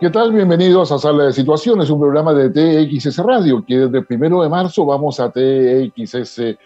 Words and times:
¿Qué 0.00 0.08
tal? 0.08 0.32
Bienvenidos 0.32 0.90
a 0.92 0.98
Sala 0.98 1.24
de 1.24 1.32
Situaciones, 1.34 1.90
un 1.90 2.00
programa 2.00 2.32
de 2.32 2.48
TXS 2.48 3.18
Radio, 3.18 3.62
que 3.66 3.80
desde 3.80 3.98
el 3.98 4.06
primero 4.06 4.40
de 4.40 4.48
marzo 4.48 4.86
vamos 4.86 5.20
a 5.20 5.30
txsplus.com 5.30 6.60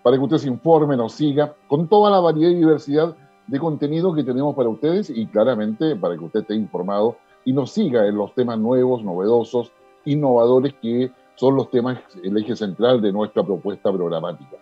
para 0.00 0.16
que 0.16 0.22
usted 0.22 0.36
se 0.36 0.46
informe, 0.46 0.96
nos 0.96 1.14
siga 1.14 1.56
con 1.66 1.88
toda 1.88 2.08
la 2.12 2.20
variedad 2.20 2.52
y 2.52 2.54
diversidad 2.54 3.16
de 3.48 3.58
contenido 3.58 4.14
que 4.14 4.22
tenemos 4.22 4.54
para 4.54 4.68
ustedes 4.68 5.10
y 5.10 5.26
claramente 5.26 5.96
para 5.96 6.16
que 6.16 6.22
usted 6.24 6.42
esté 6.42 6.54
informado 6.54 7.16
y 7.44 7.52
nos 7.52 7.72
siga 7.72 8.06
en 8.06 8.14
los 8.14 8.32
temas 8.32 8.60
nuevos, 8.60 9.02
novedosos, 9.02 9.72
innovadores 10.04 10.74
que 10.80 11.10
son 11.34 11.56
los 11.56 11.68
temas, 11.68 11.98
el 12.22 12.38
eje 12.38 12.54
central 12.54 13.02
de 13.02 13.10
nuestra 13.10 13.42
propuesta 13.42 13.92
programática. 13.92 14.56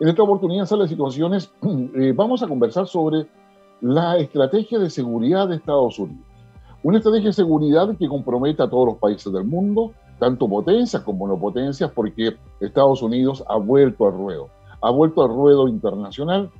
En 0.00 0.08
esta 0.08 0.24
oportunidad, 0.24 0.62
en 0.62 0.66
Sala 0.66 0.82
de 0.82 0.88
Situaciones, 0.88 1.52
eh, 1.94 2.12
vamos 2.16 2.42
a 2.42 2.48
conversar 2.48 2.88
sobre 2.88 3.28
la 3.80 4.18
estrategia 4.18 4.80
de 4.80 4.90
seguridad 4.90 5.46
de 5.46 5.54
Estados 5.54 6.00
Unidos. 6.00 6.33
Una 6.84 6.98
estrategia 6.98 7.30
de 7.30 7.32
seguridad 7.32 7.96
que 7.96 8.06
compromete 8.06 8.62
a 8.62 8.68
todos 8.68 8.88
los 8.88 8.96
países 8.98 9.32
del 9.32 9.44
mundo, 9.44 9.92
tanto 10.18 10.46
potencias 10.46 11.02
como 11.02 11.26
no 11.26 11.38
potencias, 11.38 11.90
porque 11.90 12.36
Estados 12.60 13.00
Unidos 13.00 13.42
ha 13.48 13.56
vuelto 13.56 14.06
al 14.06 14.12
ruedo. 14.12 14.50
Ha 14.82 14.90
vuelto 14.90 15.22
al 15.22 15.30
ruedo 15.30 15.66
internacional, 15.66 16.50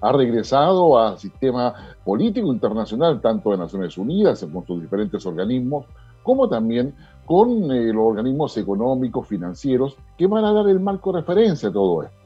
ha 0.00 0.12
regresado 0.12 0.98
al 0.98 1.18
sistema 1.18 1.74
político 2.02 2.50
internacional, 2.50 3.20
tanto 3.20 3.50
de 3.50 3.58
Naciones 3.58 3.98
Unidas, 3.98 4.42
con 4.50 4.66
sus 4.66 4.80
diferentes 4.80 5.26
organismos, 5.26 5.84
como 6.22 6.48
también 6.48 6.94
con 7.26 7.70
eh, 7.70 7.92
los 7.92 8.06
organismos 8.06 8.56
económicos, 8.56 9.26
financieros, 9.26 9.98
que 10.16 10.26
van 10.26 10.46
a 10.46 10.52
dar 10.54 10.66
el 10.66 10.80
marco 10.80 11.12
de 11.12 11.20
referencia 11.20 11.68
a 11.68 11.72
todo 11.72 12.04
esto. 12.04 12.16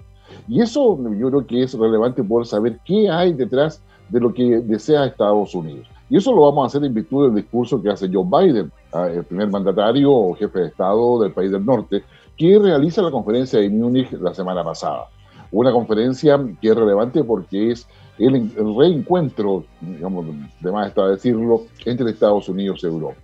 Y 0.47 0.61
eso 0.61 0.97
yo 1.19 1.29
creo 1.29 1.45
que 1.45 1.65
es 1.65 1.77
relevante 1.77 2.23
poder 2.23 2.47
saber 2.47 2.79
qué 2.84 3.11
hay 3.11 3.33
detrás 3.33 3.83
de 4.11 4.20
lo 4.20 4.33
que 4.33 4.61
desea 4.61 5.06
Estados 5.06 5.56
Unidos. 5.56 5.90
Y 6.10 6.16
eso 6.16 6.34
lo 6.34 6.42
vamos 6.42 6.64
a 6.64 6.66
hacer 6.66 6.84
en 6.84 6.92
virtud 6.92 7.27
del 7.27 7.37
discurso 7.37 7.80
que 7.80 7.88
hace 7.88 8.10
Joe 8.12 8.24
Biden, 8.24 8.73
ah, 8.92 9.06
el 9.06 9.23
primer 9.23 9.48
mandatario 9.48 10.12
o 10.12 10.34
jefe 10.34 10.58
de 10.58 10.67
Estado 10.67 11.22
del 11.22 11.33
país 11.33 11.52
del 11.52 11.64
norte, 11.64 12.02
que 12.36 12.58
realiza 12.58 13.00
la 13.00 13.12
conferencia 13.12 13.61
de 13.61 13.70
Múnich 13.70 14.11
la 14.12 14.34
semana 14.34 14.64
pasada. 14.64 15.08
Una 15.52 15.70
conferencia 15.70 16.39
que 16.61 16.69
es 16.69 16.77
relevante 16.77 17.22
porque 17.22 17.70
es 17.70 17.86
el, 18.19 18.50
reencuentro, 18.77 19.64
digamos, 19.80 20.27
de 20.61 20.72
más 20.72 20.89
está 20.89 21.06
decirlo, 21.06 21.62
entre 21.86 22.11
Estados 22.11 22.48
Unidos 22.48 22.80
y 22.83 22.86
Europa. 22.86 23.17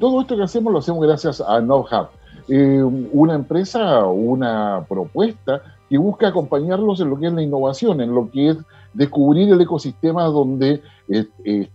Todo 0.00 0.20
esto 0.20 0.36
que 0.36 0.42
hacemos 0.42 0.72
lo 0.72 0.80
hacemos 0.80 1.06
gracias 1.06 1.40
a 1.40 1.60
KnowHub, 1.60 2.08
eh, 2.48 2.82
una 2.82 3.34
empresa, 3.34 4.04
una 4.06 4.84
propuesta 4.88 5.62
que 5.88 5.98
busca 5.98 6.28
acompañarlos 6.28 7.00
en 7.00 7.10
lo 7.10 7.18
que 7.18 7.28
es 7.28 7.32
la 7.32 7.42
innovación, 7.42 8.00
en 8.00 8.12
lo 8.12 8.28
que 8.30 8.50
es 8.50 8.56
descubrir 8.92 9.52
el 9.52 9.60
ecosistema 9.60 10.24
donde 10.24 10.82
eh, 11.08 11.26
eh, 11.44 11.68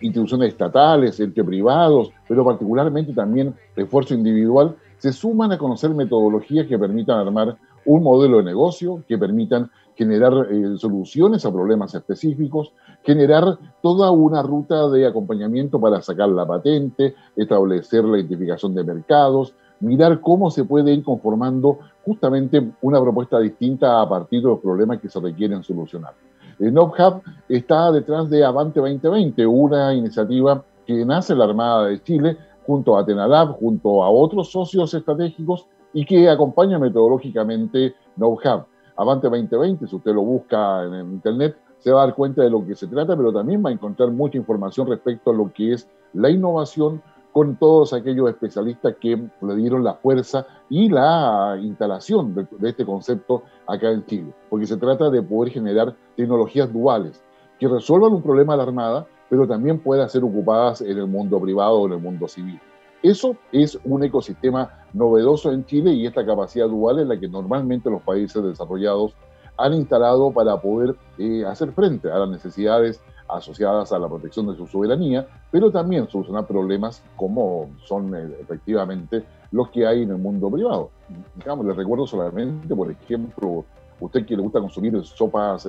instituciones 0.00 0.48
estatales, 0.48 1.18
entre 1.20 1.44
privados, 1.44 2.10
pero 2.28 2.44
particularmente 2.44 3.12
también 3.12 3.54
esfuerzo 3.76 4.14
individual, 4.14 4.76
se 4.98 5.12
suman 5.12 5.52
a 5.52 5.58
conocer 5.58 5.90
metodologías 5.90 6.66
que 6.66 6.78
permitan 6.78 7.18
armar 7.18 7.56
un 7.86 8.02
modelo 8.02 8.38
de 8.38 8.44
negocio, 8.44 9.02
que 9.08 9.16
permitan 9.16 9.70
generar 9.96 10.32
eh, 10.50 10.76
soluciones 10.78 11.44
a 11.44 11.52
problemas 11.52 11.94
específicos, 11.94 12.72
generar 13.02 13.58
toda 13.82 14.10
una 14.10 14.42
ruta 14.42 14.88
de 14.88 15.06
acompañamiento 15.06 15.80
para 15.80 16.00
sacar 16.00 16.28
la 16.28 16.46
patente, 16.46 17.14
establecer 17.36 18.04
la 18.04 18.18
identificación 18.18 18.74
de 18.74 18.84
mercados, 18.84 19.54
mirar 19.80 20.20
cómo 20.20 20.50
se 20.50 20.64
puede 20.64 20.92
ir 20.92 21.02
conformando 21.02 21.78
justamente 22.04 22.72
una 22.82 23.00
propuesta 23.00 23.38
distinta 23.38 24.00
a 24.00 24.08
partir 24.08 24.42
de 24.42 24.48
los 24.48 24.60
problemas 24.60 25.00
que 25.00 25.08
se 25.08 25.20
requieren 25.20 25.62
solucionar. 25.62 26.14
El 26.60 26.74
NobHub 26.74 27.22
está 27.48 27.90
detrás 27.90 28.28
de 28.28 28.44
Avante 28.44 28.80
2020, 28.80 29.46
una 29.46 29.94
iniciativa 29.94 30.62
que 30.86 31.06
nace 31.06 31.32
en 31.32 31.38
la 31.38 31.46
Armada 31.46 31.86
de 31.86 32.02
Chile 32.02 32.36
junto 32.66 32.96
a 32.96 33.00
Atenalab, 33.00 33.54
junto 33.54 34.04
a 34.04 34.10
otros 34.10 34.52
socios 34.52 34.92
estratégicos 34.92 35.66
y 35.94 36.04
que 36.04 36.28
acompaña 36.28 36.78
metodológicamente 36.78 37.94
NobHub. 38.16 38.66
Avante 38.94 39.30
2020, 39.30 39.86
si 39.86 39.96
usted 39.96 40.12
lo 40.12 40.20
busca 40.20 40.84
en 40.84 41.12
internet, 41.12 41.56
se 41.78 41.92
va 41.92 42.02
a 42.02 42.06
dar 42.06 42.14
cuenta 42.14 42.42
de 42.42 42.50
lo 42.50 42.66
que 42.66 42.74
se 42.74 42.88
trata, 42.88 43.16
pero 43.16 43.32
también 43.32 43.64
va 43.64 43.70
a 43.70 43.72
encontrar 43.72 44.10
mucha 44.10 44.36
información 44.36 44.86
respecto 44.86 45.30
a 45.30 45.34
lo 45.34 45.50
que 45.50 45.72
es 45.72 45.88
la 46.12 46.28
innovación, 46.28 47.00
con 47.32 47.56
todos 47.56 47.92
aquellos 47.92 48.28
especialistas 48.28 48.96
que 49.00 49.16
le 49.40 49.56
dieron 49.56 49.84
la 49.84 49.94
fuerza 49.94 50.46
y 50.68 50.88
la 50.88 51.56
instalación 51.60 52.34
de, 52.34 52.68
este 52.68 52.84
concepto 52.84 53.44
acá 53.66 53.90
en 53.90 54.04
Chile, 54.06 54.34
porque 54.48 54.66
se 54.66 54.76
trata 54.76 55.10
de 55.10 55.22
poder 55.22 55.52
generar 55.52 55.94
tecnologías 56.16 56.72
duales 56.72 57.22
que 57.58 57.68
resuelvan 57.68 58.14
un 58.14 58.22
problema 58.22 58.54
de 58.54 58.56
la 58.58 58.62
Armada, 58.64 59.06
pero 59.28 59.46
también 59.46 59.78
puedan 59.78 60.08
ser 60.08 60.24
ocupadas 60.24 60.80
en 60.80 60.98
el 60.98 61.06
mundo 61.06 61.40
privado 61.40 61.80
o 61.80 61.86
en 61.86 61.92
el 61.92 62.00
mundo 62.00 62.26
civil. 62.26 62.58
Eso 63.02 63.36
es 63.52 63.78
un 63.84 64.02
ecosistema 64.02 64.84
novedoso 64.92 65.52
en 65.52 65.64
Chile 65.64 65.92
y 65.92 66.06
esta 66.06 66.26
capacidad 66.26 66.68
dual 66.68 66.98
es 66.98 67.06
la 67.06 67.18
que 67.18 67.28
normalmente 67.28 67.88
los 67.90 68.02
países 68.02 68.42
desarrollados 68.42 69.14
han 69.56 69.74
instalado 69.74 70.32
para 70.32 70.60
poder 70.60 70.96
eh, 71.18 71.44
hacer 71.46 71.72
frente 71.72 72.10
a 72.10 72.18
las 72.18 72.28
necesidades 72.28 73.00
asociadas 73.32 73.92
a 73.92 73.98
la 73.98 74.08
protección 74.08 74.46
de 74.46 74.56
su 74.56 74.66
soberanía, 74.66 75.26
pero 75.50 75.70
también 75.70 76.08
solucionar 76.08 76.46
problemas 76.46 77.02
como 77.16 77.70
son 77.84 78.14
eh, 78.14 78.36
efectivamente 78.40 79.24
los 79.52 79.70
que 79.70 79.86
hay 79.86 80.02
en 80.02 80.10
el 80.10 80.18
mundo 80.18 80.50
privado. 80.50 80.90
Digamos, 81.36 81.66
les 81.66 81.76
recuerdo 81.76 82.06
solamente, 82.06 82.74
por 82.74 82.90
ejemplo, 82.90 83.64
usted 84.00 84.24
que 84.24 84.36
le 84.36 84.42
gusta 84.42 84.60
consumir 84.60 85.02
sopas 85.04 85.68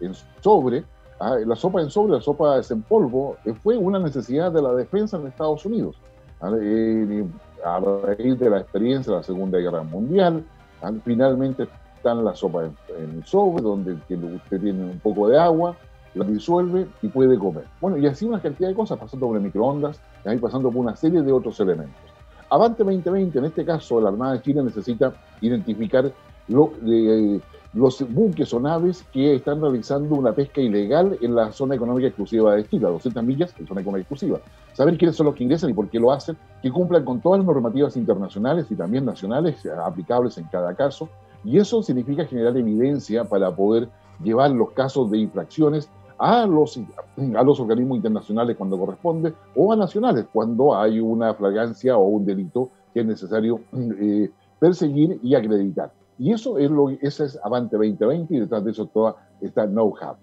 en 0.00 0.14
sobre, 0.40 0.84
ah, 1.20 1.36
la 1.44 1.56
sopa 1.56 1.80
en 1.80 1.90
sobre, 1.90 2.14
la 2.14 2.20
sopa 2.20 2.60
en 2.68 2.82
polvo, 2.82 3.36
eh, 3.44 3.54
fue 3.62 3.76
una 3.76 3.98
necesidad 3.98 4.52
de 4.52 4.62
la 4.62 4.72
defensa 4.74 5.16
en 5.16 5.26
Estados 5.26 5.64
Unidos. 5.64 5.96
Ah, 6.40 6.50
eh, 6.60 7.24
a 7.64 7.80
raíz 7.80 8.38
de 8.38 8.50
la 8.50 8.58
experiencia 8.58 9.12
de 9.12 9.18
la 9.18 9.24
Segunda 9.24 9.58
Guerra 9.58 9.82
Mundial, 9.82 10.44
ah, 10.82 10.92
finalmente 11.04 11.66
están 11.96 12.24
las 12.24 12.38
sopas 12.38 12.70
en, 12.98 13.24
sobre, 13.24 13.62
donde 13.62 13.94
usted 13.94 14.60
tiene 14.60 14.84
un 14.84 15.00
poco 15.00 15.28
de 15.28 15.38
agua, 15.38 15.76
la 16.16 16.24
disuelve 16.24 16.86
y 17.02 17.08
puede 17.08 17.38
comer. 17.38 17.64
Bueno, 17.80 17.98
y 17.98 18.06
así 18.06 18.24
una 18.24 18.40
cantidad 18.40 18.68
de 18.68 18.74
cosas, 18.74 18.98
pasando 18.98 19.26
por 19.26 19.36
el 19.36 19.42
microondas, 19.42 20.00
y 20.24 20.28
ahí 20.28 20.38
pasando 20.38 20.70
por 20.70 20.80
una 20.80 20.96
serie 20.96 21.22
de 21.22 21.32
otros 21.32 21.60
elementos. 21.60 22.00
Avante 22.48 22.84
2020, 22.84 23.38
en 23.38 23.44
este 23.44 23.64
caso, 23.64 24.00
la 24.00 24.08
Armada 24.08 24.34
de 24.34 24.42
Chile 24.42 24.62
necesita 24.62 25.12
identificar 25.40 26.06
eh, 26.06 27.40
los 27.74 28.08
buques 28.08 28.54
o 28.54 28.60
naves 28.60 29.04
que 29.12 29.34
están 29.34 29.60
realizando 29.60 30.14
una 30.14 30.32
pesca 30.32 30.60
ilegal 30.60 31.18
en 31.20 31.34
la 31.34 31.52
zona 31.52 31.74
económica 31.74 32.06
exclusiva 32.06 32.54
de 32.54 32.66
Chile, 32.66 32.86
200 32.86 33.22
millas 33.22 33.54
en 33.58 33.66
zona 33.66 33.80
económica 33.80 34.02
exclusiva. 34.02 34.40
Saber 34.72 34.96
quiénes 34.96 35.16
son 35.16 35.26
los 35.26 35.34
que 35.34 35.44
ingresan 35.44 35.70
y 35.70 35.74
por 35.74 35.88
qué 35.88 35.98
lo 35.98 36.12
hacen, 36.12 36.36
que 36.62 36.70
cumplan 36.70 37.04
con 37.04 37.20
todas 37.20 37.40
las 37.40 37.46
normativas 37.46 37.96
internacionales 37.96 38.66
y 38.70 38.76
también 38.76 39.04
nacionales 39.04 39.66
aplicables 39.84 40.38
en 40.38 40.44
cada 40.44 40.74
caso. 40.74 41.08
Y 41.44 41.58
eso 41.58 41.82
significa 41.82 42.24
generar 42.24 42.56
evidencia 42.56 43.24
para 43.24 43.54
poder 43.54 43.88
llevar 44.22 44.50
los 44.52 44.70
casos 44.70 45.10
de 45.10 45.18
infracciones 45.18 45.90
a 46.18 46.46
los, 46.46 46.78
a 46.78 47.42
los 47.42 47.60
organismos 47.60 47.96
internacionales 47.96 48.56
cuando 48.56 48.78
corresponde 48.78 49.34
o 49.54 49.72
a 49.72 49.76
nacionales 49.76 50.26
cuando 50.32 50.74
hay 50.74 51.00
una 51.00 51.34
flagrancia 51.34 51.96
o 51.96 52.06
un 52.06 52.24
delito 52.24 52.70
que 52.92 53.00
es 53.00 53.06
necesario 53.06 53.60
eh, 54.00 54.30
perseguir 54.58 55.20
y 55.22 55.34
acreditar. 55.34 55.92
Y 56.18 56.32
eso 56.32 56.58
es 56.58 56.70
lo 56.70 56.88
ese 56.90 57.26
es 57.26 57.38
Avante 57.42 57.76
2020 57.76 58.34
y 58.34 58.40
detrás 58.40 58.64
de 58.64 58.70
eso 58.70 58.86
toda 58.86 59.16
está 59.40 59.66
Know-How. 59.66 60.16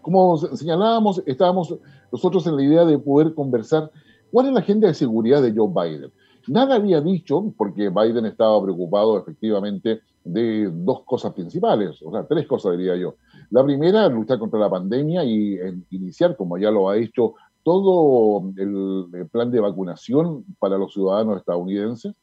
Como 0.00 0.38
señalábamos, 0.38 1.22
estábamos 1.26 1.76
nosotros 2.10 2.46
en 2.46 2.56
la 2.56 2.62
idea 2.62 2.84
de 2.84 2.98
poder 2.98 3.34
conversar 3.34 3.90
cuál 4.32 4.46
es 4.46 4.52
la 4.52 4.60
agenda 4.60 4.88
de 4.88 4.94
seguridad 4.94 5.42
de 5.42 5.54
Joe 5.54 5.68
Biden. 5.68 6.10
Nada 6.46 6.76
había 6.76 7.02
dicho, 7.02 7.52
porque 7.58 7.90
Biden 7.90 8.24
estaba 8.24 8.62
preocupado 8.62 9.18
efectivamente 9.18 10.00
de 10.32 10.70
dos 10.72 11.04
cosas 11.04 11.32
principales, 11.32 12.00
o 12.02 12.12
sea, 12.12 12.26
tres 12.26 12.46
cosas 12.46 12.72
diría 12.76 12.96
yo. 12.96 13.14
La 13.50 13.64
primera, 13.64 14.08
luchar 14.08 14.38
contra 14.38 14.60
la 14.60 14.70
pandemia 14.70 15.24
y 15.24 15.58
iniciar, 15.90 16.36
como 16.36 16.58
ya 16.58 16.70
lo 16.70 16.90
ha 16.90 16.96
hecho, 16.96 17.34
todo 17.62 18.50
el, 18.56 19.28
plan 19.30 19.50
de 19.50 19.60
vacunación 19.60 20.44
para 20.58 20.78
los 20.78 20.92
ciudadanos 20.92 21.38
estadounidenses. 21.38 22.14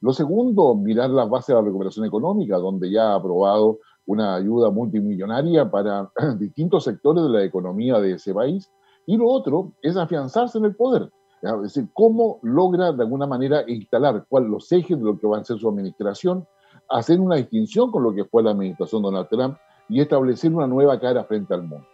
Lo 0.00 0.12
segundo, 0.12 0.74
mirar 0.74 1.10
las 1.10 1.28
bases 1.28 1.48
de 1.48 1.54
la 1.54 1.62
recuperación 1.62 2.06
económica, 2.06 2.56
donde 2.56 2.90
ya 2.90 3.12
ha 3.12 3.14
aprobado 3.16 3.78
una 4.06 4.34
ayuda 4.34 4.70
multimillonaria 4.70 5.70
para 5.70 6.10
distintos 6.38 6.84
sectores 6.84 7.24
de 7.24 7.30
la 7.30 7.44
economía 7.44 7.98
de 7.98 8.12
ese 8.12 8.34
país. 8.34 8.70
Y 9.06 9.16
lo 9.16 9.28
otro 9.28 9.72
es 9.82 9.96
afianzarse 9.96 10.58
en 10.58 10.64
el 10.66 10.76
poder. 10.76 11.10
Es 11.42 11.62
decir, 11.62 11.88
cómo 11.94 12.38
logra 12.42 12.92
de 12.92 13.02
alguna 13.02 13.26
manera 13.26 13.64
instalar 13.66 14.26
cuáles 14.28 14.50
los 14.50 14.70
ejes 14.72 14.98
de 14.98 15.04
lo 15.04 15.18
que 15.18 15.26
va 15.26 15.38
a 15.38 15.44
ser 15.44 15.58
su 15.58 15.68
administración, 15.68 16.46
hacer 16.90 17.20
una 17.20 17.36
distinción 17.36 17.90
con 17.90 18.02
lo 18.02 18.12
que 18.12 18.24
fue 18.24 18.42
la 18.42 18.50
administración 18.50 19.02
Donald 19.02 19.28
Trump 19.28 19.56
y 19.88 20.00
establecer 20.00 20.52
una 20.52 20.66
nueva 20.66 20.98
cara 20.98 21.24
frente 21.24 21.54
al 21.54 21.62
mundo. 21.62 21.86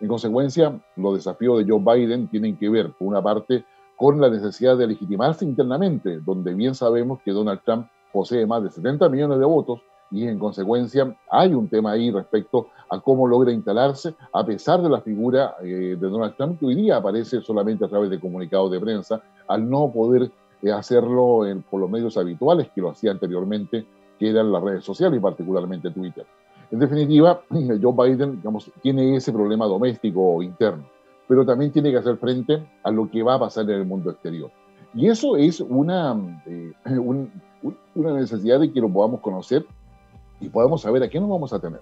En 0.00 0.08
consecuencia, 0.08 0.80
los 0.96 1.14
desafíos 1.14 1.58
de 1.58 1.70
Joe 1.70 1.80
Biden 1.80 2.28
tienen 2.28 2.56
que 2.56 2.68
ver, 2.68 2.92
por 2.92 3.08
una 3.08 3.22
parte, 3.22 3.64
con 3.96 4.20
la 4.20 4.28
necesidad 4.28 4.76
de 4.76 4.88
legitimarse 4.88 5.44
internamente, 5.44 6.18
donde 6.20 6.52
bien 6.54 6.74
sabemos 6.74 7.20
que 7.24 7.30
Donald 7.30 7.60
Trump 7.64 7.86
posee 8.12 8.46
más 8.46 8.62
de 8.62 8.70
70 8.70 9.08
millones 9.08 9.38
de 9.38 9.44
votos 9.44 9.80
y 10.10 10.26
en 10.28 10.38
consecuencia 10.38 11.16
hay 11.30 11.54
un 11.54 11.68
tema 11.68 11.92
ahí 11.92 12.10
respecto 12.10 12.68
a 12.90 13.00
cómo 13.00 13.26
logra 13.26 13.52
instalarse, 13.52 14.14
a 14.32 14.44
pesar 14.44 14.82
de 14.82 14.88
la 14.88 15.00
figura 15.00 15.56
eh, 15.62 15.96
de 15.98 16.08
Donald 16.08 16.36
Trump, 16.36 16.58
que 16.58 16.66
hoy 16.66 16.74
día 16.74 16.96
aparece 16.96 17.40
solamente 17.40 17.84
a 17.84 17.88
través 17.88 18.10
de 18.10 18.20
comunicados 18.20 18.70
de 18.70 18.80
prensa, 18.80 19.22
al 19.48 19.68
no 19.68 19.90
poder 19.92 20.30
eh, 20.62 20.70
hacerlo 20.70 21.40
por 21.70 21.80
los 21.80 21.90
medios 21.90 22.16
habituales 22.16 22.68
que 22.74 22.80
lo 22.80 22.90
hacía 22.90 23.10
anteriormente, 23.10 23.86
que 24.18 24.30
eran 24.30 24.52
las 24.52 24.62
redes 24.62 24.84
sociales 24.84 25.18
y 25.18 25.22
particularmente 25.22 25.90
Twitter. 25.90 26.26
En 26.70 26.78
definitiva, 26.78 27.42
Joe 27.50 27.94
Biden 27.96 28.36
digamos, 28.36 28.70
tiene 28.82 29.16
ese 29.16 29.32
problema 29.32 29.66
doméstico 29.66 30.36
o 30.36 30.42
interno, 30.42 30.84
pero 31.28 31.44
también 31.44 31.72
tiene 31.72 31.90
que 31.90 31.98
hacer 31.98 32.16
frente 32.16 32.66
a 32.82 32.90
lo 32.90 33.10
que 33.10 33.22
va 33.22 33.34
a 33.34 33.40
pasar 33.40 33.64
en 33.64 33.80
el 33.80 33.86
mundo 33.86 34.10
exterior. 34.10 34.50
Y 34.94 35.08
eso 35.08 35.36
es 35.36 35.60
una, 35.60 36.16
eh, 36.46 36.72
una 37.94 38.12
necesidad 38.12 38.60
de 38.60 38.72
que 38.72 38.80
lo 38.80 38.88
podamos 38.88 39.20
conocer 39.20 39.66
y 40.40 40.48
podamos 40.48 40.82
saber 40.82 41.02
a 41.02 41.08
qué 41.08 41.20
nos 41.20 41.28
vamos 41.28 41.52
a 41.52 41.58
tener. 41.58 41.80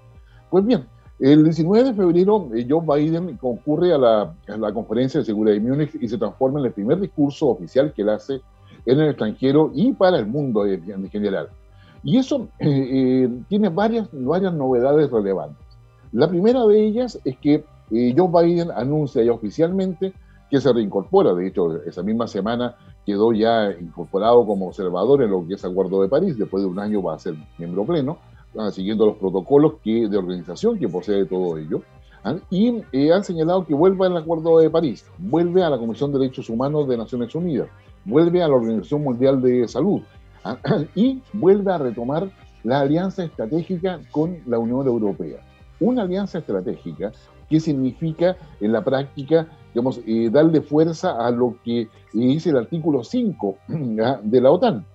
Pues 0.51 0.65
bien, 0.65 0.87
el 1.19 1.45
19 1.45 1.85
de 1.85 1.95
febrero, 1.95 2.49
eh, 2.55 2.67
Joe 2.69 2.85
Biden 2.85 3.37
concurre 3.37 3.93
a 3.93 3.99
la, 3.99 4.35
a 4.49 4.57
la, 4.57 4.73
conferencia 4.73 5.21
de 5.21 5.27
seguridad 5.27 5.55
de 5.55 5.61
Múnich 5.61 5.95
y 6.01 6.09
se 6.09 6.19
transforma 6.19 6.61
en 6.61 6.67
el 6.67 6.73
primer 6.73 6.99
discurso 7.01 7.49
oficial 7.49 7.93
que 7.93 8.03
él 8.03 8.09
hace 8.09 8.41
en 8.87 9.01
el 9.01 9.11
extranjero 9.11 9.71
y 9.75 9.93
para 9.93 10.19
el 10.19 10.27
mundo 10.27 10.67
en, 10.67 11.09
general. 11.11 11.49
Y 12.05 12.19
eso 12.19 12.49
eh, 12.59 12.69
eh, 12.69 13.31
tiene 13.49 13.69
varias, 13.69 14.09
varias 14.13 14.53
novedades 14.53 15.11
relevantes. 15.11 15.65
La 16.13 16.29
primera 16.29 16.67
de 16.67 16.85
ellas 16.85 17.19
es 17.25 17.37
que 17.39 17.65
Joe 17.91 18.45
Biden 18.45 18.71
anuncia 18.71 19.23
ya 19.23 19.33
oficialmente 19.33 20.13
que 20.51 20.61
se 20.61 20.73
reincorpora. 20.73 21.35
De 21.35 21.47
hecho, 21.47 21.83
esa 21.83 22.03
misma 22.03 22.27
semana 22.27 22.77
quedó 23.07 23.33
ya 23.33 23.71
incorporado 23.71 24.47
como 24.47 24.69
observador 24.69 25.23
en 25.23 25.31
lo 25.31 25.47
que 25.47 25.55
es 25.55 25.65
Acuerdo 25.65 26.03
de 26.03 26.09
París. 26.09 26.37
Después 26.39 26.63
de 26.63 26.69
un 26.69 26.79
año 26.79 27.03
va 27.03 27.15
a 27.15 27.19
ser 27.19 27.35
miembro 27.59 27.85
pleno. 27.85 28.19
Ah, 28.59 28.71
siguiendo 28.71 29.07
los 29.07 29.17
protocolos 29.17 29.75
que, 29.83 30.09
de 30.09 30.19
organización 30.19 30.79
que 30.79 30.87
posee 30.87 31.25
todo 31.25 31.57
ello, 31.57 31.83
¿ah? 32.23 32.37
y 32.51 32.83
eh, 32.93 33.11
han 33.11 33.25
señalado 33.25 33.65
que 33.65 33.73
vuelve 33.73 34.05
al 34.05 34.17
Acuerdo 34.19 34.59
de 34.59 34.69
París, 34.69 35.07
vuelve 35.17 35.65
a 35.65 35.71
la 35.71 35.79
Comisión 35.79 36.13
de 36.13 36.19
Derechos 36.19 36.51
Humanos 36.51 36.87
de 36.87 36.99
Naciones 36.99 37.35
Unidas, 37.35 37.69
vuelve 38.05 38.43
a 38.43 38.49
la 38.49 38.55
Organización 38.55 39.05
Mundial 39.05 39.41
de 39.41 39.67
Salud. 39.69 40.03
y 40.95 41.23
vuelve 41.33 41.73
a 41.73 41.79
retomar 41.79 42.31
la 42.65 42.81
alianza 42.81 43.25
estratégica 43.25 44.01
con 44.11 44.39
la 44.47 44.59
Unión 44.59 44.87
Europea. 44.87 45.41
Una 45.81 46.03
alianza 46.03 46.39
estratégica 46.39 47.13
que 47.49 47.61
significa 47.61 48.37
en 48.61 48.73
la 48.73 48.83
práctica 48.83 49.49
digamos, 49.75 50.01
eh, 50.07 50.29
darle 50.31 50.61
fuerza 50.61 51.13
a 51.19 51.31
lo 51.31 51.57
que 51.65 51.89
dice 52.13 52.51
el 52.51 52.59
artículo 52.59 53.03
5 53.03 53.57
de 53.69 54.41
la 54.41 54.51
OTAN. 54.51 54.87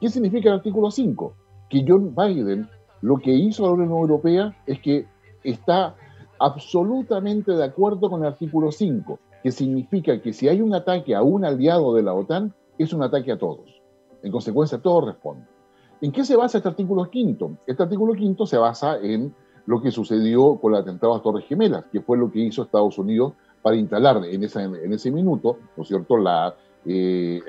¿Qué 0.00 0.08
significa 0.08 0.48
el 0.48 0.56
artículo 0.56 0.90
5? 0.90 1.34
Que 1.68 1.84
John 1.86 2.14
Biden 2.14 2.68
lo 3.02 3.18
que 3.18 3.30
hizo 3.30 3.66
la 3.66 3.72
Unión 3.72 3.90
Europea 3.90 4.56
es 4.66 4.80
que 4.80 5.06
está 5.44 5.94
absolutamente 6.38 7.52
de 7.52 7.64
acuerdo 7.64 8.08
con 8.08 8.22
el 8.22 8.28
artículo 8.28 8.72
5, 8.72 9.18
que 9.42 9.52
significa 9.52 10.20
que 10.20 10.32
si 10.32 10.48
hay 10.48 10.60
un 10.60 10.74
ataque 10.74 11.14
a 11.14 11.22
un 11.22 11.44
aliado 11.44 11.94
de 11.94 12.02
la 12.02 12.14
OTAN, 12.14 12.54
es 12.78 12.92
un 12.92 13.02
ataque 13.02 13.32
a 13.32 13.38
todos. 13.38 13.75
En 14.26 14.32
consecuencia, 14.32 14.78
todos 14.78 15.04
responden. 15.04 15.46
¿En 16.00 16.10
qué 16.10 16.24
se 16.24 16.34
basa 16.34 16.58
este 16.58 16.68
artículo 16.68 17.08
5? 17.12 17.58
Este 17.64 17.80
artículo 17.84 18.12
5 18.12 18.44
se 18.44 18.58
basa 18.58 18.98
en 18.98 19.32
lo 19.66 19.80
que 19.80 19.92
sucedió 19.92 20.56
con 20.56 20.74
el 20.74 20.80
atentado 20.80 21.14
a 21.14 21.22
Torres 21.22 21.44
Gemelas, 21.46 21.84
que 21.92 22.00
fue 22.00 22.18
lo 22.18 22.32
que 22.32 22.40
hizo 22.40 22.64
Estados 22.64 22.98
Unidos 22.98 23.34
para 23.62 23.76
instalar 23.76 24.16
en, 24.24 24.42
en 24.42 24.92
ese 24.92 25.12
minuto, 25.12 25.58
¿no 25.76 25.84
es 25.84 25.88
cierto?, 25.88 26.16
la, 26.16 26.56
eh, 26.84 27.40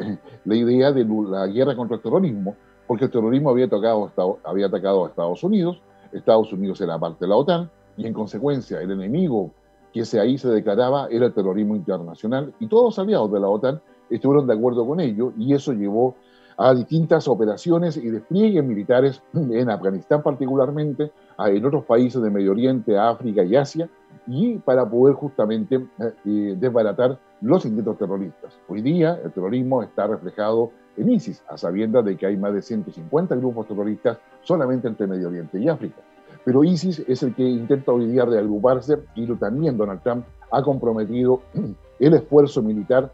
la 0.45 0.55
idea 0.55 0.91
de 0.91 1.03
la 1.03 1.47
guerra 1.47 1.75
contra 1.75 1.95
el 1.95 2.03
terrorismo, 2.03 2.55
porque 2.85 3.05
el 3.05 3.11
terrorismo 3.11 3.49
había, 3.49 3.67
tocado, 3.67 4.11
había 4.43 4.67
atacado 4.67 5.05
a 5.05 5.09
Estados 5.09 5.43
Unidos, 5.43 5.81
Estados 6.11 6.53
Unidos 6.53 6.79
era 6.79 6.99
parte 6.99 7.25
de 7.25 7.29
la 7.29 7.37
OTAN, 7.37 7.71
y 7.97 8.05
en 8.05 8.13
consecuencia 8.13 8.79
el 8.81 8.91
enemigo 8.91 9.49
que 9.91 10.05
se 10.05 10.19
ahí 10.19 10.37
se 10.37 10.49
declaraba 10.49 11.07
era 11.09 11.25
el 11.25 11.33
terrorismo 11.33 11.75
internacional, 11.75 12.53
y 12.59 12.67
todos 12.67 12.83
los 12.83 12.99
aliados 12.99 13.31
de 13.31 13.39
la 13.39 13.49
OTAN 13.49 13.81
estuvieron 14.11 14.45
de 14.45 14.53
acuerdo 14.53 14.85
con 14.85 14.99
ello, 14.99 15.33
y 15.39 15.55
eso 15.55 15.73
llevó 15.73 16.15
a 16.57 16.73
distintas 16.73 17.27
operaciones 17.27 17.97
y 17.97 18.09
despliegues 18.09 18.63
militares 18.63 19.21
en 19.33 19.69
Afganistán 19.69 20.23
particularmente, 20.23 21.11
en 21.39 21.65
otros 21.65 21.85
países 21.85 22.21
de 22.21 22.31
Medio 22.31 22.51
Oriente, 22.51 22.97
África 22.97 23.43
y 23.43 23.55
Asia, 23.55 23.87
y 24.25 24.57
para 24.57 24.89
poder 24.89 25.15
justamente 25.15 25.75
eh, 25.75 26.13
eh, 26.25 26.55
desbaratar 26.59 27.17
los 27.41 27.65
intentos 27.65 27.97
terroristas. 27.97 28.57
Hoy 28.67 28.81
día 28.81 29.19
el 29.23 29.31
terrorismo 29.31 29.83
está 29.83 30.07
reflejado 30.07 30.71
en 30.97 31.11
ISIS, 31.11 31.43
a 31.47 31.57
sabiendas 31.57 32.03
de 32.03 32.17
que 32.17 32.25
hay 32.25 32.35
más 32.35 32.53
de 32.53 32.63
150 32.63 33.35
grupos 33.35 33.67
terroristas 33.67 34.17
solamente 34.41 34.87
entre 34.87 35.05
Medio 35.05 35.27
Oriente 35.27 35.59
y 35.59 35.69
África. 35.69 36.01
Pero 36.43 36.63
ISIS 36.63 37.03
es 37.07 37.21
el 37.21 37.35
que 37.35 37.43
intenta 37.43 37.91
hoy 37.91 38.07
día 38.07 38.25
reagruparse 38.25 38.97
y 39.15 39.27
también 39.35 39.77
Donald 39.77 40.01
Trump 40.01 40.25
ha 40.51 40.63
comprometido 40.63 41.41
el 41.99 42.13
esfuerzo 42.13 42.63
militar 42.63 43.11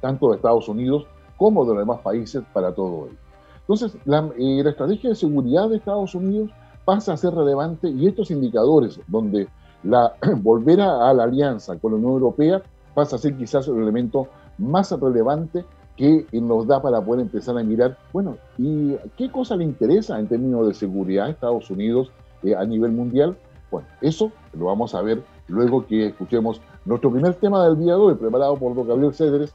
tanto 0.00 0.30
de 0.30 0.36
Estados 0.36 0.68
Unidos 0.68 1.06
como 1.38 1.64
de 1.64 1.70
los 1.70 1.78
demás 1.78 2.00
países 2.00 2.42
para 2.52 2.74
todo 2.74 3.06
ello. 3.06 3.16
Entonces, 3.60 3.96
la, 4.04 4.28
eh, 4.38 4.62
la 4.62 4.70
estrategia 4.70 5.10
de 5.10 5.16
seguridad 5.16 5.68
de 5.70 5.76
Estados 5.76 6.14
Unidos 6.14 6.50
pasa 6.84 7.12
a 7.12 7.16
ser 7.16 7.34
relevante 7.34 7.88
y 7.88 8.06
estos 8.06 8.30
indicadores 8.30 9.00
donde 9.06 9.48
la, 9.82 10.14
volver 10.42 10.80
a, 10.80 11.12
la 11.12 11.24
alianza 11.24 11.76
con 11.78 11.92
la 11.92 11.98
Unión 11.98 12.12
Europea 12.12 12.62
pasa 12.94 13.16
a 13.16 13.18
ser 13.18 13.36
quizás 13.36 13.68
el 13.68 13.76
elemento 13.76 14.28
más 14.58 14.90
relevante 14.92 15.64
que 15.96 16.26
nos 16.32 16.66
da 16.66 16.80
para 16.80 17.00
poder 17.00 17.22
empezar 17.22 17.58
a 17.58 17.62
mirar, 17.62 17.98
bueno, 18.12 18.36
¿y 18.56 18.94
qué 19.16 19.30
cosa 19.30 19.56
le 19.56 19.64
interesa 19.64 20.18
en 20.18 20.28
términos 20.28 20.66
de 20.66 20.74
seguridad 20.74 21.26
a 21.26 21.30
Estados 21.30 21.70
Unidos 21.70 22.10
eh, 22.44 22.54
a 22.54 22.64
nivel 22.64 22.92
mundial? 22.92 23.36
Bueno, 23.70 23.88
eso 24.00 24.30
lo 24.52 24.66
vamos 24.66 24.94
a 24.94 25.02
ver 25.02 25.22
luego 25.48 25.86
que 25.86 26.06
escuchemos 26.06 26.60
nuestro 26.88 27.12
primer 27.12 27.34
tema 27.34 27.64
del 27.64 27.78
día 27.78 27.92
de 27.92 28.00
hoy, 28.00 28.14
preparado 28.14 28.56
por 28.56 28.74
don 28.74 28.88
Gabriel 28.88 29.12
Cedres, 29.12 29.54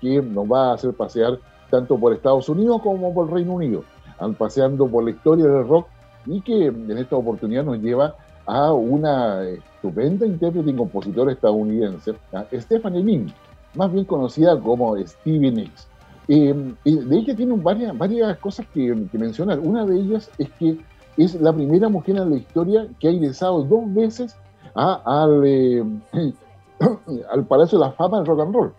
que 0.00 0.20
nos 0.20 0.44
va 0.46 0.70
a 0.70 0.74
hacer 0.74 0.92
pasear 0.92 1.38
tanto 1.70 1.98
por 1.98 2.12
Estados 2.12 2.48
Unidos 2.48 2.82
como 2.82 3.12
por 3.12 3.32
Reino 3.32 3.54
Unido, 3.54 3.84
paseando 4.36 4.86
por 4.86 5.02
la 5.02 5.10
historia 5.10 5.46
del 5.46 5.66
rock 5.66 5.86
y 6.26 6.42
que 6.42 6.66
en 6.66 6.98
esta 6.98 7.16
oportunidad 7.16 7.64
nos 7.64 7.78
lleva 7.78 8.14
a 8.46 8.72
una 8.72 9.42
estupenda 9.42 10.26
intérprete 10.26 10.70
y 10.70 10.76
compositora 10.76 11.32
estadounidense, 11.32 12.14
Stephanie 12.52 13.02
Lynn 13.02 13.32
más 13.74 13.90
bien 13.90 14.04
conocida 14.04 14.60
como 14.60 14.96
Stevie 14.98 15.50
Nicks. 15.50 15.88
Eh, 16.28 16.54
de 16.84 17.16
ella 17.16 17.34
tiene 17.34 17.54
varias, 17.56 18.38
cosas 18.38 18.66
que, 18.72 18.94
mencionar. 19.12 19.58
Una 19.58 19.84
de 19.84 19.96
ellas 19.96 20.30
es 20.38 20.50
que 20.58 20.78
es 21.16 21.34
la 21.40 21.52
primera 21.52 21.88
mujer 21.88 22.16
en 22.16 22.30
la 22.30 22.36
historia 22.36 22.86
que 22.98 23.08
ha 23.08 23.10
ingresado 23.10 23.62
dos 23.62 23.92
veces 23.92 24.36
al, 24.74 25.42
eh, 25.44 25.84
al 27.30 27.46
Palacio 27.46 27.78
de 27.78 27.84
la 27.84 27.92
Fama 27.92 28.18
del 28.18 28.26
Rock 28.26 28.40
and 28.40 28.54
Roll. 28.54 28.72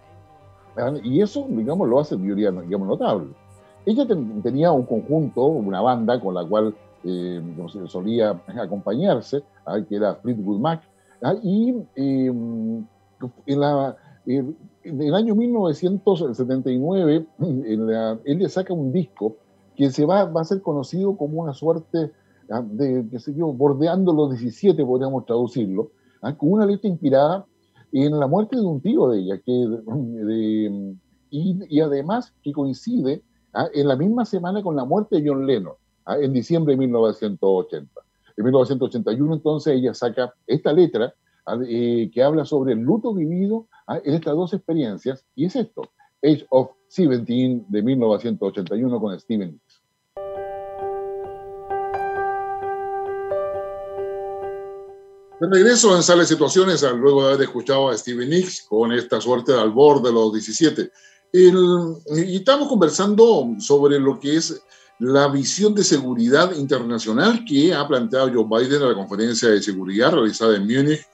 Y 1.03 1.21
eso, 1.21 1.45
digamos, 1.49 1.87
lo 1.87 1.99
hace 1.99 2.17
digamos, 2.17 2.87
notable. 2.87 3.29
Ella 3.85 4.05
tenía 4.43 4.71
un 4.71 4.85
conjunto, 4.85 5.45
una 5.45 5.81
banda 5.81 6.19
con 6.19 6.33
la 6.33 6.43
cual 6.43 6.75
eh, 7.03 7.41
solía 7.87 8.41
acompañarse, 8.61 9.43
que 9.87 9.95
era 9.95 10.15
Fleetwood 10.15 10.59
Mac, 10.59 10.81
y 11.43 11.73
en 11.93 12.87
la, 13.59 13.95
en 14.25 14.55
el 14.83 15.15
año 15.15 15.35
1979, 15.35 17.25
él 17.39 18.37
le 18.37 18.49
saca 18.49 18.73
un 18.73 18.91
disco 18.91 19.37
que 19.75 19.89
se 19.91 20.05
va, 20.05 20.25
va 20.25 20.41
a 20.41 20.45
ser 20.45 20.61
conocido 20.61 21.15
como 21.17 21.41
una 21.41 21.53
suerte 21.53 22.11
ah, 22.49 22.61
de, 22.63 23.05
qué 23.11 23.19
sé 23.19 23.33
yo, 23.33 23.47
bordeando 23.47 24.13
los 24.13 24.31
17, 24.31 24.85
podríamos 24.85 25.25
traducirlo, 25.25 25.91
ah, 26.21 26.35
con 26.35 26.51
una 26.51 26.65
letra 26.65 26.89
inspirada 26.89 27.45
en 28.03 28.19
la 28.19 28.27
muerte 28.27 28.57
de 28.57 28.61
un 28.61 28.81
tío 28.81 29.07
de 29.09 29.19
ella, 29.19 29.37
que, 29.37 29.79
y, 31.29 31.79
además 31.79 32.33
que 32.43 32.51
coincide 32.51 33.23
ah, 33.53 33.67
en 33.73 33.87
la 33.87 33.95
misma 33.95 34.25
semana 34.25 34.61
con 34.61 34.75
la 34.75 34.83
muerte 34.83 35.21
de 35.21 35.29
John 35.29 35.45
Lennon, 35.45 35.75
en 36.07 36.33
diciembre 36.33 36.73
de 36.73 36.79
1980. 36.79 38.01
En 38.37 38.43
1981 38.43 39.33
entonces 39.33 39.75
ella 39.75 39.93
saca 39.93 40.33
esta 40.45 40.73
letra 40.73 41.13
eh, 41.67 42.11
que 42.13 42.21
habla 42.21 42.43
sobre 42.43 42.73
el 42.73 42.79
luto 42.79 43.13
vivido 43.13 43.67
¿ah? 43.87 43.99
en 44.03 44.15
estas 44.15 44.35
dos 44.35 44.53
experiencias, 44.53 45.25
y 45.35 45.45
es 45.45 45.55
esto, 45.55 45.83
Age 46.21 46.45
of 46.49 46.71
17 46.95 47.65
de 47.69 47.81
1981 47.81 48.99
con 48.99 49.19
Steven 49.19 49.59
De 55.39 55.49
regreso 55.49 55.95
en 55.95 56.01
Sales 56.01 56.29
Situaciones, 56.29 56.81
luego 56.81 57.23
de 57.23 57.33
haber 57.33 57.41
escuchado 57.43 57.89
a 57.89 57.97
Steven 57.97 58.29
Nicks 58.29 58.65
con 58.69 58.93
esta 58.93 59.19
suerte 59.19 59.53
al 59.53 59.71
borde 59.71 60.09
de 60.09 60.13
los 60.13 60.31
17. 60.31 60.91
y 61.33 62.35
estamos 62.37 62.69
conversando 62.69 63.47
sobre 63.59 63.99
lo 63.99 64.17
que 64.19 64.37
es 64.37 64.61
la 64.99 65.27
visión 65.27 65.75
de 65.75 65.83
seguridad 65.83 66.55
internacional 66.55 67.43
que 67.45 67.73
ha 67.73 67.85
planteado 67.85 68.31
Joe 68.33 68.45
Biden 68.45 68.81
en 68.81 68.87
la 68.89 68.95
conferencia 68.95 69.49
de 69.49 69.61
seguridad 69.61 70.13
realizada 70.13 70.55
en 70.55 70.63
Múnich 70.63 71.05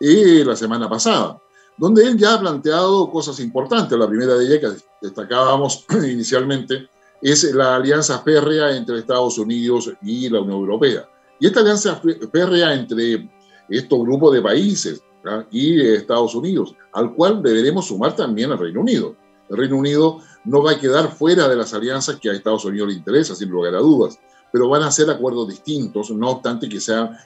eh, 0.00 0.42
la 0.44 0.56
semana 0.56 0.88
pasada 0.88 1.40
donde 1.78 2.02
él 2.02 2.18
ya 2.18 2.34
ha 2.34 2.40
planteado 2.40 3.10
cosas 3.10 3.38
importantes. 3.40 3.96
La 3.96 4.08
primera 4.08 4.34
de 4.34 4.44
ellas 4.44 4.58
que 4.60 5.06
destacábamos 5.06 5.86
inicialmente 6.10 6.88
es 7.22 7.44
la 7.54 7.76
alianza 7.76 8.18
férrea 8.18 8.76
entre 8.76 8.98
Estados 8.98 9.38
Unidos 9.38 9.90
y 10.02 10.28
la 10.28 10.40
Unión 10.40 10.58
Europea. 10.58 11.08
Y 11.40 11.46
esta 11.46 11.60
alianza 11.60 12.00
férrea 12.32 12.74
entre 12.74 13.30
estos 13.68 14.00
grupos 14.00 14.34
de 14.34 14.42
países 14.42 15.02
y 15.50 15.80
Estados 15.80 16.34
Unidos, 16.34 16.74
al 16.92 17.14
cual 17.14 17.42
deberemos 17.42 17.88
sumar 17.88 18.16
también 18.16 18.50
al 18.50 18.58
Reino 18.58 18.80
Unido. 18.80 19.16
El 19.50 19.56
Reino 19.56 19.76
Unido 19.76 20.18
no 20.44 20.62
va 20.62 20.72
a 20.72 20.78
quedar 20.78 21.10
fuera 21.10 21.48
de 21.48 21.56
las 21.56 21.74
alianzas 21.74 22.16
que 22.16 22.30
a 22.30 22.32
Estados 22.32 22.64
Unidos 22.64 22.88
le 22.88 22.94
interesa, 22.94 23.34
sin 23.34 23.50
lugar 23.50 23.74
a 23.74 23.78
dudas, 23.78 24.18
pero 24.52 24.68
van 24.68 24.82
a 24.82 24.90
ser 24.90 25.10
acuerdos 25.10 25.48
distintos, 25.48 26.10
no 26.10 26.30
obstante 26.30 26.68
que, 26.68 26.78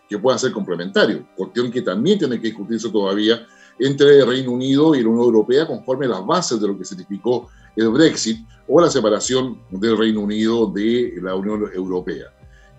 que 0.09 0.19
puedan 0.19 0.39
ser 0.39 0.53
complementarios, 0.53 1.23
cuestión 1.37 1.71
que 1.71 1.83
también 1.83 2.19
tiene 2.19 2.41
que 2.41 2.49
discutirse 2.49 2.91
todavía 2.91 3.47
entre 3.79 4.19
el 4.19 4.27
Reino 4.27 4.53
Unido 4.53 4.95
y 4.95 5.03
la 5.03 5.09
Unión 5.09 5.25
Europea 5.27 5.67
conforme 5.67 6.07
las 6.07 6.25
bases 6.25 6.61
de 6.61 6.69
lo 6.69 6.77
que 6.77 6.85
significó 6.85 7.49
el 7.77 7.89
Brexit 7.89 8.47
o 8.69 8.81
la 8.81 8.91
separación 8.91 9.61
del 9.71 9.97
Reino 9.97 10.21
Unido 10.21 10.67
de 10.67 11.15
la 11.23 11.35
Unión 11.35 11.71
Europea. 11.75 12.27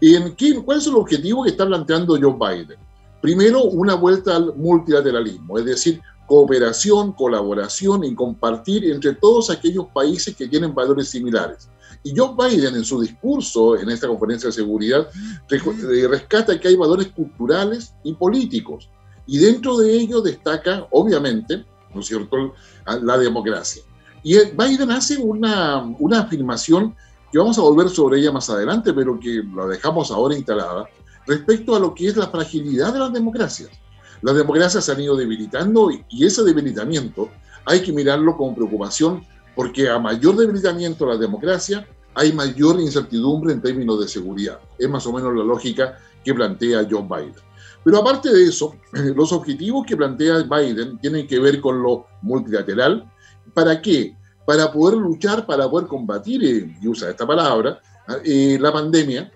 ¿En 0.02 0.36
qué, 0.36 0.62
¿Cuál 0.64 0.80
es 0.80 0.88
el 0.88 0.96
objetivo 0.96 1.44
que 1.44 1.52
está 1.52 1.66
planteando 1.66 2.18
Joe 2.20 2.36
Biden? 2.38 2.78
Primero, 3.24 3.64
una 3.64 3.96
vuelta 3.96 4.36
al 4.36 4.54
multilateralismo, 4.58 5.58
es 5.58 5.64
decir, 5.64 6.02
cooperación, 6.28 7.14
colaboración 7.14 8.04
y 8.04 8.14
compartir 8.14 8.84
entre 8.92 9.14
todos 9.14 9.50
aquellos 9.50 9.86
países 9.94 10.36
que 10.36 10.46
tienen 10.46 10.76
valores 10.76 11.08
similares. 11.08 11.70
Y 12.04 12.14
Joe 12.14 12.36
Biden 12.38 12.76
en 12.76 12.84
su 12.84 13.00
discurso 13.00 13.78
en 13.78 13.90
esta 13.90 14.10
conferencia 14.10 14.48
de 14.48 14.54
seguridad 14.54 15.08
eh, 15.50 16.08
rescata 16.10 16.60
que 16.60 16.68
hay 16.68 16.76
valores 16.76 17.14
culturales 17.16 17.94
y 18.04 18.12
políticos. 18.14 18.90
Y 19.26 19.38
dentro 19.38 19.78
de 19.78 19.94
ello 19.94 20.20
destaca, 20.22 20.86
obviamente, 20.92 21.64
¿no 21.94 22.02
es 22.02 22.08
cierto?, 22.08 22.54
la 23.04 23.18
democracia. 23.18 23.84
Y 24.22 24.38
Biden 24.38 24.92
hace 24.92 25.18
una, 25.18 25.82
una 25.98 26.24
afirmación 26.24 26.94
que 27.32 27.40
vamos 27.40 27.58
a 27.58 27.62
volver 27.62 27.88
sobre 27.88 28.20
ella 28.20 28.34
más 28.34 28.50
adelante, 28.50 28.92
pero 28.92 29.18
que 29.18 29.42
la 29.56 29.66
dejamos 29.68 30.12
ahora 30.12 30.36
instalada, 30.36 30.90
respecto 31.28 31.76
a 31.76 31.80
lo 31.80 31.94
que 31.94 32.08
es 32.08 32.18
la 32.18 32.28
fragilidad 32.28 32.94
de 32.94 33.00
las 33.00 33.14
democracias. 33.14 33.70
Las 34.22 34.36
democracias 34.36 34.86
se 34.86 34.92
han 34.92 35.02
ido 35.02 35.16
debilitando 35.16 35.90
y 36.10 36.26
ese 36.26 36.44
debilitamiento 36.44 37.30
hay 37.66 37.82
que 37.82 37.92
mirarlo 37.92 38.38
con 38.38 38.56
preocupación 38.56 39.26
porque 39.56 39.90
a 39.90 40.00
mayor 40.00 40.36
debilitamiento 40.36 41.06
de 41.06 41.14
la 41.14 41.20
democracia 41.20 41.88
hay 42.16 42.32
mayor 42.32 42.80
incertidumbre 42.80 43.54
en 43.54 43.62
términos 43.62 44.00
de 44.00 44.08
seguridad. 44.08 44.60
Es 44.78 44.90
más 44.90 45.06
o 45.08 45.14
menos 45.14 45.34
la 45.36 45.44
lógica 45.44 45.98
que 46.24 46.34
plantea 46.34 46.88
John 46.90 47.08
Biden. 47.08 47.36
Pero 47.84 47.98
aparte 47.98 48.32
de 48.32 48.46
eso, 48.46 48.76
los 49.16 49.32
objetivos 49.32 49.86
que 49.86 49.98
plantea 49.98 50.44
Biden 50.44 50.98
tienen 51.00 51.28
que 51.28 51.40
ver 51.40 51.60
con 51.60 51.82
lo 51.82 52.08
multilateral. 52.22 53.10
¿Para 53.54 53.82
qué? 53.82 54.16
Para 54.46 54.72
poder 54.72 54.98
luchar, 54.98 55.46
para 55.46 55.70
poder 55.70 55.88
combatir, 55.88 56.44
eh, 56.44 56.78
y 56.82 56.88
usa 56.88 57.10
esta 57.10 57.26
palabra, 57.26 57.82
eh, 58.24 58.58
la 58.60 58.72
pandemia, 58.72 59.32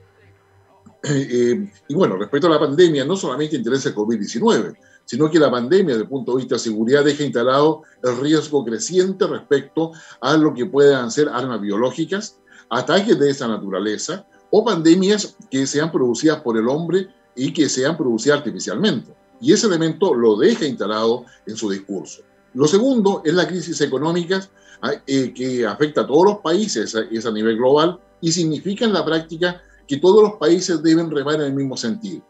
eh, 1.03 1.71
y 1.87 1.93
bueno, 1.93 2.17
respecto 2.17 2.47
a 2.47 2.51
la 2.51 2.59
pandemia, 2.59 3.05
no 3.05 3.15
solamente 3.15 3.55
interesa 3.55 3.89
el 3.89 3.95
COVID-19, 3.95 4.75
sino 5.05 5.31
que 5.31 5.39
la 5.39 5.49
pandemia, 5.49 5.93
desde 5.93 6.03
el 6.03 6.09
punto 6.09 6.33
de 6.33 6.39
vista 6.39 6.55
de 6.55 6.59
seguridad, 6.59 7.05
deja 7.05 7.23
instalado 7.23 7.83
el 8.03 8.17
riesgo 8.19 8.65
creciente 8.65 9.25
respecto 9.25 9.91
a 10.19 10.35
lo 10.35 10.53
que 10.53 10.65
puedan 10.65 11.09
ser 11.11 11.29
armas 11.29 11.61
biológicas, 11.61 12.39
ataques 12.69 13.17
de 13.17 13.29
esa 13.29 13.47
naturaleza 13.47 14.27
o 14.49 14.65
pandemias 14.65 15.37
que 15.49 15.65
sean 15.65 15.91
producidas 15.91 16.41
por 16.41 16.57
el 16.57 16.67
hombre 16.67 17.07
y 17.35 17.53
que 17.53 17.69
sean 17.69 17.95
producidas 17.95 18.39
artificialmente. 18.39 19.13
Y 19.39 19.53
ese 19.53 19.67
elemento 19.67 20.13
lo 20.13 20.35
deja 20.35 20.65
instalado 20.65 21.25
en 21.45 21.55
su 21.55 21.69
discurso. 21.69 22.23
Lo 22.53 22.67
segundo 22.67 23.21
es 23.23 23.33
la 23.33 23.47
crisis 23.47 23.79
económica 23.81 24.45
ah, 24.81 24.93
eh, 25.05 25.33
que 25.33 25.65
afecta 25.65 26.01
a 26.01 26.07
todos 26.07 26.25
los 26.25 26.37
países, 26.39 26.95
es 27.11 27.25
a 27.25 27.31
nivel 27.31 27.55
global, 27.55 27.99
y 28.19 28.31
significa 28.31 28.83
en 28.83 28.93
la 28.93 29.05
práctica 29.05 29.61
que 29.87 29.97
todos 29.97 30.21
los 30.23 30.33
países 30.33 30.81
deben 30.83 31.09
remar 31.09 31.35
en 31.35 31.47
el 31.47 31.53
mismo 31.53 31.77
sentido. 31.77 32.23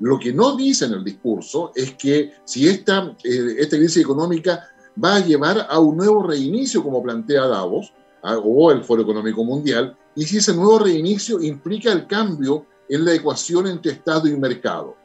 Lo 0.00 0.18
que 0.18 0.32
no 0.32 0.56
dice 0.56 0.86
en 0.86 0.94
el 0.94 1.04
discurso 1.04 1.72
es 1.74 1.94
que 1.94 2.32
si 2.44 2.68
esta, 2.68 3.14
eh, 3.22 3.54
esta 3.58 3.76
crisis 3.76 4.02
económica 4.02 4.68
va 5.02 5.16
a 5.16 5.24
llevar 5.24 5.66
a 5.68 5.78
un 5.78 5.96
nuevo 5.96 6.22
reinicio, 6.22 6.82
como 6.82 7.02
plantea 7.02 7.46
Davos, 7.46 7.92
o 8.22 8.70
el 8.70 8.84
Foro 8.84 9.02
Económico 9.02 9.44
Mundial, 9.44 9.96
y 10.14 10.24
si 10.24 10.38
ese 10.38 10.54
nuevo 10.54 10.78
reinicio 10.78 11.40
implica 11.40 11.92
el 11.92 12.06
cambio 12.06 12.66
en 12.88 13.04
la 13.04 13.14
ecuación 13.14 13.66
entre 13.66 13.92
Estado 13.92 14.28
y 14.28 14.36
mercado. 14.36 14.96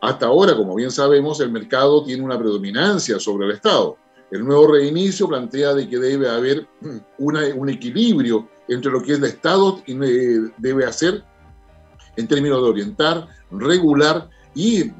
Hasta 0.00 0.26
ahora, 0.26 0.54
como 0.54 0.74
bien 0.74 0.90
sabemos, 0.90 1.40
el 1.40 1.50
mercado 1.50 2.04
tiene 2.04 2.22
una 2.22 2.38
predominancia 2.38 3.18
sobre 3.18 3.46
el 3.46 3.52
Estado. 3.52 3.96
El 4.30 4.44
nuevo 4.44 4.68
reinicio 4.68 5.28
plantea 5.28 5.74
de 5.74 5.88
que 5.88 5.98
debe 5.98 6.28
haber 6.28 6.66
un 7.18 7.68
equilibrio 7.68 8.48
entre 8.68 8.90
lo 8.90 9.02
que 9.02 9.14
el 9.14 9.24
Estado 9.24 9.82
eh, 9.86 10.50
debe 10.58 10.84
hacer 10.84 11.24
en 12.16 12.26
términos 12.26 12.62
de 12.62 12.68
orientar, 12.68 13.28
regular 13.50 14.28
y 14.54 14.82
eh, 14.82 14.92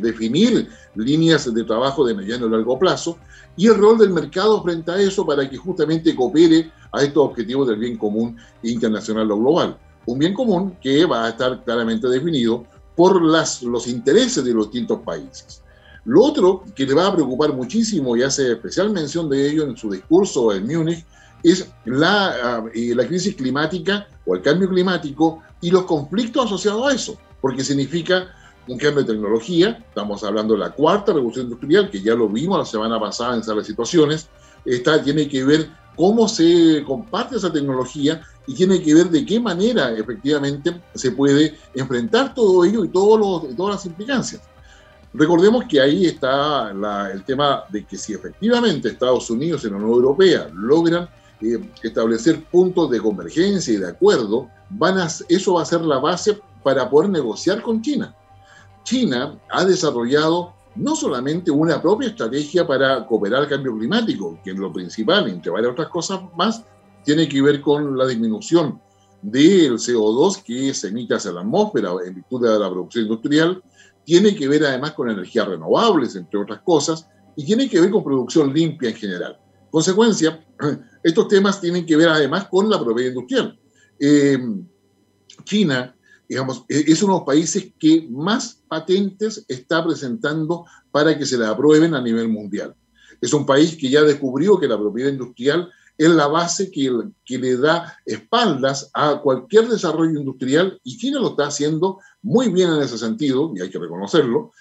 definir 0.00 0.68
líneas 0.94 1.52
de 1.52 1.64
trabajo 1.64 2.04
de 2.04 2.14
mediano 2.14 2.46
y 2.46 2.50
largo 2.50 2.78
plazo, 2.78 3.18
y 3.56 3.66
el 3.66 3.76
rol 3.76 3.98
del 3.98 4.10
mercado 4.10 4.62
frente 4.62 4.90
a 4.90 5.00
eso 5.00 5.26
para 5.26 5.48
que 5.48 5.56
justamente 5.56 6.14
coopere 6.14 6.70
a 6.92 7.02
estos 7.02 7.24
objetivos 7.24 7.68
del 7.68 7.78
bien 7.78 7.96
común 7.96 8.36
internacional 8.62 9.30
o 9.30 9.38
global. 9.38 9.78
Un 10.06 10.18
bien 10.18 10.34
común 10.34 10.76
que 10.80 11.04
va 11.04 11.26
a 11.26 11.30
estar 11.30 11.62
claramente 11.64 12.08
definido 12.08 12.64
por 12.96 13.20
los 13.22 13.86
intereses 13.86 14.44
de 14.44 14.52
los 14.52 14.66
distintos 14.66 15.00
países. 15.00 15.62
Lo 16.04 16.22
otro 16.22 16.64
que 16.74 16.86
le 16.86 16.94
va 16.94 17.06
a 17.06 17.14
preocupar 17.14 17.52
muchísimo 17.52 18.16
y 18.16 18.22
hace 18.22 18.52
especial 18.52 18.90
mención 18.90 19.28
de 19.28 19.50
ello 19.50 19.64
en 19.64 19.76
su 19.76 19.90
discurso 19.90 20.52
en 20.52 20.66
Múnich 20.66 21.04
es 21.42 21.70
la, 21.84 22.64
eh, 22.74 22.94
la 22.94 23.06
crisis 23.06 23.34
climática 23.34 24.06
o 24.26 24.34
el 24.34 24.42
cambio 24.42 24.68
climático 24.68 25.42
y 25.60 25.70
los 25.70 25.84
conflictos 25.84 26.46
asociados 26.46 26.86
a 26.86 26.94
eso, 26.94 27.18
porque 27.40 27.64
significa 27.64 28.28
un 28.68 28.78
cambio 28.78 29.02
de 29.02 29.12
tecnología, 29.12 29.84
estamos 29.88 30.22
hablando 30.22 30.54
de 30.54 30.60
la 30.60 30.70
cuarta 30.70 31.12
revolución 31.12 31.46
industrial, 31.46 31.90
que 31.90 32.02
ya 32.02 32.14
lo 32.14 32.28
vimos 32.28 32.58
la 32.58 32.64
semana 32.64 33.00
pasada 33.00 33.34
en 33.34 33.42
salas 33.42 33.66
situaciones, 33.66 34.28
esta 34.64 35.02
tiene 35.02 35.28
que 35.28 35.44
ver 35.44 35.70
cómo 35.96 36.28
se 36.28 36.82
comparte 36.86 37.36
esa 37.36 37.52
tecnología 37.52 38.22
y 38.46 38.54
tiene 38.54 38.82
que 38.82 38.94
ver 38.94 39.10
de 39.10 39.24
qué 39.24 39.40
manera 39.40 39.92
efectivamente 39.92 40.80
se 40.94 41.12
puede 41.12 41.58
enfrentar 41.74 42.34
todo 42.34 42.64
ello 42.64 42.84
y 42.84 42.88
todos 42.88 43.54
todas 43.56 43.76
las 43.76 43.86
implicancias. 43.86 44.42
Recordemos 45.12 45.64
que 45.68 45.80
ahí 45.80 46.06
está 46.06 46.70
el 47.12 47.24
tema 47.24 47.64
de 47.68 47.84
que 47.84 47.96
si 47.96 48.12
efectivamente 48.12 48.88
Estados 48.88 49.28
Unidos 49.30 49.64
y 49.64 49.70
la 49.70 49.76
Unión 49.76 49.90
Europea 49.90 50.48
logran 50.54 51.08
eh, 51.42 51.70
establecer 51.82 52.44
puntos 52.44 52.90
de 52.90 53.00
convergencia 53.00 53.74
y 53.74 53.78
de 53.78 53.88
acuerdo, 53.88 54.48
van 54.70 54.98
a, 54.98 55.08
eso 55.28 55.54
va 55.54 55.62
a 55.62 55.66
ser 55.66 55.82
la 55.82 55.98
base 55.98 56.38
para 56.62 56.88
poder 56.88 57.10
negociar 57.10 57.62
con 57.62 57.80
China. 57.82 58.14
China 58.84 59.38
ha 59.50 59.64
desarrollado 59.64 60.54
no 60.76 60.94
solamente 60.94 61.50
una 61.50 61.80
propia 61.80 62.08
estrategia 62.08 62.66
para 62.66 63.06
cooperar 63.06 63.42
al 63.42 63.48
cambio 63.48 63.76
climático, 63.76 64.38
que 64.44 64.50
es 64.50 64.56
lo 64.56 64.72
principal, 64.72 65.28
entre 65.28 65.50
varias 65.50 65.72
otras 65.72 65.88
cosas 65.88 66.20
más, 66.36 66.64
tiene 67.04 67.28
que 67.28 67.42
ver 67.42 67.60
con 67.60 67.96
la 67.96 68.06
disminución 68.06 68.80
del 69.22 69.74
CO2 69.74 70.42
que 70.42 70.72
se 70.72 70.88
emite 70.88 71.14
hacia 71.14 71.32
la 71.32 71.40
atmósfera 71.40 71.90
en 72.06 72.14
virtud 72.14 72.42
de 72.42 72.58
la 72.58 72.70
producción 72.70 73.04
industrial, 73.04 73.62
tiene 74.04 74.34
que 74.34 74.48
ver 74.48 74.64
además 74.64 74.92
con 74.92 75.10
energías 75.10 75.48
renovables, 75.48 76.16
entre 76.16 76.40
otras 76.40 76.60
cosas, 76.62 77.06
y 77.36 77.44
tiene 77.44 77.68
que 77.68 77.80
ver 77.80 77.90
con 77.90 78.02
producción 78.02 78.52
limpia 78.52 78.90
en 78.90 78.96
general. 78.96 79.38
Consecuencia, 79.70 80.44
estos 81.02 81.28
temas 81.28 81.60
tienen 81.60 81.86
que 81.86 81.96
ver 81.96 82.08
además 82.08 82.48
con 82.48 82.68
la 82.68 82.82
propiedad 82.82 83.10
industrial. 83.10 83.58
Eh, 83.98 84.38
China, 85.44 85.94
digamos, 86.28 86.64
e-, 86.68 86.84
es 86.86 87.02
uno 87.02 87.14
de 87.14 87.18
los 87.20 87.26
países 87.26 87.72
que 87.78 88.06
más 88.10 88.62
patentes 88.68 89.44
está 89.48 89.84
presentando 89.84 90.64
para 90.90 91.16
que 91.16 91.26
se 91.26 91.38
le 91.38 91.46
aprueben 91.46 91.94
a 91.94 92.00
nivel 92.00 92.28
mundial. 92.28 92.74
Es 93.20 93.32
un 93.32 93.44
país 93.44 93.76
que 93.76 93.90
ya 93.90 94.02
descubrió 94.02 94.58
que 94.58 94.68
la 94.68 94.78
propiedad 94.78 95.10
industrial 95.10 95.70
es 95.98 96.08
la 96.08 96.28
base 96.28 96.70
que, 96.70 96.90
que, 97.26 97.38
le 97.38 97.58
da 97.58 97.94
espaldas 98.06 98.90
a 98.94 99.20
cualquier 99.20 99.68
desarrollo 99.68 100.18
industrial 100.18 100.80
y 100.82 100.96
China 100.96 101.18
lo 101.18 101.30
está 101.30 101.48
haciendo 101.48 101.98
muy 102.22 102.48
bien 102.48 102.70
en 102.70 102.80
ese 102.80 102.96
sentido, 102.96 103.52
y 103.54 103.60
hay 103.60 103.68
que 103.68 103.78
reconocerlo, 103.78 104.52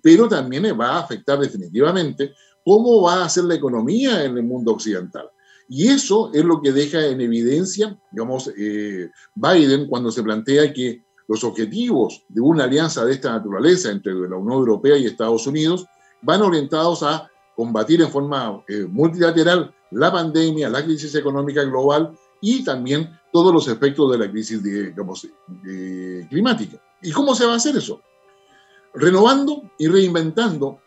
pero 0.00 0.26
también 0.26 0.64
va 0.78 0.96
a 0.96 1.00
afectar 1.00 1.38
definitivamente 1.38 2.32
cómo 2.66 3.00
va 3.00 3.24
a 3.24 3.28
ser 3.28 3.44
la 3.44 3.54
economía 3.54 4.24
en 4.24 4.36
el 4.36 4.42
mundo 4.42 4.72
occidental. 4.72 5.30
Y 5.68 5.86
eso 5.86 6.32
es 6.34 6.44
lo 6.44 6.60
que 6.60 6.72
deja 6.72 7.06
en 7.06 7.20
evidencia, 7.20 7.96
digamos, 8.10 8.50
eh, 8.58 9.08
Biden 9.36 9.86
cuando 9.86 10.10
se 10.10 10.24
plantea 10.24 10.72
que 10.72 11.04
los 11.28 11.44
objetivos 11.44 12.24
de 12.28 12.40
una 12.40 12.64
alianza 12.64 13.04
de 13.04 13.12
esta 13.12 13.30
naturaleza 13.30 13.92
entre 13.92 14.14
la 14.14 14.36
Unión 14.36 14.58
Europea 14.58 14.96
y 14.96 15.06
Estados 15.06 15.46
Unidos 15.46 15.86
van 16.22 16.42
orientados 16.42 17.04
a 17.04 17.30
combatir 17.54 18.02
en 18.02 18.10
forma 18.10 18.64
eh, 18.66 18.84
multilateral 18.90 19.72
la 19.92 20.10
pandemia, 20.10 20.68
la 20.68 20.84
crisis 20.84 21.14
económica 21.14 21.62
global 21.62 22.18
y 22.40 22.64
también 22.64 23.08
todos 23.32 23.54
los 23.54 23.68
efectos 23.68 24.10
de 24.10 24.18
la 24.18 24.28
crisis 24.28 24.60
climática. 26.28 26.82
¿Y 27.00 27.12
cómo 27.12 27.32
se 27.36 27.46
va 27.46 27.52
a 27.52 27.56
hacer 27.56 27.76
eso? 27.76 28.00
Renovando 28.92 29.70
y 29.78 29.86
reinventando 29.86 30.80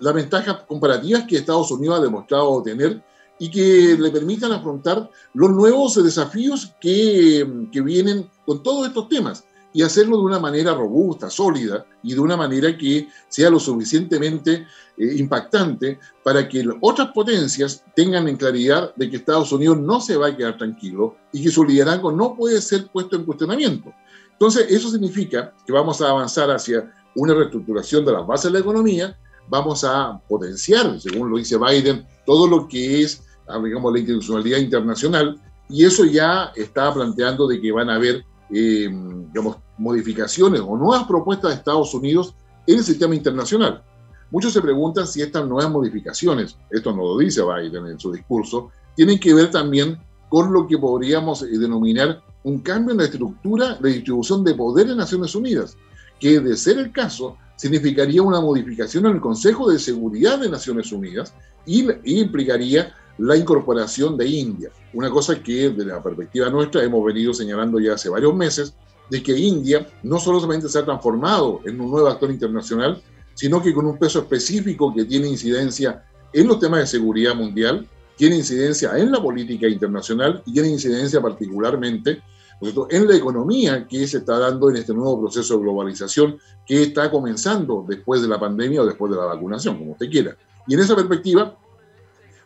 las 0.00 0.14
ventajas 0.14 0.64
comparativas 0.66 1.24
que 1.28 1.36
Estados 1.36 1.70
Unidos 1.70 1.98
ha 1.98 2.02
demostrado 2.02 2.62
tener 2.62 3.02
y 3.38 3.50
que 3.50 3.96
le 3.98 4.10
permitan 4.10 4.52
afrontar 4.52 5.10
los 5.34 5.50
nuevos 5.50 6.02
desafíos 6.02 6.74
que, 6.80 7.66
que 7.72 7.80
vienen 7.80 8.28
con 8.44 8.62
todos 8.62 8.86
estos 8.86 9.08
temas 9.08 9.44
y 9.72 9.82
hacerlo 9.82 10.18
de 10.18 10.24
una 10.24 10.38
manera 10.38 10.74
robusta, 10.74 11.30
sólida 11.30 11.86
y 12.02 12.14
de 12.14 12.20
una 12.20 12.36
manera 12.36 12.76
que 12.76 13.08
sea 13.28 13.50
lo 13.50 13.58
suficientemente 13.58 14.66
eh, 14.98 15.14
impactante 15.16 15.98
para 16.22 16.48
que 16.48 16.64
otras 16.80 17.08
potencias 17.08 17.84
tengan 17.94 18.28
en 18.28 18.36
claridad 18.36 18.94
de 18.96 19.08
que 19.08 19.16
Estados 19.16 19.52
Unidos 19.52 19.78
no 19.78 20.00
se 20.00 20.16
va 20.16 20.28
a 20.28 20.36
quedar 20.36 20.58
tranquilo 20.58 21.16
y 21.32 21.42
que 21.42 21.50
su 21.50 21.64
liderazgo 21.64 22.12
no 22.12 22.36
puede 22.36 22.60
ser 22.60 22.88
puesto 22.88 23.16
en 23.16 23.24
cuestionamiento. 23.24 23.92
Entonces, 24.32 24.66
eso 24.70 24.90
significa 24.90 25.54
que 25.66 25.72
vamos 25.72 26.00
a 26.02 26.10
avanzar 26.10 26.50
hacia 26.50 26.92
una 27.14 27.34
reestructuración 27.34 28.04
de 28.04 28.12
las 28.12 28.26
bases 28.26 28.44
de 28.44 28.58
la 28.58 28.58
economía, 28.58 29.16
vamos 29.52 29.84
a 29.84 30.18
potenciar, 30.26 30.98
según 30.98 31.30
lo 31.30 31.36
dice 31.36 31.58
Biden, 31.58 32.06
todo 32.24 32.46
lo 32.46 32.66
que 32.66 33.02
es, 33.02 33.22
ah, 33.46 33.60
digamos, 33.62 33.92
la 33.92 33.98
institucionalidad 33.98 34.58
internacional, 34.58 35.38
y 35.68 35.84
eso 35.84 36.06
ya 36.06 36.52
está 36.56 36.92
planteando 36.92 37.46
de 37.46 37.60
que 37.60 37.70
van 37.70 37.90
a 37.90 37.96
haber 37.96 38.24
eh, 38.50 38.88
digamos, 39.30 39.58
modificaciones 39.76 40.62
o 40.62 40.74
nuevas 40.74 41.04
propuestas 41.04 41.50
de 41.50 41.56
Estados 41.56 41.92
Unidos 41.92 42.34
en 42.66 42.78
el 42.78 42.84
sistema 42.84 43.14
internacional. 43.14 43.84
Muchos 44.30 44.54
se 44.54 44.62
preguntan 44.62 45.06
si 45.06 45.20
estas 45.20 45.46
nuevas 45.46 45.70
modificaciones, 45.70 46.56
esto 46.70 46.96
no 46.96 47.02
lo 47.02 47.18
dice 47.18 47.42
Biden 47.42 47.86
en 47.88 47.98
su 47.98 48.10
discurso, 48.10 48.70
tienen 48.96 49.20
que 49.20 49.34
ver 49.34 49.50
también 49.50 49.98
con 50.30 50.50
lo 50.50 50.66
que 50.66 50.78
podríamos 50.78 51.42
eh, 51.42 51.58
denominar 51.58 52.22
un 52.42 52.60
cambio 52.60 52.92
en 52.92 52.98
la 52.98 53.04
estructura 53.04 53.74
de 53.74 53.90
distribución 53.90 54.44
de 54.44 54.54
poder 54.54 54.88
en 54.88 54.96
Naciones 54.96 55.34
Unidas, 55.34 55.76
que 56.22 56.38
de 56.38 56.56
ser 56.56 56.78
el 56.78 56.92
caso 56.92 57.36
significaría 57.56 58.22
una 58.22 58.40
modificación 58.40 59.06
en 59.06 59.16
el 59.16 59.20
Consejo 59.20 59.68
de 59.68 59.80
Seguridad 59.80 60.38
de 60.38 60.48
Naciones 60.48 60.92
Unidas 60.92 61.34
y, 61.66 61.84
y 62.04 62.20
implicaría 62.20 62.94
la 63.18 63.36
incorporación 63.36 64.16
de 64.16 64.28
India. 64.28 64.70
Una 64.94 65.10
cosa 65.10 65.42
que 65.42 65.70
desde 65.70 65.84
la 65.84 66.00
perspectiva 66.00 66.48
nuestra 66.48 66.84
hemos 66.84 67.04
venido 67.04 67.34
señalando 67.34 67.80
ya 67.80 67.94
hace 67.94 68.08
varios 68.08 68.36
meses, 68.36 68.72
de 69.10 69.20
que 69.20 69.36
India 69.36 69.84
no 70.04 70.20
solamente 70.20 70.68
se 70.68 70.78
ha 70.78 70.84
transformado 70.84 71.60
en 71.64 71.80
un 71.80 71.90
nuevo 71.90 72.06
actor 72.06 72.30
internacional, 72.30 73.02
sino 73.34 73.60
que 73.60 73.74
con 73.74 73.86
un 73.86 73.98
peso 73.98 74.20
específico 74.20 74.94
que 74.94 75.04
tiene 75.04 75.26
incidencia 75.26 76.04
en 76.32 76.46
los 76.46 76.60
temas 76.60 76.80
de 76.80 76.86
seguridad 76.86 77.34
mundial, 77.34 77.88
tiene 78.16 78.36
incidencia 78.36 78.96
en 78.96 79.10
la 79.10 79.20
política 79.20 79.66
internacional 79.66 80.40
y 80.46 80.52
tiene 80.52 80.68
incidencia 80.68 81.20
particularmente 81.20 82.22
en 82.62 83.08
la 83.08 83.16
economía 83.16 83.88
que 83.88 84.06
se 84.06 84.18
está 84.18 84.38
dando 84.38 84.70
en 84.70 84.76
este 84.76 84.94
nuevo 84.94 85.20
proceso 85.20 85.56
de 85.56 85.62
globalización 85.62 86.38
que 86.64 86.84
está 86.84 87.10
comenzando 87.10 87.84
después 87.88 88.22
de 88.22 88.28
la 88.28 88.38
pandemia 88.38 88.82
o 88.82 88.86
después 88.86 89.10
de 89.10 89.18
la 89.18 89.24
vacunación, 89.24 89.78
como 89.78 89.92
usted 89.92 90.08
quiera. 90.08 90.36
Y 90.68 90.74
en 90.74 90.80
esa 90.80 90.94
perspectiva, 90.94 91.56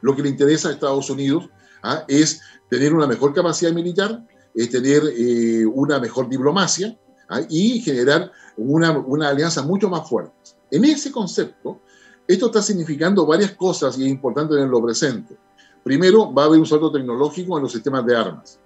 lo 0.00 0.16
que 0.16 0.22
le 0.22 0.30
interesa 0.30 0.68
a 0.68 0.72
Estados 0.72 1.10
Unidos 1.10 1.50
¿ah? 1.82 2.04
es 2.08 2.40
tener 2.70 2.94
una 2.94 3.06
mejor 3.06 3.34
capacidad 3.34 3.72
militar, 3.72 4.26
es 4.54 4.70
tener 4.70 5.02
eh, 5.14 5.66
una 5.66 6.00
mejor 6.00 6.30
diplomacia 6.30 6.98
¿ah? 7.28 7.42
y 7.50 7.80
generar 7.80 8.32
una, 8.56 8.92
una, 8.92 9.28
alianza 9.28 9.62
mucho 9.62 9.90
más 9.90 10.08
fuerte. 10.08 10.32
En 10.70 10.86
ese 10.86 11.12
concepto, 11.12 11.80
esto 12.26 12.46
está 12.46 12.62
significando 12.62 13.26
varias 13.26 13.52
cosas 13.52 13.98
y 13.98 14.04
es 14.04 14.08
importante 14.08 14.54
tenerlo 14.54 14.82
presente. 14.82 15.36
Primero, 15.84 16.32
va 16.32 16.44
a 16.44 16.46
haber 16.46 16.58
un 16.58 16.66
salto 16.66 16.90
tecnológico 16.90 17.58
en 17.58 17.62
los 17.64 17.72
sistemas 17.72 18.04
de 18.06 18.16
armas. 18.16 18.58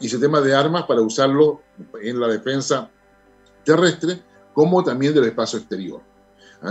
Y 0.00 0.08
sistemas 0.08 0.44
de 0.44 0.54
armas 0.54 0.84
para 0.84 1.00
usarlo 1.00 1.62
en 2.02 2.20
la 2.20 2.28
defensa 2.28 2.90
terrestre 3.64 4.22
como 4.52 4.82
también 4.82 5.14
del 5.14 5.24
espacio 5.24 5.58
exterior. 5.58 6.00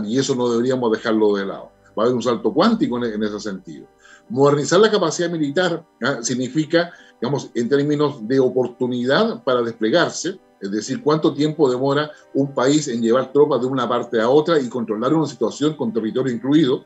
Y 0.04 0.20
eso 0.20 0.36
no 0.36 0.50
deberíamos 0.50 0.92
dejarlo 0.92 1.36
de 1.36 1.46
lado. 1.46 1.72
Va 1.98 2.04
a 2.04 2.06
haber 2.06 2.16
un 2.16 2.22
salto 2.22 2.54
cuántico 2.54 3.04
en 3.04 3.24
ese 3.24 3.40
sentido. 3.40 3.88
Modernizar 4.30 4.80
la 4.80 4.92
capacidad 4.92 5.30
militar 5.30 5.86
¿ah? 6.04 6.18
significa, 6.22 6.92
digamos, 7.22 7.50
en 7.56 7.70
términos 7.70 8.28
de 8.28 8.40
oportunidad 8.40 9.42
para 9.44 9.62
desplegarse, 9.62 10.38
es 10.60 10.72
decir, 10.72 11.02
cuánto 11.02 11.34
tiempo 11.34 11.70
demora 11.70 12.12
un 12.34 12.54
país 12.54 12.88
en 12.90 13.02
llevar 13.02 13.32
tropas 13.32 13.62
de 13.62 13.68
una 13.68 13.88
parte 13.88 14.20
a 14.20 14.30
otra 14.30 14.60
y 14.60 14.68
controlar 14.68 15.14
una 15.14 15.28
situación 15.28 15.76
con 15.76 15.94
territorio 15.94 16.34
incluido, 16.34 16.84